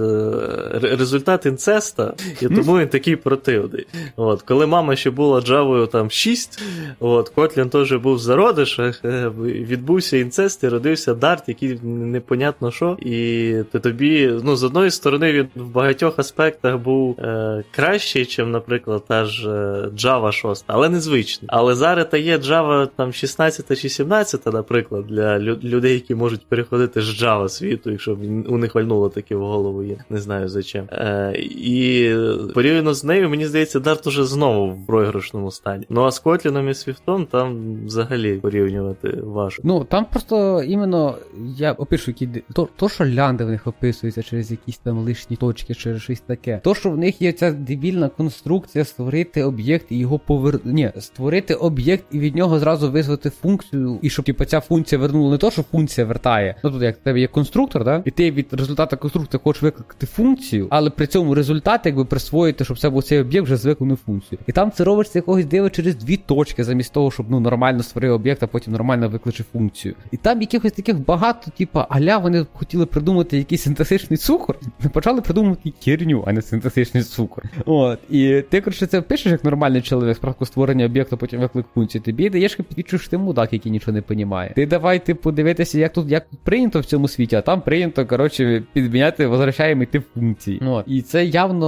результат 0.84 1.46
інцеста, 1.46 2.14
і 2.42 2.48
тому 2.48 2.80
він 2.80 2.88
такий 2.88 3.16
противний. 3.16 3.88
От, 4.16 4.42
Коли 4.42 4.66
мама 4.66 4.96
ще 5.04 5.10
була 5.10 5.40
Java 5.40 5.88
там 5.88 6.12
6, 6.12 6.62
от, 7.00 7.36
Kotlin 7.36 7.70
теж 7.70 7.94
був 7.94 8.16
в 8.16 8.20
зародишах, 8.20 9.02
відбувся 9.44 10.18
інцест 10.18 10.64
і 10.64 10.68
родився 10.68 11.14
Dart, 11.14 11.44
який 11.48 11.80
непонятно 11.84 12.72
що. 12.72 12.98
І 13.00 13.56
ти 13.72 13.80
тобі, 13.80 14.34
ну, 14.44 14.56
з 14.56 14.64
одної 14.64 14.92
сторони, 14.92 15.32
він 15.32 15.48
в 15.56 15.68
багатьох 15.68 16.20
аспектах 16.20 16.78
був 16.78 17.20
е, 17.20 17.64
кращий, 17.72 18.24
ніж, 18.24 18.38
наприклад, 18.38 19.04
та 19.08 19.26
ж 19.26 19.50
е, 19.50 19.90
Java 19.98 20.32
6, 20.32 20.64
але 20.68 20.90
незвичний. 20.90 21.50
Але 21.52 21.76
зараз 21.76 22.08
та 22.12 22.18
є 22.18 22.38
Java 22.38 22.88
там 22.96 23.14
16 23.14 23.82
чи 23.82 23.90
17, 23.90 24.46
наприклад, 24.46 25.08
для 25.08 25.40
людей, 25.40 25.94
які 25.94 26.16
можуть 26.16 26.46
переходити 26.46 27.02
з 27.02 27.24
Java 27.24 27.50
світу, 27.50 27.92
якщо 27.92 28.18
у 28.48 28.58
них 28.58 28.76
вальнуло 28.76 29.10
таке 29.10 29.36
в 29.36 29.42
голову, 29.42 29.84
я 29.84 29.96
не 30.10 30.18
знаю 30.18 30.50
за 30.50 30.64
чим. 30.64 30.86
Е, 30.92 31.34
І 31.40 32.16
порівняно 32.54 32.94
з 32.94 33.04
нею, 33.04 33.30
мені 33.30 33.46
здається, 33.46 33.80
Dart 33.80 34.08
уже 34.08 34.24
знову 34.24 34.76
програшному 34.94 35.52
стані. 35.52 35.86
Ну 35.90 36.04
а 36.04 36.12
з 36.12 36.24
Kotlin 36.24 36.70
і 36.70 36.74
Свіфтом 36.74 37.26
там 37.26 37.76
взагалі 37.86 38.36
порівнювати 38.36 39.08
важко. 39.24 39.62
Ну 39.66 39.84
там 39.84 40.06
просто 40.06 40.64
іменно 40.64 41.16
я 41.58 41.72
опишу, 41.72 42.12
які 42.12 42.28
то, 42.54 42.70
то, 42.76 42.90
що 42.90 43.06
лянди 43.06 43.46
в 43.46 43.50
них 43.50 43.68
описуються 43.68 44.24
через 44.24 44.52
якісь 44.52 44.78
там 44.78 44.98
лишні 44.98 45.38
точки, 45.38 45.74
через 45.74 46.02
щось 46.02 46.20
таке. 46.20 46.62
То, 46.64 46.76
що 46.76 46.90
в 46.90 46.98
них 46.98 47.22
є 47.22 47.32
ця 47.32 47.52
дебільна 47.52 48.10
конструкція, 48.10 48.86
створити 48.86 49.44
об'єкт 49.44 49.86
і 49.90 49.98
його 49.98 50.20
повер... 50.20 50.60
Ні, 50.64 50.92
створити 51.00 51.54
об'єкт 51.54 52.06
і 52.12 52.20
від 52.20 52.36
нього 52.36 52.60
зразу 52.60 52.92
визвати 52.92 53.30
функцію, 53.30 54.00
і 54.02 54.10
щоб 54.10 54.26
типу, 54.26 54.46
ця 54.46 54.60
функція 54.60 55.02
вернула 55.02 55.32
не 55.32 55.38
то, 55.38 55.52
що 55.52 55.64
функція 55.64 56.08
вертає. 56.08 56.56
Ну 56.64 56.72
тут 56.72 56.82
як 56.82 56.98
в 56.98 57.00
тебе 57.00 57.20
є 57.20 57.28
конструктор, 57.28 57.84
да? 57.84 58.02
і 58.06 58.12
ти 58.12 58.32
від 58.32 58.54
результату 58.54 58.98
конструктора 58.98 59.42
хочеш 59.44 59.64
викликати 59.64 60.06
функцію, 60.06 60.68
але 60.70 60.90
при 60.90 61.08
цьому 61.08 61.36
результат 61.36 61.82
якби 61.86 62.06
присвоїти, 62.06 62.66
щоб 62.66 62.80
це 62.80 62.90
був 62.90 63.04
цей 63.04 63.20
об'єкт 63.20 63.46
вже 63.46 63.58
з 63.58 63.66
виконану 63.66 63.96
функцію. 64.06 64.40
І 64.48 64.52
там 64.52 64.72
це 64.72 64.83
робиться 64.84 65.20
якогось 65.20 65.46
дива 65.46 65.70
через 65.70 65.96
дві 65.96 66.18
точки, 66.18 66.64
замість 66.64 66.94
того, 66.94 67.12
щоб 67.12 67.26
ну 67.30 67.40
нормально 67.40 67.84
створити 67.84 68.12
об'єкт, 68.12 68.44
а 68.44 68.48
потім 68.48 68.74
нормально 68.74 69.10
викличе 69.10 69.44
функцію. 69.54 69.96
І 70.12 70.18
там 70.18 70.42
якихось 70.42 70.72
таких 70.72 71.06
багато, 71.06 71.52
типу, 71.58 71.80
аля 71.90 72.18
вони 72.18 72.46
хотіли 72.54 72.86
придумати 72.86 73.38
якийсь 73.38 73.62
синтетичний 73.62 74.18
цукор, 74.18 74.60
почали 74.94 75.22
придумувати 75.22 75.74
херню, 75.84 76.24
а 76.28 76.34
не 76.34 76.42
синтетичний 76.42 77.04
цукор. 77.04 77.44
От. 77.66 78.00
І 78.10 78.42
ти, 78.50 78.62
коротше, 78.62 78.86
це 78.86 79.02
пишеш 79.02 79.32
як 79.32 79.44
нормальний 79.44 79.82
чоловік, 79.82 80.16
справку 80.18 80.46
створення 80.46 80.86
об'єкту, 80.86 81.18
потім 81.18 81.40
виклик 81.40 81.66
функції. 81.74 82.02
Тобі 82.02 82.30
даєш 82.30 82.56
підвічу, 82.56 82.98
що 82.98 83.10
ти 83.10 83.18
мудак, 83.18 83.54
який 83.54 83.72
нічого 83.72 83.92
не 83.92 84.02
понімає. 84.02 84.54
Ти 84.56 84.66
давай, 84.66 85.06
типу, 85.06 85.32
дивитися, 85.32 85.80
як 85.80 85.94
тут 85.94 86.12
як 86.12 86.26
прийнято 86.44 86.80
в 86.80 86.86
цьому 86.86 87.08
світі, 87.08 87.36
а 87.36 87.42
там 87.42 87.62
прийнято, 87.62 88.06
коротше, 88.06 88.64
підміняти 88.74 89.28
возвращаємо 89.28 89.84
йти 89.84 90.02
функції. 90.14 90.62
От. 90.66 90.86
І 90.88 91.02
це 91.02 91.26
явно. 91.26 91.64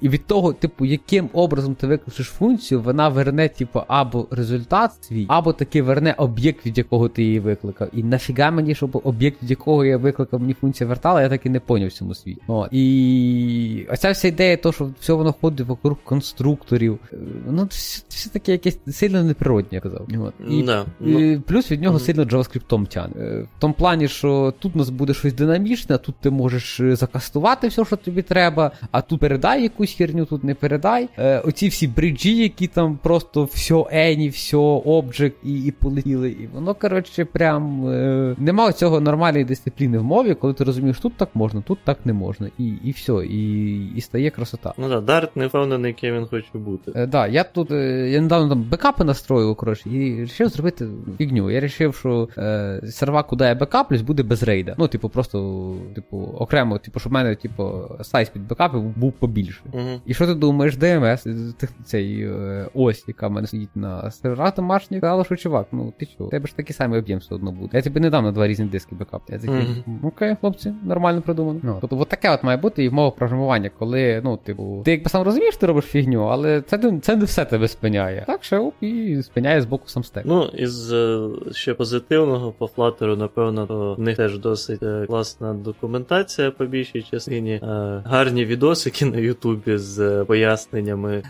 І 0.00 0.08
від 0.08 0.26
того, 0.26 0.52
типу, 0.52 0.84
яким 0.84 1.28
образом 1.32 1.74
ти 1.74 1.86
викличеш 1.92 2.26
функцію, 2.26 2.82
вона 2.82 3.08
верне, 3.08 3.48
типу, 3.48 3.82
або 3.88 4.26
результат 4.30 4.90
свій, 5.00 5.26
або 5.28 5.52
таки 5.52 5.82
верне 5.82 6.14
об'єкт, 6.18 6.66
від 6.66 6.78
якого 6.78 7.08
ти 7.08 7.22
її 7.22 7.40
викликав. 7.40 7.88
І 7.92 8.02
нафіга 8.02 8.50
мені, 8.50 8.74
щоб 8.74 9.00
об'єкт, 9.04 9.42
від 9.42 9.50
якого 9.50 9.84
я 9.84 9.96
викликав, 9.96 10.40
мені 10.40 10.54
функція 10.54 10.88
вертала, 10.88 11.22
я 11.22 11.28
так 11.28 11.46
і 11.46 11.50
не 11.50 11.60
поняв 11.60 11.88
в 11.88 11.92
цьому 11.92 12.14
світі. 12.14 12.40
От. 12.46 12.68
І 12.72 13.86
оця 13.90 14.10
вся 14.10 14.28
ідея, 14.28 14.56
то, 14.56 14.72
що 14.72 14.90
все 15.00 15.12
воно 15.12 15.32
ходить 15.32 15.66
вокруг 15.66 15.96
конструкторів, 16.04 16.98
ну, 17.50 17.64
все, 17.64 18.04
все 18.08 18.30
таке 18.30 18.52
якесь 18.52 18.78
сильно 18.88 19.22
неприродне, 19.22 19.68
я 19.72 19.80
казав. 19.80 20.08
От. 20.18 20.34
І, 20.50 20.62
да, 20.62 20.84
і 21.00 21.04
ну... 21.04 21.42
плюс 21.46 21.70
від 21.70 21.82
нього 21.82 21.98
mm-hmm. 21.98 22.00
сильно 22.00 22.24
JavaScript 22.24 22.86
тяне. 22.86 23.14
Е, 23.18 23.42
в 23.42 23.60
тому 23.60 23.74
плані, 23.74 24.08
що 24.08 24.54
тут 24.58 24.74
у 24.74 24.78
нас 24.78 24.90
буде 24.90 25.14
щось 25.14 25.32
динамічне, 25.32 25.98
тут 25.98 26.14
ти 26.20 26.30
можеш 26.30 26.80
е, 26.80 26.96
закастувати 26.96 27.68
все, 27.68 27.84
що 27.84 27.96
тобі 27.96 28.22
треба, 28.22 28.70
а 28.90 29.02
тут 29.02 29.20
передай 29.20 29.62
якусь 29.62 29.92
херню, 29.92 30.24
тут 30.24 30.44
не 30.44 30.54
передай. 30.54 31.08
Е, 31.18 31.38
Оці 31.38 31.68
всі 31.72 31.88
бриджі, 31.88 32.36
які 32.36 32.66
там 32.66 32.98
просто 33.02 33.44
все 33.44 33.84
ені, 33.90 34.28
все 34.28 34.56
обджект 34.56 35.36
і 35.44 35.64
і 35.64 35.70
полетіли. 35.70 36.30
І 36.30 36.48
воно, 36.54 36.74
коротше, 36.74 37.24
прям 37.24 37.88
е, 37.88 38.34
нема 38.38 38.72
цього 38.72 39.00
нормальної 39.00 39.44
дисципліни 39.44 39.98
в 39.98 40.04
мові, 40.04 40.34
коли 40.34 40.54
ти 40.54 40.64
розумієш, 40.64 40.98
тут 40.98 41.16
так 41.16 41.28
можна, 41.34 41.60
тут 41.60 41.78
так 41.84 41.98
не 42.04 42.12
можна. 42.12 42.50
І 42.58 42.66
і 42.84 42.90
все, 42.90 43.12
і 43.12 43.72
і 43.96 44.00
стає 44.00 44.30
красота. 44.30 44.74
Ну 44.78 44.88
так, 44.88 45.04
Dart 45.04 45.36
не 45.36 45.46
впевнений, 45.46 45.90
яким 45.90 46.16
він 46.16 46.26
хоче 46.26 46.48
бути. 46.54 46.92
Е, 46.94 47.06
да, 47.06 47.26
Я 47.26 47.44
тут 47.44 47.70
е, 47.70 48.10
я 48.10 48.20
недавно 48.20 48.48
там 48.48 48.62
бекапи 48.62 49.04
настроїв, 49.04 49.56
коротше, 49.56 49.90
і 49.90 50.14
вирішив 50.14 50.48
зробити 50.48 50.86
фігню. 51.18 51.50
Я 51.50 51.60
вирішив, 51.60 51.94
що 51.94 52.28
е, 52.38 52.80
серва, 52.90 53.22
куди 53.22 53.44
я 53.44 53.54
бекаплюсь, 53.54 54.02
буде 54.02 54.22
без 54.22 54.42
рейда. 54.42 54.74
Ну, 54.78 54.88
типу, 54.88 55.08
просто, 55.08 55.74
типу, 55.94 56.16
окремо, 56.38 56.78
типу, 56.78 57.00
щоб 57.00 57.12
в 57.12 57.14
мене, 57.14 57.34
типу, 57.34 57.72
size 58.02 58.28
під 58.28 58.48
бекапи 58.48 58.78
був 58.78 59.12
побільше. 59.12 59.60
Угу. 59.72 60.00
І 60.06 60.14
що 60.14 60.26
ти 60.26 60.34
думаєш, 60.34 60.76
DSM, 60.76 61.26
цей 61.84 62.22
е, 62.22 62.68
ось, 62.74 63.04
яка 63.08 63.28
в 63.28 63.30
мене 63.30 63.46
сидить 63.46 63.76
на 63.76 64.10
серверах 64.10 64.54
домашніх, 64.54 65.00
сказала, 65.00 65.24
що 65.24 65.36
чувак, 65.36 65.66
ну 65.72 65.92
ти 65.98 66.06
що, 66.06 66.24
тебе 66.24 66.46
ж 66.46 66.56
такий 66.56 66.74
самий 66.74 66.98
об'єм 66.98 67.18
все 67.18 67.34
одно 67.34 67.52
буде. 67.52 67.68
Я 67.72 67.82
тобі 67.82 68.00
не 68.00 68.10
дам 68.10 68.24
на 68.24 68.32
два 68.32 68.48
різні 68.48 68.64
диски 68.64 68.94
бекап. 68.94 69.22
Я 69.28 69.38
такий, 69.38 69.54
mm-hmm. 69.54 70.06
окей, 70.06 70.36
хлопці, 70.40 70.74
нормально 70.84 71.22
придумано. 71.22 71.60
Ну, 71.62 71.78
Тобто, 71.80 71.98
от 71.98 72.08
таке 72.08 72.30
от 72.30 72.42
має 72.42 72.56
бути 72.56 72.84
і 72.84 72.90
мова 72.90 73.10
програмування, 73.10 73.70
коли, 73.78 74.20
ну, 74.24 74.36
типу, 74.36 74.82
ти 74.84 74.90
якби 74.90 75.10
сам 75.10 75.22
розумієш, 75.22 75.56
ти 75.56 75.66
робиш 75.66 75.84
фігню, 75.84 76.22
але 76.22 76.62
це 76.62 77.00
це 77.02 77.16
не 77.16 77.24
все 77.24 77.44
тебе 77.44 77.68
спиняє. 77.68 78.24
Так, 78.26 78.44
ще 78.44 78.58
оп, 78.58 78.74
і 78.80 79.22
спиняє 79.22 79.62
з 79.62 79.66
боку 79.66 79.84
сам 79.86 80.04
стек. 80.04 80.22
Ну, 80.26 80.44
із 80.44 80.92
е, 80.92 81.28
ще 81.52 81.74
позитивного 81.74 82.52
по 82.52 82.66
флатеру, 82.66 83.16
напевно, 83.16 83.66
то 83.66 83.94
в 83.94 84.00
них 84.00 84.16
теж 84.16 84.38
досить 84.38 84.82
е, 84.82 85.04
класна 85.06 85.54
документація 85.54 86.50
по 86.50 86.66
більшій 86.66 87.02
частині. 87.02 87.60
Гарні 88.04 88.44
відосики 88.44 89.04
на 89.04 89.18
Ютубі 89.18 89.78
з 89.78 90.24
поясненнями 90.24 91.22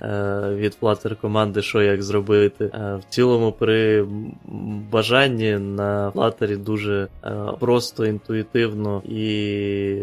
від 0.56 0.76
Flutter 0.80 1.20
команди, 1.20 1.62
що 1.62 1.82
як 1.82 2.02
зробити. 2.02 2.70
В 2.74 3.02
цілому, 3.08 3.52
при 3.52 4.06
бажанні 4.92 5.58
на 5.58 6.10
Flutter 6.10 6.56
дуже 6.58 7.08
просто, 7.60 8.06
інтуїтивно 8.06 9.02
і 9.08 9.96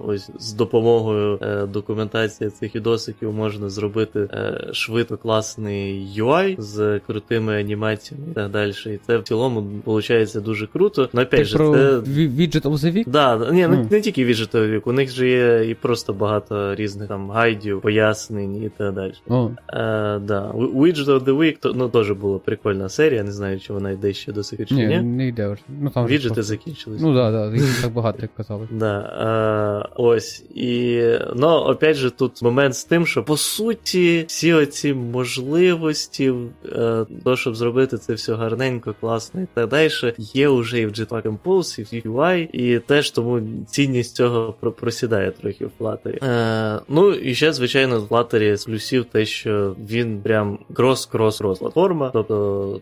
ось 0.00 0.30
з 0.38 0.52
допомогою 0.52 1.38
е, 1.42 1.66
документації 1.66 2.50
цих 2.50 2.76
відосиків 2.76 3.32
можна 3.32 3.68
зробити 3.68 4.20
е, 4.20 4.68
швидко 4.72 5.16
класний 5.16 6.08
UI 6.16 6.60
з 6.60 7.00
крутими 7.06 7.60
анімаціями 7.60 8.26
і 8.30 8.34
так 8.34 8.50
далі. 8.50 8.72
І 8.86 8.98
це 9.06 9.18
в 9.18 9.22
цілому 9.22 9.66
виходить 9.84 10.36
дуже 10.44 10.66
круто. 10.66 11.08
Ну, 11.12 11.22
опять 11.22 11.46
же, 11.46 11.56
про 11.56 11.74
це... 11.74 11.98
Widget 11.98 12.62
of 12.62 12.72
the 12.72 12.96
Week? 12.96 13.08
Да, 13.08 13.50
ні, 13.52 13.66
mm. 13.66 13.90
не 13.90 14.00
тільки 14.00 14.26
Widget 14.26 14.54
of 14.54 14.60
the 14.60 14.74
Week, 14.74 14.82
у 14.84 14.92
них 14.92 15.10
же 15.10 15.28
є 15.28 15.70
і 15.70 15.74
просто 15.74 16.12
багато 16.12 16.74
різних 16.74 17.08
там 17.08 17.30
гайдів, 17.30 17.80
пояснень 17.80 18.62
і 18.62 18.68
так 18.68 18.94
далі. 18.94 19.12
Oh. 19.28 19.50
Е, 19.50 20.18
да. 20.18 20.50
Widget 20.54 21.04
of 21.06 21.24
the 21.24 21.38
Week 21.38 21.56
то, 21.60 21.72
ну, 21.72 21.88
теж 21.88 22.10
була 22.10 22.38
прикольна 22.38 22.88
серія, 22.88 23.22
не 23.22 23.32
знаю, 23.32 23.60
чи 23.60 23.72
вона 23.72 23.90
йде 23.90 24.12
ще 24.12 24.32
до 24.32 24.42
сих 24.42 24.58
пір. 24.58 24.72
Ні, 24.72 25.00
не 25.00 25.28
йде 25.28 25.48
вже. 25.48 25.62
Ну, 25.80 25.90
там 25.90 26.06
Віджети 26.06 26.34
просто... 26.34 26.42
закінчились. 26.42 27.00
Ну 27.02 27.14
так, 27.14 27.32
да, 27.32 27.50
да, 27.50 27.62
так 27.82 27.92
багато, 27.92 28.18
як 28.22 28.34
казали. 28.34 28.68
Да, 28.78 29.84
е, 29.86 29.92
ось. 29.96 30.44
І, 30.54 31.02
ну, 31.36 31.48
опять 31.48 31.96
же, 31.96 32.10
тут 32.10 32.42
момент 32.42 32.74
з 32.76 32.84
тим, 32.84 33.06
що 33.06 33.22
по 33.22 33.36
суті, 33.36 34.24
всі 34.28 34.52
оці 34.52 34.94
можливості, 34.94 36.32
е, 36.72 37.06
то, 37.24 37.36
щоб 37.36 37.56
зробити 37.56 37.98
це 37.98 38.14
все 38.14 38.34
гарненько, 38.34 38.94
класно 39.00 39.40
і 39.42 39.46
так 39.54 39.68
далі, 39.68 39.90
є 40.18 40.48
вже 40.48 40.80
і 40.80 40.86
в 40.86 40.90
Jetpack 40.90 41.22
Compose, 41.22 41.94
і 41.94 42.08
в 42.08 42.12
SwiftUI, 42.12 42.48
і 42.52 42.78
теж 42.78 43.10
тому 43.10 43.40
цінність 43.66 44.16
цього 44.16 44.52
просідає 44.80 45.30
трохи 45.30 45.66
в 45.66 45.70
Flutter. 45.80 46.24
Е, 46.24 46.80
Ну, 46.88 47.12
і 47.12 47.34
ще, 47.34 47.52
звичайно, 47.52 48.00
в 48.00 48.08
Flutter 48.08 48.56
з 48.56 48.64
плюсів 48.64 49.04
те, 49.18 49.24
що 49.24 49.76
він 49.78 50.20
прям 50.22 50.58
крос-крос-крос 50.74 51.58
платформа, 51.58 52.10
тобто 52.12 52.80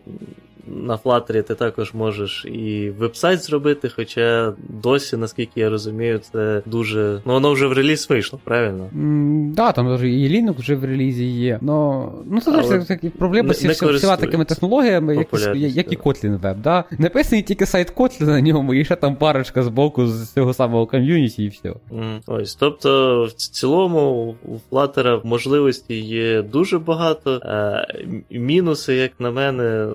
на 0.67 0.97
Flutter 0.97 1.43
ти 1.43 1.55
також 1.55 1.93
можеш 1.93 2.45
і 2.45 2.89
веб-сайт 2.99 3.43
зробити, 3.43 3.89
хоча 3.95 4.53
досі, 4.69 5.17
наскільки 5.17 5.59
я 5.59 5.69
розумію, 5.69 6.19
це 6.31 6.61
дуже. 6.65 7.21
Ну, 7.25 7.33
воно 7.33 7.51
вже 7.51 7.67
в 7.67 7.73
реліз 7.73 8.09
вийшло, 8.09 8.39
правильно? 8.43 8.83
Так, 8.83 8.93
mm, 8.93 9.53
да, 9.53 9.71
там 9.71 9.95
вже 9.95 10.09
і 10.09 10.29
Linux 10.29 10.59
вже 10.59 10.75
в 10.75 10.85
релізі 10.85 11.25
є. 11.25 11.59
Но, 11.61 12.11
ну, 12.25 12.41
це 12.41 12.51
завжди 12.51 12.85
такі 12.85 13.09
проблеми 13.09 13.53
з 13.53 13.65
всіма 13.65 14.17
такими 14.17 14.45
технологіями, 14.45 15.15
як, 15.15 15.27
як 15.55 15.93
і 15.93 15.97
Kotlin 15.97 16.39
Web. 16.39 16.61
Да? 16.61 16.83
Написаний 16.97 17.43
тільки 17.43 17.65
сайт 17.65 17.95
Kotlin 17.95 18.25
на 18.25 18.41
ньому, 18.41 18.73
і 18.73 18.85
ще 18.85 18.95
там 18.95 19.15
парочка 19.15 19.63
з 19.63 19.67
боку 19.67 20.07
з 20.07 20.33
цього 20.33 20.53
самого 20.53 20.85
ком'юніті, 20.85 21.43
і 21.43 21.47
все. 21.47 21.69
Mm. 21.69 22.21
Ось, 22.27 22.55
тобто, 22.55 23.23
в 23.25 23.31
цілому, 23.31 24.35
у 24.45 24.75
Flutter 24.75 25.25
можливості 25.25 25.99
є 25.99 26.41
дуже 26.41 26.79
багато. 26.79 27.41
Е, 27.43 27.87
мінуси, 28.29 28.95
як 28.95 29.11
на 29.19 29.31
мене, 29.31 29.87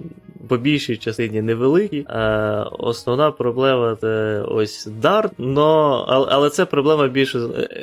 по 0.53 0.59
більшій 0.59 0.97
частині 0.97 1.43
невеликі. 1.43 2.05
А 2.09 2.65
Основна 2.79 3.31
проблема 3.31 3.97
це 4.01 4.43
ось 4.49 4.89
Dart, 5.03 5.31
но, 5.39 6.05
але 6.31 6.51
це 6.51 6.65
проблема 6.65 7.09
більше 7.09 7.39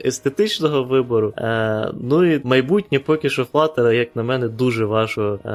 естетичного 0.05 0.83
вибору. 0.83 1.33
А, 1.35 1.91
Ну 2.01 2.33
і 2.33 2.41
майбутнє 2.43 2.99
поки 2.99 3.29
що 3.29 3.43
Flutter, 3.43 3.93
як 3.93 4.15
на 4.15 4.23
мене, 4.23 4.47
дуже 4.47 4.85
важко 4.85 5.39
а, 5.43 5.49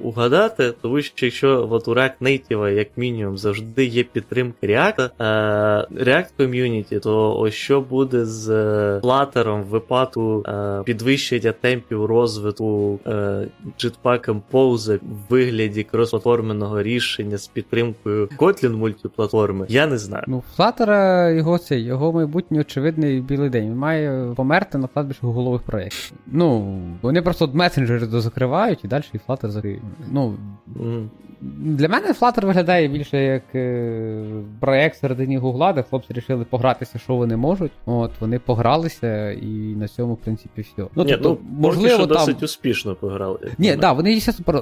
угадати, 0.00 0.72
тому 0.82 1.02
що 1.02 1.26
якщо 1.26 1.68
от 1.70 1.88
у 1.88 1.94
React 1.94 2.12
Native, 2.22 2.72
як 2.72 2.88
мінімум, 2.96 3.38
завжди 3.38 3.84
є 3.84 4.02
підтримка 4.02 4.66
React, 4.66 5.10
React 6.04 6.28
Community, 6.38 7.00
то 7.00 7.38
ось 7.38 7.54
що 7.54 7.80
буде 7.80 8.24
з 8.24 8.50
Flutter 9.00 9.62
в 9.62 9.64
випадку 9.64 10.44
підвищення 10.84 11.52
темпів 11.52 12.04
розвитку 12.04 13.00
Jetpack 13.78 14.40
Compose 14.52 14.96
в 14.96 15.00
вигляді 15.28 15.82
кросплатформеного 16.06 16.82
рішення 16.82 17.38
з 17.38 17.46
підтримкою 17.46 18.26
Kotlin 18.26 18.76
мультиплатформи, 18.76 19.66
я 19.68 19.86
не 19.86 19.98
знаю. 19.98 20.24
Ну, 20.26 20.42
Flutter, 20.58 21.34
його 21.34 21.58
це, 21.58 21.80
його 21.80 22.12
майбутнє 22.12 22.60
очевидний 22.60 23.20
білий 23.20 23.50
день. 23.50 23.64
Він 23.64 23.76
має 23.76 24.34
померти 24.36 24.78
на 24.78 24.88
кладбищі 24.88 25.20
голових 25.22 25.62
проєктів. 25.62 26.12
Ну, 26.26 26.78
вони 27.02 27.22
просто 27.22 27.50
месенджери 27.52 28.06
дозакривають 28.06 28.84
і 28.84 28.88
далі 28.88 29.02
і 29.12 29.18
Flutter 29.28 29.48
закриють. 29.48 29.82
Ну, 30.10 30.34
mm. 30.76 31.06
Для 31.40 31.88
мене 31.88 32.12
Flutter 32.12 32.46
виглядає 32.46 32.88
більше 32.88 33.22
як 33.22 33.42
е, 33.54 34.24
проєкт 34.60 34.96
середині 34.96 35.36
Гугла, 35.36 35.72
де 35.72 35.82
хлопці 35.82 36.08
вирішили 36.12 36.44
погратися, 36.44 36.98
що 36.98 37.14
вони 37.14 37.36
можуть. 37.36 37.72
От, 37.86 38.10
вони 38.20 38.38
погралися, 38.38 39.30
і 39.30 39.46
на 39.76 39.88
цьому, 39.88 40.14
в 40.14 40.16
принципі, 40.16 40.60
все. 40.60 40.88
Ну, 40.94 41.04
Ні, 41.04 41.12
тобто, 41.12 41.28
ну, 41.28 41.60
можливо, 41.60 42.06
там... 42.06 42.08
досить 42.08 42.42
успішно 42.42 42.94
пограли. 42.94 43.38
Ні, 43.58 43.70
так, 43.70 43.80
да, 43.80 43.92
вони 43.92 44.20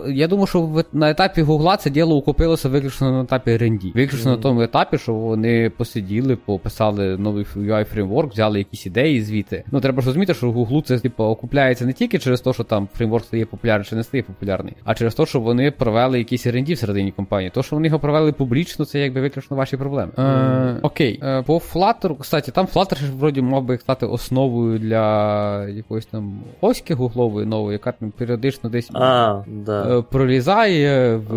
Я 0.09 0.29
думаю, 0.29 0.47
що 0.47 0.85
на 0.93 1.11
етапі 1.11 1.43
Гугла 1.43 1.77
це 1.77 1.91
діло 1.91 2.17
укупилося 2.17 2.69
виключно 2.69 3.11
на 3.11 3.23
етапі 3.23 3.51
R&D. 3.51 3.93
Виключно 3.95 4.31
mm-hmm. 4.31 4.37
на 4.37 4.43
тому 4.43 4.63
етапі, 4.63 4.99
що 4.99 5.13
вони 5.13 5.71
посиділи, 5.71 6.37
пописали 6.37 7.19
новий 7.19 7.45
UI 7.57 7.85
фреймворк, 7.85 8.33
взяли 8.33 8.59
якісь 8.59 8.87
ідеї 8.87 9.23
звідти. 9.23 9.65
Ну, 9.73 9.81
треба 9.81 10.01
ж 10.01 10.07
розуміти, 10.07 10.35
що 10.35 10.53
Гуглу 10.53 10.83
це 10.83 10.99
типу, 10.99 11.25
окупляється 11.25 11.87
не 11.87 11.93
тільки 11.93 12.19
через 12.19 12.41
те, 12.41 12.53
що 12.53 12.65
там 12.65 12.89
фреймворк 12.95 13.25
стає 13.25 13.47
популярний 13.47 13.87
чи 13.89 13.97
не 13.97 14.05
стає 14.05 14.23
популярний, 14.23 14.75
а 14.85 14.95
через 14.95 15.15
те, 15.15 15.27
що 15.27 15.41
вони 15.41 15.71
провели 15.71 16.19
якісь 16.19 16.47
R&D 16.65 16.75
всередині 16.75 17.13
компанії. 17.13 17.51
То, 17.55 17.63
що 17.63 17.77
вони 17.77 17.89
його 17.89 17.99
провели 17.99 18.33
публічно, 18.33 18.85
це 18.85 19.01
якби 19.01 19.21
виключно 19.21 19.57
ваші 19.57 19.77
проблеми. 19.77 20.13
Mm-hmm. 20.17 20.77
Е, 20.77 20.79
Окей, 20.83 21.21
е, 21.23 21.43
по 21.43 21.57
Flutter, 21.57 22.17
кстати, 22.19 22.53
там 22.53 22.67
Flutter 22.75 22.97
ж 22.97 23.13
вроді 23.13 23.43
мав 23.43 23.65
би 23.65 23.79
стати 23.79 24.07
основою 24.07 24.79
для 24.79 25.69
якоїсь 25.69 26.07
там 26.07 26.41
оськи 26.61 26.95
гуглової 26.95 27.47
нової, 27.47 27.73
яка 27.73 27.93
там 27.93 28.11
періодично 28.11 28.71
десь 28.71 28.91
а, 28.95 29.43
да. 29.47 29.99
Е, 29.99 30.03
пролізає 30.03 31.17
в 31.17 31.35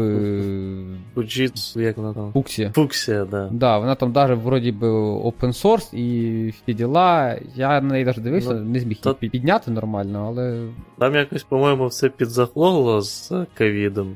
Fujitsu, 1.15 1.81
як 1.81 1.97
вона 1.97 2.13
там? 2.13 2.31
Фуксія. 2.33 2.71
Фуксія, 2.75 3.25
да. 3.25 3.49
Да, 3.51 3.77
вона 3.77 3.95
там 3.95 4.11
навіть 4.11 4.43
вроді 4.43 4.71
би 4.71 4.87
open 4.89 5.63
source 5.63 5.95
і 5.95 6.49
всі 6.49 6.73
діла. 6.73 7.35
Я 7.55 7.81
на 7.81 7.89
неї 7.89 8.05
навіть 8.05 8.21
дивився, 8.21 8.53
ну, 8.53 8.59
не 8.59 8.79
зміг 8.79 8.97
її 9.21 9.29
підняти 9.29 9.71
нормально, 9.71 10.25
але. 10.27 10.67
Там 10.99 11.15
якось, 11.15 11.43
по-моєму, 11.43 11.87
все 11.87 12.09
підзахлогло 12.09 13.01
з 13.01 13.33
ковідом. 13.57 14.15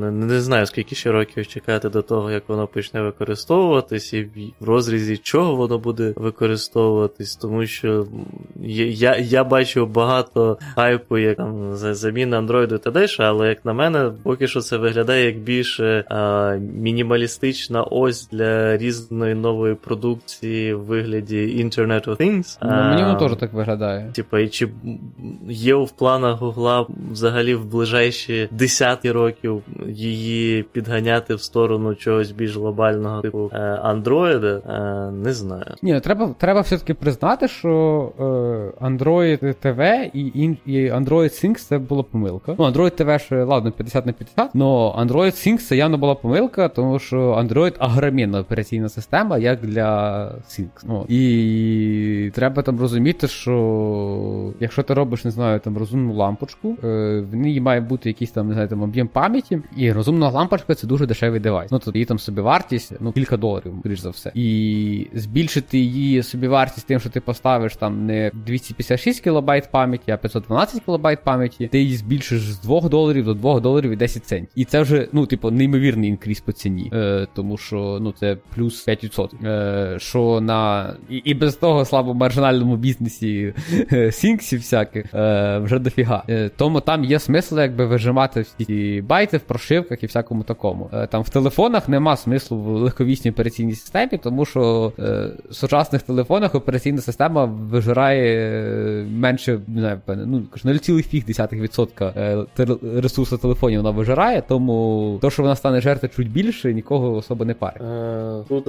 Не, 0.00 0.10
не 0.10 0.40
знаю, 0.40 0.51
скільки 0.66 0.94
ще 0.94 1.12
років 1.12 1.46
чекати 1.46 1.88
до 1.88 2.02
того, 2.02 2.30
як 2.30 2.48
воно 2.48 2.66
почне 2.66 3.02
використовуватись, 3.02 4.12
і 4.12 4.28
в 4.60 4.64
розрізі 4.64 5.16
чого 5.16 5.56
воно 5.56 5.78
буде 5.78 6.12
використовуватись, 6.16 7.36
тому 7.36 7.66
що 7.66 8.06
я 8.60 9.16
я 9.16 9.44
бачив 9.44 9.88
багато 9.88 10.58
хайпу, 10.74 11.18
як 11.18 11.36
там 11.36 11.76
заміна 11.76 12.40
Android 12.40 12.74
і 12.74 12.78
т.д., 12.78 13.06
але 13.18 13.48
як 13.48 13.64
на 13.64 13.72
мене, 13.72 14.10
поки 14.22 14.48
що 14.48 14.60
це 14.60 14.76
виглядає 14.76 15.26
як 15.26 15.38
більше 15.38 16.04
а, 16.08 16.50
мінімалістична 16.74 17.82
ось 17.82 18.28
для 18.28 18.76
різної 18.76 19.34
нової 19.34 19.74
продукції 19.74 20.74
в 20.74 20.80
вигляді 20.80 21.64
Internet 21.64 22.08
of 22.08 22.16
Things. 22.16 22.58
Ну, 22.62 22.70
Мені 22.70 23.02
воно 23.02 23.18
теж 23.18 23.36
так 23.38 23.52
виглядає. 23.52 24.10
Типа, 24.12 24.40
і 24.40 24.48
чи 24.48 24.68
є 25.48 25.74
в 25.74 25.90
планах 25.90 26.38
Гугла 26.38 26.86
взагалі 27.10 27.54
в 27.54 27.64
ближайші 27.64 28.48
десятки 28.50 29.12
років 29.12 29.62
її 29.88 30.41
підганяти 30.72 31.34
в 31.34 31.40
сторону 31.40 31.94
чогось 31.94 32.30
більш 32.30 32.56
глобального, 32.56 33.20
типу 33.20 33.50
Android, 33.84 34.44
е, 34.46 35.10
не 35.10 35.32
знаю. 35.32 35.74
Ні, 35.82 36.00
треба 36.00 36.34
треба 36.38 36.60
все-таки 36.60 36.94
признати, 36.94 37.48
що 37.48 38.12
е, 38.18 38.22
Android 38.86 39.54
TV 39.64 40.10
і 40.14 40.56
і 40.66 40.90
Android 40.90 41.44
Things 41.44 41.58
це 41.58 41.78
була 41.78 42.02
помилка. 42.02 42.54
Ну, 42.58 42.64
Android 42.64 43.02
TV 43.02 43.28
ж, 43.28 43.44
ладно, 43.44 43.72
50 43.72 44.06
на 44.06 44.12
50, 44.12 44.50
але 44.54 44.64
Android 45.04 45.32
Things 45.32 45.58
це 45.58 45.76
явно 45.76 45.98
була 45.98 46.14
помилка, 46.14 46.68
тому 46.68 46.98
що 46.98 47.16
Android 47.16 47.74
агромінна 47.78 48.40
операційна 48.40 48.88
система, 48.88 49.38
як 49.38 49.60
для 49.60 50.22
Things. 50.48 50.84
Ну, 50.84 51.04
І 51.08 52.30
треба 52.34 52.62
там 52.62 52.80
розуміти, 52.80 53.28
що 53.28 54.52
якщо 54.60 54.82
ти 54.82 54.94
робиш, 54.94 55.24
не 55.24 55.30
знаю, 55.30 55.60
там 55.60 55.78
розумну 55.78 56.14
лампочку, 56.14 56.76
е, 56.84 57.20
в 57.30 57.34
ній 57.34 57.60
має 57.60 57.80
бути 57.80 58.08
якийсь 58.08 58.30
там, 58.30 58.48
не 58.48 58.52
знаю, 58.52 58.68
там 58.68 58.82
об'єм 58.82 59.08
пам'яті, 59.08 59.60
і 59.76 59.92
розумна 59.92 60.28
лампочка 60.32 60.74
це 60.74 60.86
дуже 60.86 61.06
дешевий 61.06 61.40
девайс. 61.40 61.70
Ну, 61.70 61.78
тобто 61.78 61.98
її 61.98 62.06
там 62.06 62.18
собівартість, 62.18 62.92
ну, 63.00 63.12
кілька 63.12 63.36
доларів, 63.36 63.74
скоріш 63.80 64.00
за 64.00 64.10
все. 64.10 64.32
І 64.34 65.06
збільшити 65.14 65.78
її 65.78 66.22
собівартість 66.22 66.86
тим, 66.86 67.00
що 67.00 67.10
ти 67.10 67.20
поставиш 67.20 67.76
там 67.76 68.06
не 68.06 68.30
256 68.34 69.20
кБ 69.20 69.70
пам'яті, 69.70 70.12
а 70.12 70.16
512 70.16 70.82
кБ 70.86 71.24
пам'яті, 71.24 71.68
ти 71.68 71.78
її 71.78 71.96
збільшиш 71.96 72.40
з 72.40 72.60
2 72.60 72.80
доларів 72.80 73.24
до 73.24 73.34
2 73.34 73.60
доларів 73.60 73.90
і 73.90 73.96
10 73.96 74.24
центів. 74.24 74.48
І 74.54 74.64
це 74.64 74.80
вже, 74.80 75.08
ну, 75.12 75.26
типу, 75.26 75.50
неймовірний 75.50 76.08
інкріс 76.08 76.40
по 76.40 76.52
ціні. 76.52 76.90
Е, 76.94 77.26
Тому 77.34 77.58
що 77.58 77.98
ну, 78.00 78.12
це 78.12 78.36
плюс 78.54 78.88
5%. 78.88 79.46
Е, 79.46 79.98
Що 79.98 80.40
на 80.40 80.94
і, 81.08 81.16
і 81.16 81.34
без 81.34 81.56
того 81.56 81.84
слабо 81.84 82.14
маржинальному 82.14 82.76
бізнесі 82.76 83.54
е, 83.92 84.12
сінксів 84.12 84.58
всяких 84.58 85.14
е, 85.14 85.58
вже 85.58 85.78
дофіга. 85.78 86.24
Е, 86.28 86.50
Тому 86.56 86.80
там 86.80 87.04
є 87.04 87.18
смисл 87.18 87.58
якби 87.60 87.86
вижимати 87.86 88.40
всі 88.40 88.64
ці 88.64 89.02
байти 89.06 89.36
в 89.36 89.40
прошивках 89.40 90.02
і 90.02 90.06
всякому 90.22 90.42
такому. 90.42 90.90
Е, 90.92 91.06
Там 91.06 91.22
в 91.22 91.28
телефонах 91.28 91.88
нема 91.88 92.16
смислу 92.16 92.58
в 92.58 92.66
легковісній 92.66 93.30
операційній 93.30 93.74
системі, 93.74 94.20
тому 94.22 94.44
що 94.44 94.92
е, 94.98 95.30
в 95.50 95.54
сучасних 95.54 96.02
телефонах 96.02 96.54
операційна 96.54 97.00
система 97.00 97.44
вижирає 97.44 98.52
е, 98.60 99.06
менше 99.10 99.60
не 99.68 99.80
знаю, 99.80 100.00
ну, 100.08 100.42
0,5% 100.64 102.12
е, 102.16 103.00
ресурсу 103.00 103.38
телефонів 103.38 103.80
вона 103.82 103.90
вижирає, 103.90 104.42
тому 104.48 105.18
то, 105.22 105.30
що 105.30 105.42
вона 105.42 105.56
стане 105.56 105.80
жерти 105.80 106.08
чуть 106.08 106.30
більше, 106.30 106.74
нікого 106.74 107.12
особо 107.16 107.44
не 107.44 107.54
парить. 107.54 107.82
Тут 108.48 108.64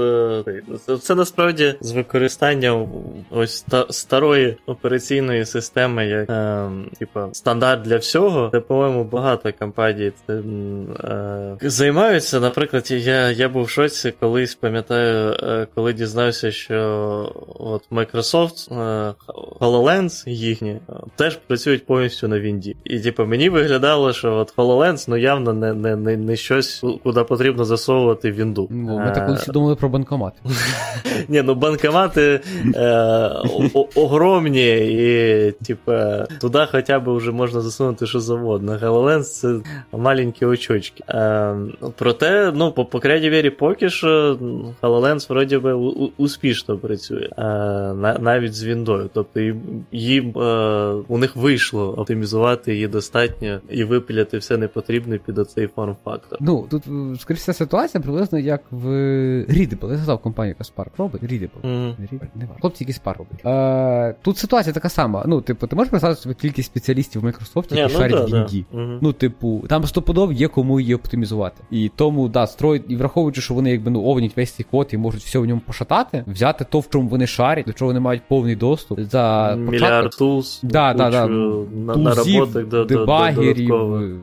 це 1.04 1.16
насправді 1.16 1.76
з 1.82 1.92
використанням 1.92 2.88
ось 3.32 3.62
та, 3.62 3.86
старої 3.90 4.58
операційної 4.66 5.46
системи, 5.46 6.06
як 6.06 6.30
е, 6.30 6.70
типа 7.00 7.30
стандарт 7.32 7.82
для 7.82 7.98
всього, 7.98 8.50
це, 8.52 8.60
по-моєму, 8.60 9.04
багато 9.04 9.54
компаній 9.60 10.12
цим 10.28 10.88
е, 11.04 11.43
займаються. 11.62 12.40
Наприклад, 12.40 12.92
я 12.92 13.32
я 13.32 13.50
був 13.50 13.64
в 13.64 13.70
шоці 13.70 14.14
колись, 14.20 14.56
пам'ятаю, 14.56 15.38
е, 15.44 15.68
коли 15.76 15.94
дізнався, 15.94 16.52
що 16.52 16.80
от 17.60 17.84
Microsoft 17.92 18.74
е, 18.74 19.14
HoloLens 19.60 20.30
їхні 20.30 20.70
е, 20.70 20.80
теж 21.16 21.36
працюють 21.48 21.86
повністю 21.86 22.28
на 22.28 22.40
Вінді. 22.40 22.76
І 22.84 23.00
типу, 23.00 23.26
мені 23.26 23.50
виглядало, 23.50 24.14
що 24.14 24.34
от 24.34 24.56
HoloLens 24.56 25.06
ну 25.08 25.18
явно 25.18 25.54
не 25.54 25.74
не, 25.74 25.96
не, 25.96 26.18
не 26.18 26.36
щось, 26.36 26.84
куди 27.04 27.24
потрібно 27.24 27.66
засовувати 27.66 28.32
Вінду. 28.32 28.68
Ну, 28.72 29.00
ми 29.00 29.12
так 29.12 29.26
колись 29.26 29.48
думали 29.48 29.76
про 29.76 29.90
банкомат. 29.90 30.34
Ні, 31.28 31.42
ну 31.42 31.56
банкомати 31.56 32.40
огромні, 33.96 34.76
і, 34.76 35.52
типа, 35.52 36.26
туди 36.42 36.68
хоча 36.72 37.00
б 37.00 37.16
вже 37.16 37.32
можна 37.32 37.62
засунути 37.62 38.08
що 38.08 38.20
завгодно. 38.20 38.78
HoloLens 38.78 39.24
це 39.24 39.60
маленькі 39.92 40.46
очочки. 40.46 41.04
Е, 41.34 41.56
проте, 41.96 42.52
ну, 42.56 42.72
по, 42.72 42.86
по 42.86 43.00
крайній 43.00 43.30
мірі, 43.30 43.50
поки 43.50 43.90
що 43.90 44.38
HoloLens 44.82 45.30
вроді 45.30 45.58
би 45.58 45.74
успішно 46.18 46.78
працює. 46.78 47.30
Е, 47.38 47.44
навіть 48.20 48.54
з 48.54 48.64
Віндою. 48.64 49.10
Тобто 49.14 49.40
їм 49.92 50.38
е, 50.38 50.94
у 51.08 51.18
них 51.18 51.36
вийшло 51.36 51.94
оптимізувати 51.98 52.74
її 52.74 52.88
достатньо 52.88 53.60
і 53.70 53.84
випиляти 53.84 54.38
все 54.38 54.58
непотрібне 54.58 55.18
під 55.18 55.38
оцей 55.38 55.68
форм-фактор. 55.68 56.38
Ну, 56.42 56.68
тут, 56.70 56.84
скоріше, 57.22 57.54
ситуація 57.54 58.02
приблизно 58.02 58.40
як 58.40 58.62
в 58.72 58.88
Readable. 59.50 59.92
Я 59.92 59.98
згадав 59.98 60.20
компанію, 60.20 60.56
яка 60.60 60.84
Spark 60.84 60.92
робить. 60.98 61.24
Readable. 61.24 61.62
Mm-hmm. 61.64 61.96
Readable. 62.00 62.28
Не 62.36 62.46
важко. 62.46 62.62
Хлопці, 62.62 62.84
які 62.84 63.00
Spark 63.00 63.18
робить. 63.18 63.46
Е, 63.46 64.16
тут 64.22 64.38
ситуація 64.38 64.74
така 64.74 64.90
сама. 64.90 65.24
Ну, 65.28 65.42
типу, 65.42 65.68
ти 65.68 65.76
можеш 65.76 65.90
представити 65.90 66.22
собі 66.22 66.36
кількість 66.36 66.72
спеціалістів 66.72 67.22
в 67.22 67.26
Microsoft, 67.26 67.76
які 67.76 67.94
ну, 67.94 68.00
шарять 68.00 68.32
в. 68.32 68.64
Ну, 69.02 69.14
типу, 69.14 69.64
там 69.70 69.86
стопудов 69.86 70.34
є 70.34 70.48
кому 70.48 70.80
її 70.80 70.96
оптимізувати. 70.96 71.23
І 71.72 71.92
тому, 71.96 72.28
да, 72.28 72.48
строїть, 72.48 72.84
і 72.88 72.96
враховуючи, 72.96 73.42
що 73.42 73.54
вони 73.54 73.72
якби 73.72 73.92
ну 73.92 74.04
овнять 74.04 74.38
весь 74.38 74.52
цей 74.52 74.66
код 74.72 74.90
і 74.92 74.98
можуть 74.98 75.22
все 75.22 75.40
в 75.40 75.46
ньому 75.46 75.62
пошатати, 75.66 76.24
взяти 76.28 76.66
то, 76.70 76.80
в 76.80 76.90
чому 76.90 77.10
вони 77.10 77.28
шарять, 77.28 77.66
до 77.66 77.74
чого 77.74 77.90
вони 77.90 78.00
мають 78.00 78.22
повний 78.28 78.56
доступ. 78.56 79.00
За 79.00 79.56
Мільярд 79.56 80.12
тулз, 80.18 80.60
да, 80.64 80.94
да, 80.94 81.10
да, 81.10 81.28
на, 81.28 81.96
наработок 81.96 82.68
до, 82.68 82.86
дебагерів. 82.86 83.70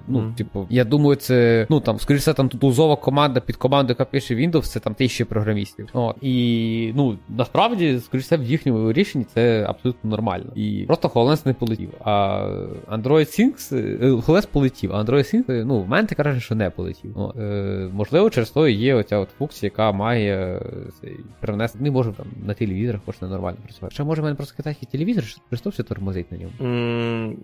Ну, 0.09 0.19
mm. 0.19 0.35
типу, 0.35 0.67
я 0.71 0.85
думаю, 0.85 1.17
це, 1.17 1.67
ну 1.71 1.81
там, 1.81 1.99
скоріше, 1.99 2.21
все, 2.21 2.35
там 2.35 2.49
тулзова 2.49 2.97
команда 2.97 3.41
під 3.41 3.57
командою, 3.57 3.97
яка 3.99 4.11
пише 4.11 4.35
Windows, 4.35 4.63
це 4.63 4.81
там 4.81 4.95
тисячі 4.95 5.25
програмістів. 5.25 5.89
От. 5.93 6.17
І 6.21 6.93
ну, 6.97 7.19
насправді, 7.29 8.01
скоріше, 8.05 8.37
в 8.37 8.43
їхньому 8.43 8.93
рішенні 8.93 9.27
це 9.35 9.67
абсолютно 9.69 10.11
нормально. 10.11 10.53
І 10.55 10.85
просто 10.87 11.09
HoloLens 11.09 11.47
не 11.47 11.55
полетів. 11.55 11.91
А 12.05 12.45
Android 12.91 13.41
Things, 13.41 13.77
е, 13.77 14.11
HoloLens 14.11 14.49
полетів, 14.53 14.93
а 14.93 15.03
Android 15.03 15.35
Things, 15.35 15.65
ну, 15.65 15.81
в 15.81 15.89
мене 15.89 16.09
ти 16.09 16.15
каже, 16.15 16.41
що 16.41 16.55
не 16.55 16.71
полетів. 16.71 16.80
О, 17.15 17.33
е, 17.39 17.89
Можливо, 17.93 18.31
через 18.31 18.51
то 18.51 18.69
є 18.69 18.95
оця 18.95 19.19
от 19.19 19.29
функція, 19.39 19.71
яка 19.73 19.93
має 19.93 20.61
е, 21.05 21.11
привнести. 21.41 21.79
Не 21.81 21.91
може 21.91 22.13
там 22.13 22.27
на 22.47 22.55
телевізорах 22.55 23.01
можна 23.07 23.29
нормально 23.29 23.59
працювати. 23.65 23.95
Ще 23.95 24.05
може 24.05 24.23
в 24.23 24.25
мене 24.25 24.37
просто 24.37 24.57
китайський 24.57 24.89
телевізор, 24.93 25.25
що 25.25 25.41
просто 25.49 25.71
все 25.71 25.83
тормозить 25.83 26.33
на 26.33 26.39
ньому. 26.39 26.53
Mm, 26.61 27.35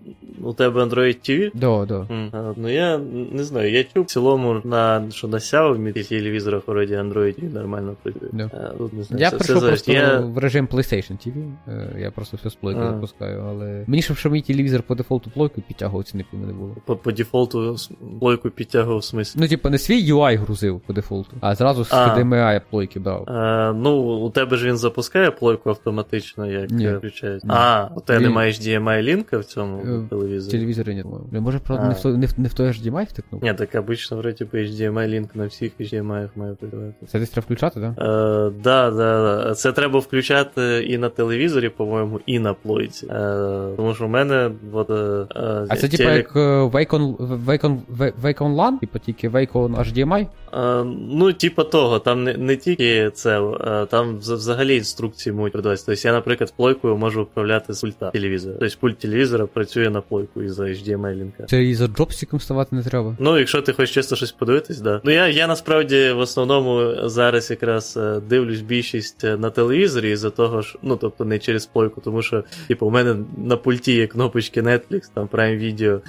у 0.43 0.53
тебе 0.53 0.83
Android 0.83 1.29
TV? 1.29 1.51
Да, 1.53 1.85
да. 1.85 1.99
Mm. 1.99 2.29
А, 2.31 2.53
ну 2.57 2.69
я 2.69 2.97
не 3.31 3.43
знаю, 3.43 3.71
я 3.71 3.83
чув 3.83 4.03
в 4.03 4.07
цілому 4.07 4.61
на 4.63 5.11
що 5.11 5.27
на 5.27 5.37
Xiaomi 5.37 6.09
телевізорах 6.09 6.67
вроді 6.67 6.93
Android 6.93 7.43
TV 7.43 7.53
нормально 7.53 7.95
працює. 8.03 8.29
Yeah. 8.33 8.49
А, 8.53 8.77
тут 8.77 8.93
не 8.93 9.03
знаю, 9.03 9.23
Я 9.23 9.31
прийшов 9.31 9.61
просто 9.61 9.91
я... 9.91 10.19
в 10.19 10.37
режим 10.37 10.67
PlayStation 10.67 11.27
TV. 11.27 11.51
Е, 11.67 11.99
я 11.99 12.11
просто 12.11 12.37
все 12.37 12.49
з 12.49 12.55
плойки 12.55 12.79
а. 12.79 12.91
запускаю, 12.91 13.43
але 13.47 13.83
мені 13.87 14.01
щоб 14.01 14.17
що 14.17 14.29
мій 14.29 14.41
телевізор 14.41 14.83
по 14.83 14.95
дефолту 14.95 15.29
плойку 15.29 15.61
підтягувався, 15.61 16.17
ніколи 16.17 16.45
не 16.45 16.53
було. 16.53 16.75
По, 16.85 16.95
по 16.95 17.11
дефолту 17.11 17.75
плойку 18.19 18.49
підтягував 18.49 18.99
в 18.99 19.03
смислі? 19.03 19.26
Ну, 19.35 19.47
типу, 19.47 19.69
не 19.69 19.77
свій 19.77 20.13
UI 20.13 20.37
грузив 20.37 20.79
по 20.79 20.93
дефолту, 20.93 21.31
а 21.41 21.55
зразу 21.55 21.83
з 21.85 21.91
HDMI 21.91 22.61
плойки 22.69 22.99
брав. 22.99 23.23
А, 23.27 23.73
ну, 23.75 23.97
у 23.97 24.29
тебе 24.29 24.57
ж 24.57 24.67
він 24.67 24.77
запускає 24.77 25.31
плойку 25.31 25.69
автоматично, 25.69 26.45
як 26.45 26.69
Ні. 26.69 26.93
включають. 26.93 27.43
Ні. 27.43 27.51
А, 27.53 27.89
у 27.95 28.01
тебе 28.01 28.19
немає 28.19 28.51
HDMI 28.51 29.01
лінка 29.01 29.37
в 29.37 29.43
цьому 29.45 29.77
е, 29.77 30.09
телевізорі? 30.09 30.51
Телевізорі 30.51 30.95
ні. 31.31 31.39
Може, 31.39 31.59
правда, 31.59 31.87
не 31.87 31.93
в, 31.93 32.17
не, 32.17 32.25
в, 32.25 32.33
не 32.37 32.47
в 32.47 32.53
той 32.53 32.67
HDMI 32.67 33.05
втикнув? 33.09 33.43
Ні, 33.43 33.53
так 33.53 33.75
обично, 33.75 34.17
вроді, 34.17 34.45
по 34.45 34.57
HDMI 34.57 35.07
лінк 35.07 35.35
на 35.35 35.45
всіх 35.45 35.71
HDMI 35.79 36.29
має 36.35 36.53
працювати. 36.53 36.93
Це 37.07 37.19
десь 37.19 37.29
треба 37.29 37.45
включати, 37.45 37.79
так? 37.79 37.93
Да? 37.93 38.47
Е, 38.47 38.51
да, 38.63 38.91
да, 38.91 39.43
да. 39.45 39.55
Це 39.55 39.71
треба 39.71 39.99
включати 39.99 40.85
і 40.87 40.97
на 40.97 41.09
телевізорі, 41.09 41.69
по-моєму, 41.69 42.19
і 42.25 42.39
на 42.39 42.53
плойці. 42.53 43.07
Е, 43.09 43.73
тому 43.77 43.93
що 43.93 44.05
в 44.05 44.09
мене 44.09 44.51
от, 44.73 44.89
е, 44.89 45.65
А 45.69 45.75
це 45.75 45.87
типу 45.87 46.09
як 46.09 46.35
Wacom, 46.35 47.15
Wacom, 47.45 47.77
Wacom 48.23 48.55
LAN? 48.55 48.79
Типу 48.79 48.99
тільки 48.99 49.16
Wacom 49.23 49.75
HDMI? 49.75 50.27
Е, 50.53 50.83
ну, 51.09 51.33
типу 51.33 51.63
того, 51.63 51.99
там 51.99 52.23
не, 52.23 52.33
не 52.37 52.55
тільки 52.55 53.11
це, 53.13 53.41
е, 53.41 53.85
там 53.85 54.17
взагалі 54.17 54.77
інструкції 54.77 55.33
можуть 55.33 55.53
продаватися. 55.53 55.85
Тобто 55.85 56.07
я, 56.07 56.13
наприклад, 56.13 56.53
плойкою 56.57 56.97
можу 56.97 57.21
управляти 57.21 57.73
з 57.73 57.81
пульта 57.81 58.11
телевізора. 58.11 58.55
Тобто 58.59 58.75
пульт 58.79 58.97
телевізора 58.97 59.45
працює 59.45 59.89
на 59.89 60.01
плойку 60.01 60.43
із-за 60.43 60.63
HDMI 60.63 61.15
лінка. 61.15 61.43
Це 61.43 61.63
і 61.63 61.75
за 61.75 61.87
джобстиком 61.87 62.39
ставати 62.39 62.75
не 62.75 62.83
треба. 62.83 63.15
Ну, 63.19 63.37
якщо 63.37 63.61
ти 63.61 63.73
хочеш 63.73 63.93
чисто 63.93 64.15
щось 64.15 64.31
подивитись, 64.31 64.79
да. 64.79 65.01
Ну 65.03 65.11
я 65.11 65.27
я 65.27 65.47
насправді 65.47 66.11
в 66.11 66.19
основному 66.19 66.95
зараз 67.09 67.51
якраз 67.51 67.97
е, 67.97 68.21
дивлюсь 68.29 68.61
більшість 68.61 69.23
на 69.23 69.49
телевізорі 69.49 70.11
із-за 70.11 70.29
того, 70.29 70.61
що 70.61 70.79
ну 70.81 70.95
тобто 70.95 71.25
не 71.25 71.39
через 71.39 71.65
плойку, 71.65 72.01
тому 72.01 72.21
що, 72.21 72.43
типу, 72.67 72.87
у 72.87 72.89
мене 72.89 73.15
на 73.37 73.57
пульті 73.57 73.93
є 73.93 74.07
кнопочки 74.07 74.61
Netflix, 74.61 75.01
там 75.13 75.27
Prime 75.27 75.59
Video. 75.63 75.99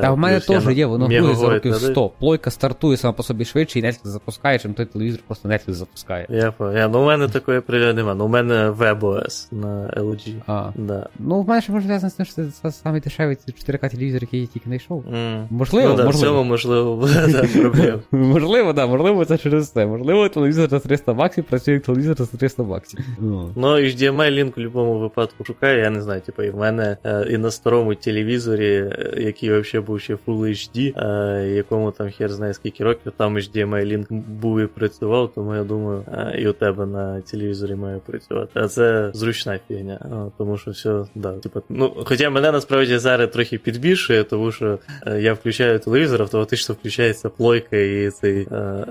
Та 0.00 0.10
в 0.10 0.18
мене 0.18 0.40
теж 0.40 0.68
є, 0.68 0.86
воно 0.86 1.06
грузить 1.06 1.36
за 1.36 1.50
років 1.50 1.74
100. 1.74 2.10
Плойка 2.18 2.50
стартує 2.54 2.96
сама 2.96 3.12
по 3.12 3.22
собі 3.22 3.44
швидше, 3.44 3.78
і 3.78 3.82
Netflix 3.82 4.06
запускає, 4.06 4.58
чим 4.58 4.74
той 4.74 4.86
телевізор 4.86 5.20
просто 5.26 5.48
Netflix 5.48 5.72
запускає. 5.72 6.26
Я 6.30 6.54
я, 6.60 6.88
Ну, 6.88 7.02
у 7.02 7.06
мене 7.06 7.28
такої 7.28 7.60
приляди 7.60 7.92
немає. 7.94 8.16
Ну, 8.18 8.24
у 8.24 8.28
мене 8.28 8.70
WebOS 8.70 9.54
на 9.54 9.90
LG. 9.96 10.34
А. 10.46 10.70
Да. 10.76 11.08
Ну, 11.18 11.40
в 11.40 11.48
мене 11.48 11.62
ще 11.62 11.72
може 11.72 11.86
зв'язано 11.86 12.10
з 12.10 12.14
тим, 12.14 12.26
що 12.26 12.34
це 12.62 12.72
самий 12.72 13.00
дешевий 13.00 13.36
4К 13.36 13.90
телевізор, 13.90 14.22
який 14.22 14.40
я 14.40 14.46
тільки 14.46 14.66
знайшов. 14.66 15.04
Mm. 15.12 15.46
Можливо, 15.50 15.88
ну, 15.88 15.96
да, 15.96 16.04
можливо. 16.04 16.34
В 16.34 16.36
цьому, 16.36 16.44
можливо, 16.50 16.96
буде 16.96 17.48
проблема. 17.60 18.00
Можливо, 18.10 18.72
да, 18.72 18.86
можливо, 18.86 19.24
це 19.24 19.38
через 19.38 19.70
це. 19.70 19.86
Можливо, 19.86 20.28
телевізор 20.28 20.68
за 20.70 20.80
300 20.80 21.14
баксів 21.14 21.44
працює 21.44 21.74
як 21.74 21.82
телевізор 21.82 22.16
за 22.16 22.38
300 22.38 22.62
баксів. 22.62 23.00
Ну, 23.20 23.52
HDMI 23.66 24.30
лінк 24.30 24.52
в 24.52 24.54
будь-якому 24.54 24.98
випадку 24.98 25.44
шукає, 25.44 25.80
я 25.80 25.90
не 25.90 26.02
знаю, 26.02 26.20
типу, 26.20 26.42
і 26.42 26.50
в 26.50 26.56
мене 26.56 26.96
е, 27.04 27.26
і 27.30 27.38
на 27.38 27.50
старому 27.50 27.94
телевізорі, 27.94 28.74
е, 28.74 29.14
який 29.16 29.50
взагалі 29.50 29.86
був 29.86 30.00
ще 30.00 30.14
Full 30.14 30.40
HD, 30.40 30.92
е, 30.96 31.48
якому 31.48 31.90
там 31.90 32.10
хер 32.10 32.32
знає 32.32 32.43
скільки 32.52 32.84
років, 32.84 33.12
там 33.16 33.36
HDMI 33.36 33.84
лінк 33.84 34.12
був 34.12 34.60
і 34.60 34.66
працював, 34.66 35.32
тому 35.34 35.54
я 35.54 35.64
думаю, 35.64 36.04
і 36.38 36.48
у 36.48 36.52
тебе 36.52 36.86
на 36.86 37.20
телевізорі 37.20 37.74
має 37.74 37.98
працювати. 37.98 38.50
А 38.54 38.68
це 38.68 39.10
зручна 39.14 39.58
фігня, 39.68 40.30
тому 40.38 40.56
що 40.56 40.70
все, 40.70 41.04
да, 41.14 41.32
типу, 41.32 41.62
ну, 41.68 41.92
хоча 42.04 42.30
мене 42.30 42.52
насправді 42.52 42.98
зараз 42.98 43.30
трохи 43.30 43.58
підбільшує, 43.58 44.24
тому 44.24 44.52
що 44.52 44.78
е, 45.06 45.20
я 45.20 45.32
включаю 45.32 45.78
телевізор, 45.78 46.22
автоматично 46.22 46.74
включається 46.74 47.28
плойка 47.28 47.76
і 47.76 48.10
цей 48.10 48.48
е, 48.52 48.84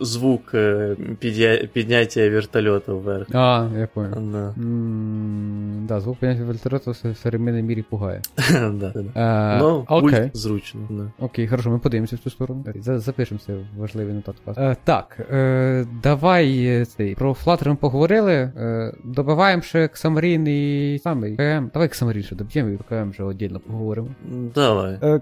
звук 0.00 0.54
е, 0.54 0.96
підня... 1.18 1.58
підняття 1.72 2.30
вертольота 2.30 2.92
вверх. 2.92 3.26
А, 3.32 3.68
я 3.78 3.88
понял. 3.94 4.12
Да. 4.12 4.54
Mm, 4.62 5.86
да, 5.86 6.00
звук 6.00 6.18
підняття 6.18 6.44
вертольота 6.44 6.90
в 6.90 7.16
современній 7.22 7.62
мірі 7.62 7.82
пугає. 7.82 8.22
да, 8.50 8.92
да. 8.94 9.58
Ну, 9.60 9.84
окей. 9.88 10.30
зручно. 10.32 11.10
Окей, 11.18 11.48
хорошо, 11.48 11.70
ми 11.70 11.78
подивимося 11.78 12.16
в 12.16 12.18
цю 12.18 12.30
сторону. 12.30 12.64
Запишемо 12.86 13.40
це 13.46 13.52
важливий 13.78 14.14
нотатку. 14.14 14.54
Так, 14.84 15.18
е, 15.30 15.86
давай 16.02 16.66
е, 16.66 16.84
цей 16.84 17.14
про 17.14 17.32
Flutter 17.32 17.68
ми 17.68 17.76
поговорили. 17.76 18.32
Е, 18.32 18.92
добиваємо 19.04 19.62
ще 19.62 19.78
Xamarin 19.78 20.48
і 20.48 20.98
самий 20.98 21.36
КМ. 21.36 21.70
Давай 21.74 21.88
Xamarin 21.88 22.22
ще 22.22 22.34
доб'ємо 22.34 22.70
і 22.70 22.76
КМ 22.88 23.10
вже 23.10 23.24
віддільно 23.24 23.60
поговоримо. 23.60 24.08
Давай. 24.54 24.98
Е, 25.02 25.20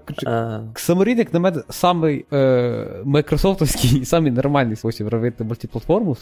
Xamarin, 0.73 1.17
як 1.17 1.33
на 1.33 1.39
мене, 1.39 1.61
самий 1.69 2.25
е, 2.33 2.85
майкрософтовський, 3.03 4.05
самий 4.05 4.31
нормальний 4.31 4.75
спосіб 4.75 5.07
робити 5.07 5.43
мультиплатформу 5.43 6.17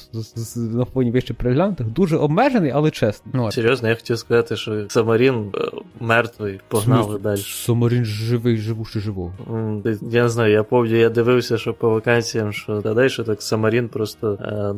на 0.55 0.85
фоні 0.85 1.11
вище 1.11 1.33
переглянутих. 1.33 1.87
Дуже 1.87 2.17
обмежений, 2.17 2.71
але 2.75 2.91
чесний. 2.91 3.35
Ну, 3.35 3.51
Серйозно, 3.51 3.89
я 3.89 3.95
хотів 3.95 4.17
сказати, 4.17 4.55
що 4.55 4.71
Xamarin 4.71 5.57
е, 5.57 5.71
мертвий, 5.99 6.59
погнали 6.67 7.19
далі. 7.19 7.39
Xamarin 7.39 8.03
живий, 8.03 8.57
живущий 8.57 9.01
живого. 9.01 9.33
Я 10.01 10.23
не 10.23 10.29
знаю, 10.29 10.51
я 10.51 10.63
пам'ятаю, 10.63 11.01
я 11.01 11.09
дивився, 11.09 11.32
що 11.41 11.73
по 11.73 11.89
вакансіям, 11.89 12.53
що 12.53 12.81
дай, 12.81 13.09
що 13.09 13.23
так 13.23 13.41
Самарін 13.41 13.89
просто, 13.89 14.37
е, 14.41 14.73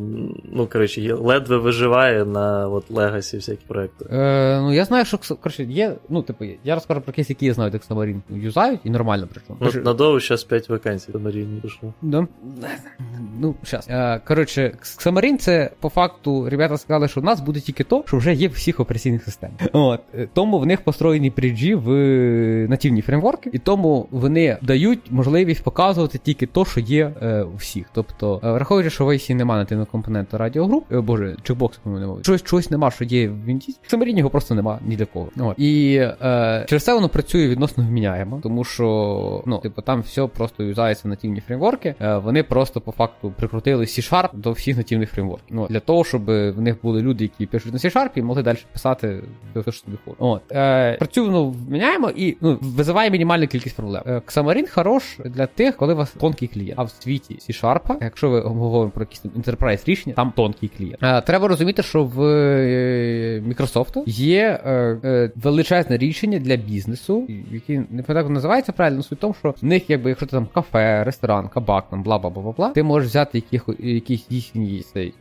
ну, 0.54 0.68
коротше, 0.68 1.14
ледве 1.14 1.58
виживає 1.58 2.26
на 2.26 2.68
от 2.68 2.92
Legacy 2.92 3.36
всякі 3.36 3.66
проекти. 3.68 4.06
Е, 4.12 4.62
Ну, 4.62 4.74
я 4.74 4.86
знаю, 4.86 5.06
що 5.06 5.18
коротше, 5.18 5.64
є, 5.64 5.96
ну, 6.10 6.22
типу, 6.22 6.46
я 6.64 6.76
розкажу 6.76 7.02
про 7.02 7.14
кейс, 7.14 7.30
які 7.30 7.46
я 7.46 7.54
знаю, 7.54 7.72
як 7.74 7.84
Самарін 7.84 8.22
юзають, 8.30 8.80
і 8.84 8.90
нормально 8.90 9.28
прийшло. 9.28 9.58
Ну, 9.60 9.84
надовго 9.84 10.20
зараз 10.20 10.44
5 10.44 10.70
вакансій 10.70 11.12
Самарін 11.12 11.60
пішло. 11.62 11.94
Да? 12.02 12.28
Ну, 13.40 13.56
зараз. 13.64 13.88
Е, 13.90 14.22
коротше, 14.28 14.78
Xamarin 14.82 15.38
це 15.38 15.72
по 15.80 15.90
факту, 15.90 16.50
ребята 16.50 16.78
сказали, 16.78 17.08
що 17.08 17.20
у 17.20 17.24
нас 17.24 17.42
буде 17.42 17.60
тільки 17.60 17.84
то, 17.84 18.04
що 18.08 18.18
вже 18.18 18.34
є 18.34 18.48
в 18.48 18.52
всіх 18.52 18.80
операційних 18.80 19.24
системах. 19.24 19.60
От. 19.74 20.00
Е, 20.16 20.28
тому 20.34 20.60
в 20.60 20.66
них 20.66 20.82
построєні 20.82 21.32
пріджі 21.32 21.76
в 21.76 21.90
нативні 22.68 23.02
фреймворки, 23.02 23.50
і 23.54 23.60
тому 23.60 24.08
вони 24.12 24.58
дають 24.62 25.00
можливість 25.10 25.64
показувати 25.64 26.18
тільки 26.18 26.45
то, 26.48 26.66
що 26.66 26.80
є 26.80 27.12
е, 27.22 27.42
у 27.42 27.56
всіх. 27.56 27.86
Тобто, 27.94 28.42
е, 28.44 28.52
враховуючи, 28.52 28.90
що 28.90 29.06
в 29.06 29.10
IC 29.10 29.34
немає 29.34 29.62
нативного 29.62 29.92
компоненту 29.92 30.38
радіогруп, 30.38 30.94
е, 30.94 31.02
боже, 31.02 31.36
чекбокс, 31.44 31.78
по-моєму. 31.78 32.20
Щось 32.22 32.44
чогось 32.44 32.72
нема, 32.72 32.92
що 32.92 33.04
є 33.04 33.28
в 33.28 33.46
Вінді. 33.46 33.76
Його 34.06 34.30
просто 34.30 34.56
нема 34.56 34.80
ні 34.86 34.96
для 34.96 35.06
кого. 35.06 35.30
От. 35.40 35.60
І 35.60 35.96
е, 35.96 36.66
через 36.70 36.84
це 36.84 36.94
воно 36.94 37.10
працює 37.10 37.48
відносно 37.48 37.84
вміняємо, 37.84 38.40
тому 38.44 38.64
що 38.64 39.44
ну, 39.46 39.58
типу, 39.58 39.82
там 39.82 40.02
все 40.02 40.28
просто 40.28 40.64
юзається 40.64 41.08
нативні 41.08 41.42
фреймворки. 41.42 41.96
Е, 42.02 42.18
вони 42.18 42.44
просто 42.44 42.82
по 42.82 42.92
факту 42.92 43.34
прикрутили 43.38 43.86
C-Sharp 43.86 44.30
до 44.34 44.52
всіх 44.52 44.78
нативних 44.78 45.12
фреймворків. 45.12 45.56
Ну, 45.56 45.68
Для 45.70 45.80
того, 45.80 46.04
щоб 46.04 46.26
в 46.26 46.62
них 46.62 46.76
були 46.84 47.02
люди, 47.02 47.24
які 47.24 47.46
пишуть 47.46 47.74
на 47.74 47.80
C-Sharp 47.80 48.10
і 48.16 48.22
могли 48.22 48.44
далі 48.44 48.58
писати 48.74 49.24
все, 49.56 49.72
що 49.72 49.86
тобі 49.86 49.98
хоче. 50.06 50.18
От. 50.20 50.42
Е, 50.52 50.98
Працюємо, 50.98 51.34
ну, 51.34 51.56
міняємо 51.70 52.10
і 52.10 52.38
ну, 52.42 52.58
визиває 52.62 53.10
мінімальну 53.10 53.48
кількість 53.48 53.76
проблем. 53.76 54.04
Xamarin 54.06 54.70
хорош 54.70 55.18
для 55.26 55.46
тих, 55.46 55.78
коли 55.78 55.94
у 55.94 55.98
вас 55.98 56.10
тонкий 56.36 56.48
клієнт. 56.48 56.80
А 56.80 56.84
в 56.84 56.90
світі 56.90 57.38
C-Sharp, 57.50 57.98
якщо 58.02 58.30
ви 58.30 58.40
говоримо 58.40 58.92
про 58.92 59.04
якісь 59.04 59.26
enterprise 59.26 59.86
рішення, 59.86 60.16
там 60.16 60.34
тонкий 60.36 60.70
клієнт. 60.78 60.98
Е, 61.04 61.22
треба 61.22 61.48
розуміти, 61.48 61.84
що 61.84 62.04
в 62.04 62.24
е, 62.24 63.44
Microsoft 63.48 64.04
є 64.06 64.60
е, 64.66 65.32
величезне 65.36 65.98
рішення 65.98 66.40
для 66.40 66.56
бізнесу, 66.56 67.28
які 67.52 67.82
не 67.90 68.04
як 68.08 68.30
називається 68.30 68.72
правильно, 68.72 69.04
суть 69.04 69.18
в 69.18 69.22
тому, 69.22 69.34
що 69.40 69.54
в 69.62 69.66
них, 69.66 69.90
якби, 69.90 70.10
якщо 70.10 70.26
ти 70.26 70.32
там 70.32 70.48
кафе, 70.54 71.04
ресторан, 71.04 71.48
кабак, 71.48 71.90
там 71.90 72.04
бла 72.04 72.18
бла 72.18 72.30
бла 72.30 72.54
бла 72.58 72.70
ти 72.70 72.84
можеш 72.84 73.10
взяти 73.10 73.38
яких, 73.38 73.70
якийсь 73.80 74.26
їхній 74.30 74.84
цей 74.94 75.14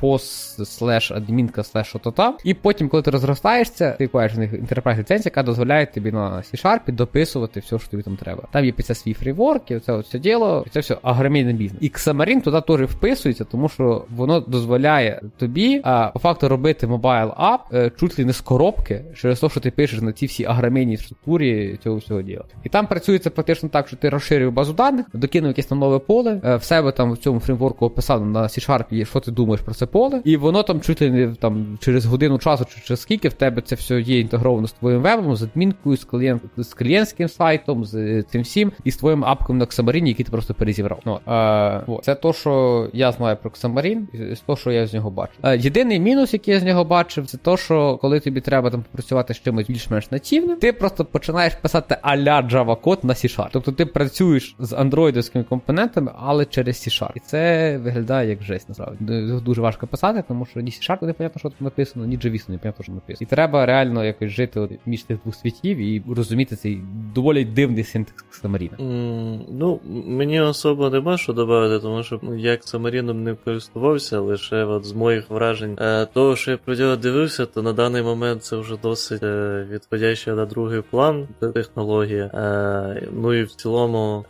пост 0.00 0.66
слеш 0.66 1.12
адмінка 1.12 1.62
слеш 1.62 1.94
отота, 1.94 2.34
і 2.44 2.54
потім, 2.54 2.88
коли 2.88 3.02
ти 3.02 3.10
розростаєшся, 3.10 3.90
ти 3.90 4.06
купуєш 4.06 4.34
в 4.34 4.38
них 4.38 4.52
enterprise 4.52 4.98
ліцензія, 4.98 5.24
яка 5.24 5.42
дозволяє 5.42 5.86
тобі 5.86 6.12
на 6.12 6.36
C-Sharp 6.36 6.92
дописувати 6.92 7.60
все, 7.60 7.78
що 7.78 7.88
тобі 7.88 8.02
там 8.02 8.16
треба. 8.16 8.42
Там 8.52 8.64
є 8.64 8.72
це 8.72 8.94
свій 8.94 9.14
фреймворк, 9.14 9.63
і 9.70 9.78
це 9.78 9.96
все 9.96 10.18
діло, 10.18 10.66
це 10.70 10.80
все 10.80 10.96
агромійний 11.02 11.54
бізнес. 11.54 11.82
І 11.82 11.88
Xamarin 11.88 12.42
туди 12.42 12.60
теж 12.60 12.80
вписується, 12.80 13.44
тому 13.44 13.68
що 13.68 14.04
воно 14.16 14.40
дозволяє 14.40 15.20
тобі 15.36 15.80
а, 15.84 16.06
по 16.06 16.18
факту 16.18 16.48
робити 16.48 16.86
mobile 16.86 17.32
app 17.36 17.60
е, 17.74 17.90
чуть 18.00 18.18
ли 18.18 18.24
не 18.24 18.32
з 18.32 18.40
коробки, 18.40 19.04
через 19.16 19.40
те, 19.40 19.48
що 19.48 19.60
ти 19.60 19.70
пишеш 19.70 20.00
на 20.00 20.12
цій 20.12 20.26
всій 20.26 20.44
агромійній 20.44 20.96
структурі 20.96 21.78
цього 21.82 21.96
всього 21.96 22.22
діла. 22.22 22.44
І 22.64 22.68
там 22.68 22.86
працюється 22.86 23.30
практично 23.30 23.68
так, 23.68 23.88
що 23.88 23.96
ти 23.96 24.08
розширив 24.08 24.52
базу 24.52 24.72
даних, 24.72 25.06
докинув 25.12 25.48
якесь 25.48 25.66
там 25.66 25.78
нове 25.78 25.98
поле, 25.98 26.40
е, 26.44 26.56
в 26.56 26.62
себе 26.64 26.92
там 26.92 27.12
в 27.12 27.16
цьому 27.16 27.40
фреймворку 27.40 27.86
описано 27.86 28.26
на 28.26 28.42
C-Sharp, 28.42 29.04
що 29.04 29.20
ти 29.20 29.30
думаєш 29.30 29.60
про 29.60 29.74
це 29.74 29.86
поле, 29.86 30.22
і 30.24 30.36
воно 30.36 30.62
там 30.62 30.80
чуть 30.80 31.02
ли 31.02 31.10
не 31.10 31.34
там 31.34 31.78
через 31.80 32.06
годину 32.06 32.38
часу 32.38 32.64
чи 32.64 32.80
через 32.80 33.00
скільки 33.00 33.28
в 33.28 33.32
тебе 33.32 33.62
це 33.62 33.74
все 33.74 34.00
є 34.00 34.20
інтегровано 34.20 34.66
з 34.66 34.72
твоїм 34.72 35.02
вебом, 35.02 35.36
з 35.36 35.42
адмінкою, 35.42 35.96
з 35.96 36.04
клієнт 36.04 36.42
з 36.56 36.74
клієнтським 36.74 37.28
сайтом, 37.28 37.84
з 37.84 37.94
е, 37.94 38.22
цим 38.22 38.42
всім, 38.42 38.72
і 38.84 38.90
з 38.90 38.96
твоїм 38.96 39.24
апком 39.24 39.53
на 39.58 39.64
Xamarin, 39.64 40.06
який 40.06 40.24
ти 40.24 40.30
просто 40.30 40.54
перезібрав. 40.54 41.00
Ну, 41.06 41.20
е, 41.26 41.82
от. 41.86 42.04
Це 42.04 42.14
то, 42.14 42.32
що 42.32 42.88
я 42.92 43.12
знаю 43.12 43.36
про 43.42 43.50
Xamarin, 43.50 44.32
і 44.32 44.36
того, 44.46 44.56
що 44.56 44.72
я 44.72 44.86
з 44.86 44.94
нього 44.94 45.10
бачу. 45.10 45.32
Е, 45.42 45.56
єдиний 45.58 46.00
мінус, 46.00 46.32
який 46.32 46.54
я 46.54 46.60
з 46.60 46.64
нього 46.64 46.84
бачив, 46.84 47.26
це 47.26 47.38
то, 47.38 47.56
що 47.56 47.96
коли 47.96 48.20
тобі 48.20 48.40
треба 48.40 48.70
там 48.70 48.82
попрацювати 48.82 49.34
з 49.34 49.42
чимось 49.42 49.66
більш-менш 49.66 50.10
нативним, 50.10 50.56
ти 50.58 50.72
просто 50.72 51.04
починаєш 51.04 51.54
писати 51.54 51.96
а-ля 52.02 52.40
Java 52.40 52.80
код 52.80 52.98
на 53.02 53.12
C-Sharp. 53.14 53.48
Тобто 53.52 53.72
ти 53.72 53.86
працюєш 53.86 54.56
з 54.58 54.72
андроїдовськими 54.72 55.44
компонентами, 55.44 56.12
але 56.18 56.44
через 56.44 56.76
C-Sharp. 56.76 57.10
І 57.14 57.20
це 57.20 57.78
виглядає 57.78 58.28
як 58.28 58.42
жесть, 58.42 58.68
насправді. 58.68 59.04
Дуже 59.44 59.60
важко 59.60 59.86
писати, 59.86 60.24
тому 60.28 60.46
що 60.46 60.60
ні 60.60 60.70
C-Sharp 60.70 61.04
не 61.04 61.12
понятно, 61.12 61.38
що 61.38 61.48
там 61.48 61.58
написано, 61.60 62.06
ні 62.06 62.18
JVS 62.18 62.50
не 62.50 62.58
понятно, 62.58 62.82
що 62.82 62.92
написано. 62.92 63.18
І 63.20 63.26
треба 63.26 63.66
реально 63.66 64.04
якось 64.04 64.30
жити 64.30 64.78
між 64.86 65.02
тих 65.02 65.18
двох 65.22 65.34
світів 65.34 65.78
і 65.78 66.02
розуміти 66.16 66.56
цей 66.56 66.80
доволі 67.14 67.44
дивний 67.44 67.84
синтекс 67.84 68.42
Xamarin. 68.42 68.70
М, 68.80 69.43
Ну, 69.48 69.80
мені 70.06 70.40
особо 70.40 70.90
нема 70.90 71.18
що 71.18 71.32
додати, 71.32 71.82
тому 71.82 72.02
що 72.02 72.20
я 72.36 72.52
Xamarin 72.52 73.12
не 73.12 73.34
користувався, 73.34 74.20
лише 74.20 74.64
от 74.64 74.84
з 74.84 74.92
моїх 74.92 75.30
вражень 75.30 75.78
е, 75.80 76.06
того, 76.06 76.36
що 76.36 76.50
я 76.50 76.56
про 76.56 76.74
нього 76.74 76.96
дивився, 76.96 77.46
то 77.46 77.62
на 77.62 77.72
даний 77.72 78.02
момент 78.02 78.44
це 78.44 78.56
вже 78.56 78.76
досить 78.82 79.22
е, 79.22 79.66
відходяща 79.70 80.34
на 80.34 80.46
другий 80.46 80.82
план 80.90 81.28
технологія. 81.54 82.24
Е, 82.24 83.08
Ну 83.12 83.34
і 83.34 83.42
в 83.42 83.50
цілому 83.50 84.24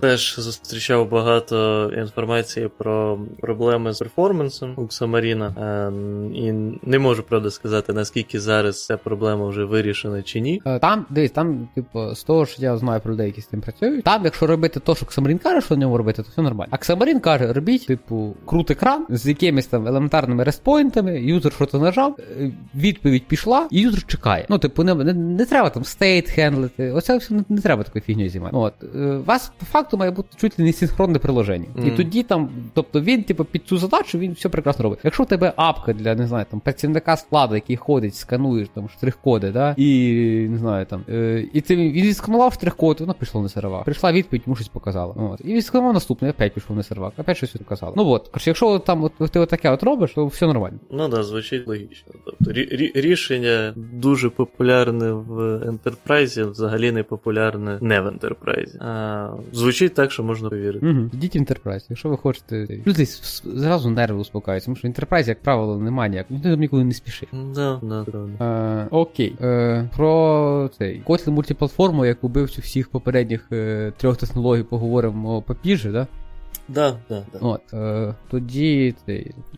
теж 0.00 0.34
зустрічав 0.38 1.10
багато 1.10 1.90
інформації 1.96 2.70
про 2.78 3.18
проблеми 3.40 3.92
з 3.92 3.98
перформансом 3.98 4.74
у 4.76 5.04
е, 5.04 5.92
і 6.34 6.52
не 6.82 6.98
можу 6.98 7.22
правда 7.22 7.50
сказати, 7.50 7.92
наскільки 7.92 8.40
зараз 8.40 8.84
ця 8.86 8.96
проблема 8.96 9.48
вже 9.48 9.64
вирішена 9.64 10.22
чи 10.22 10.40
ні. 10.40 10.62
Там, 10.80 11.06
дивись, 11.10 11.30
там, 11.30 11.68
типу, 11.74 12.14
з 12.14 12.24
того, 12.24 12.46
що 12.46 12.62
я 12.62 12.76
знаю 12.76 13.00
про 13.00 13.12
людей, 13.12 13.26
які 13.26 13.40
з 13.40 13.46
тим 13.46 13.60
працюють, 13.60 14.04
там, 14.04 14.24
якщо 14.24 14.46
робити 14.60 14.80
то, 14.80 14.94
що 14.94 15.06
Xamarin 15.06 15.38
каже, 15.38 15.60
що 15.60 15.74
в 15.74 15.78
ньому 15.78 15.96
робити, 15.96 16.22
то 16.22 16.28
все 16.32 16.42
нормально. 16.42 16.72
А 16.72 16.76
Xamarin 16.76 17.20
каже, 17.20 17.52
робіть, 17.52 17.86
типу, 17.86 18.34
крут 18.46 18.70
екран 18.70 19.06
з 19.08 19.26
якимись 19.26 19.66
там 19.66 19.86
елементарними 19.86 20.44
респойнтами, 20.44 21.20
юзер 21.20 21.52
що 21.52 21.66
то 21.66 21.78
нажав, 21.78 22.16
е, 22.40 22.52
відповідь 22.74 23.26
пішла, 23.26 23.68
і 23.70 23.80
юзер 23.80 24.06
чекає. 24.06 24.46
Ну, 24.48 24.58
типу, 24.58 24.84
не, 24.84 24.94
не, 24.94 25.12
не 25.14 25.44
треба 25.46 25.70
там 25.70 25.84
стейт 25.84 26.30
хендлити. 26.30 26.90
Оце 26.90 27.16
все 27.16 27.34
не, 27.34 27.44
не 27.48 27.60
треба 27.60 27.82
такою 27.82 28.02
фігньою 28.02 28.30
займати. 28.30 28.56
От. 28.56 28.74
е, 28.94 28.98
У 28.98 29.22
вас 29.22 29.52
по 29.58 29.66
факту 29.66 29.96
має 29.96 30.10
бути 30.10 30.28
чуть 30.36 30.58
ли 30.58 30.64
не 30.64 30.72
синхронне 30.72 31.18
приложення. 31.18 31.66
І 31.86 31.90
тоді 31.90 32.22
там, 32.22 32.48
тобто 32.74 33.00
він, 33.00 33.22
типу, 33.22 33.44
під 33.44 33.62
цю 33.66 33.78
задачу 33.78 34.18
він 34.18 34.32
все 34.32 34.48
прекрасно 34.48 34.82
робить. 34.82 34.98
Якщо 35.04 35.22
у 35.22 35.26
тебе 35.26 35.52
апка 35.56 35.92
для, 35.92 36.14
не 36.14 36.26
знаю, 36.26 36.46
там 36.50 36.60
працівника 36.60 37.16
складу, 37.16 37.54
який 37.54 37.76
ходить, 37.76 38.14
скануєш 38.14 38.68
там 38.74 38.88
штрих-коди, 38.88 39.50
да, 39.50 39.74
і 39.76 39.86
не 40.50 40.58
знаю 40.58 40.86
там. 40.86 41.02
Е, 41.08 41.44
і 41.52 41.60
ти 41.60 41.76
він 41.76 41.92
відсканував 41.92 42.52
штрих-код, 42.52 43.00
воно 43.00 43.14
пішло 43.14 43.42
на 43.42 43.48
сервак. 43.48 43.84
Прийшла 43.84 44.12
відповідь, 44.12 44.42
йому 44.50 44.56
щось 44.56 44.68
показала. 44.68 45.14
От. 45.14 45.40
І 45.44 45.54
відсканував 45.54 45.94
наступний, 45.94 46.30
опять 46.30 46.54
пішов 46.54 46.76
на 46.76 46.82
сервак, 46.82 47.12
опять 47.18 47.36
щось 47.36 47.50
показало. 47.50 47.94
Ну 47.96 48.06
от, 48.08 48.28
коротше, 48.28 48.50
якщо 48.50 48.78
там 48.78 49.04
от, 49.04 49.12
ти 49.30 49.40
отаке 49.40 49.70
от 49.70 49.82
робиш, 49.82 50.12
то 50.14 50.26
все 50.26 50.46
нормально. 50.46 50.78
Ну 50.90 51.08
да, 51.08 51.22
звучить 51.22 51.68
логічно. 51.68 52.12
Тобто 52.24 52.50
рі- 52.50 52.76
рі- 52.76 53.00
рішення 53.00 53.74
дуже 53.76 54.30
популярне 54.30 55.12
в 55.12 55.40
Enterprise, 55.56 56.50
взагалі 56.50 56.92
не 56.92 57.02
популярне 57.02 57.78
не 57.80 58.00
в 58.00 58.06
Enterprise. 58.06 58.82
А, 58.82 59.30
звучить 59.52 59.94
так, 59.94 60.12
що 60.12 60.22
можна 60.22 60.48
повірити. 60.48 60.86
Угу. 60.86 61.10
Йдіть 61.12 61.36
в 61.36 61.38
Enterprise, 61.38 61.86
якщо 61.88 62.08
ви 62.08 62.16
хочете. 62.16 62.66
Люди 62.86 63.04
зразу 63.44 63.90
нерви 63.90 64.20
успокаються, 64.20 64.66
тому 64.66 64.76
що 64.76 64.88
в 64.88 64.90
Enterprise, 64.90 65.28
як 65.28 65.42
правило, 65.42 65.78
немає 65.78 66.10
ніяк. 66.10 66.30
Ніхто 66.30 66.50
там 66.50 66.60
ніколи 66.60 66.84
не 66.84 66.92
спішить. 66.92 67.28
Да, 67.54 67.80
да, 67.82 68.04
правда. 68.04 68.44
Е, 68.44 68.88
окей. 68.90 69.36
Е, 69.40 69.88
про 69.96 70.70
цей 70.78 71.02
Kotlin 71.06 71.30
мультиплатформу, 71.30 72.06
як 72.06 72.24
убив 72.24 72.44
всіх 72.44 72.88
попередніх 72.88 73.46
е, 73.52 73.92
трьох 73.96 74.16
технологій, 74.16 74.39
поговоримо 74.70 75.42
попізже, 75.42 75.90
да? 75.90 76.06
Да, 76.68 76.96
да, 77.08 77.22
да. 77.32 77.38
От, 77.40 77.74
е, 77.74 78.14
тоді 78.30 78.94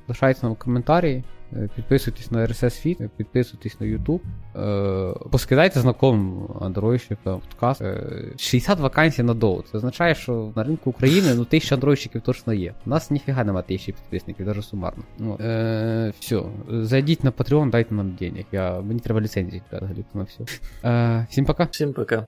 лишайте 0.08 0.40
нам 0.42 0.54
коментарі, 0.54 1.24
е, 1.52 1.68
підписуйтесь 1.76 2.30
на 2.30 2.46
RSS 2.46 2.64
Feed, 2.64 3.08
підписуйтесь 3.16 3.80
на 3.80 3.86
YouTube, 3.86 4.20
е, 4.56 5.28
поскидайте 5.30 5.80
знакомим 5.80 6.48
андроїдщикам 6.60 7.40
подкаст. 7.40 7.82
Е, 7.82 8.04
60 8.36 8.80
вакансій 8.80 9.22
на 9.22 9.34
доу. 9.34 9.62
Це 9.62 9.78
означає, 9.78 10.14
що 10.14 10.52
на 10.56 10.64
ринку 10.64 10.90
України 10.90 11.34
ну, 11.34 11.44
тисяча 11.44 11.74
андроїдщиків 11.74 12.20
точно 12.20 12.52
є. 12.52 12.74
У 12.86 12.90
нас 12.90 13.10
ніфіга 13.10 13.44
нема 13.44 13.62
тисячі 13.62 13.92
підписників, 13.92 14.46
навіть 14.46 14.64
сумарно. 14.64 15.04
От, 15.20 15.40
е, 15.40 16.12
все, 16.20 16.42
зайдіть 16.68 17.24
на 17.24 17.30
Patreon, 17.30 17.70
дайте 17.70 17.94
нам 17.94 18.10
денег. 18.10 18.44
Я, 18.52 18.80
мені 18.80 19.00
треба 19.00 19.20
ліцензії 19.20 19.62
взагалі 19.72 20.04
на 20.14 20.22
все. 20.22 20.44
Е, 20.84 21.26
всім 21.30 21.44
пока. 21.44 21.64
Всім 21.64 21.92
пока. 21.92 22.26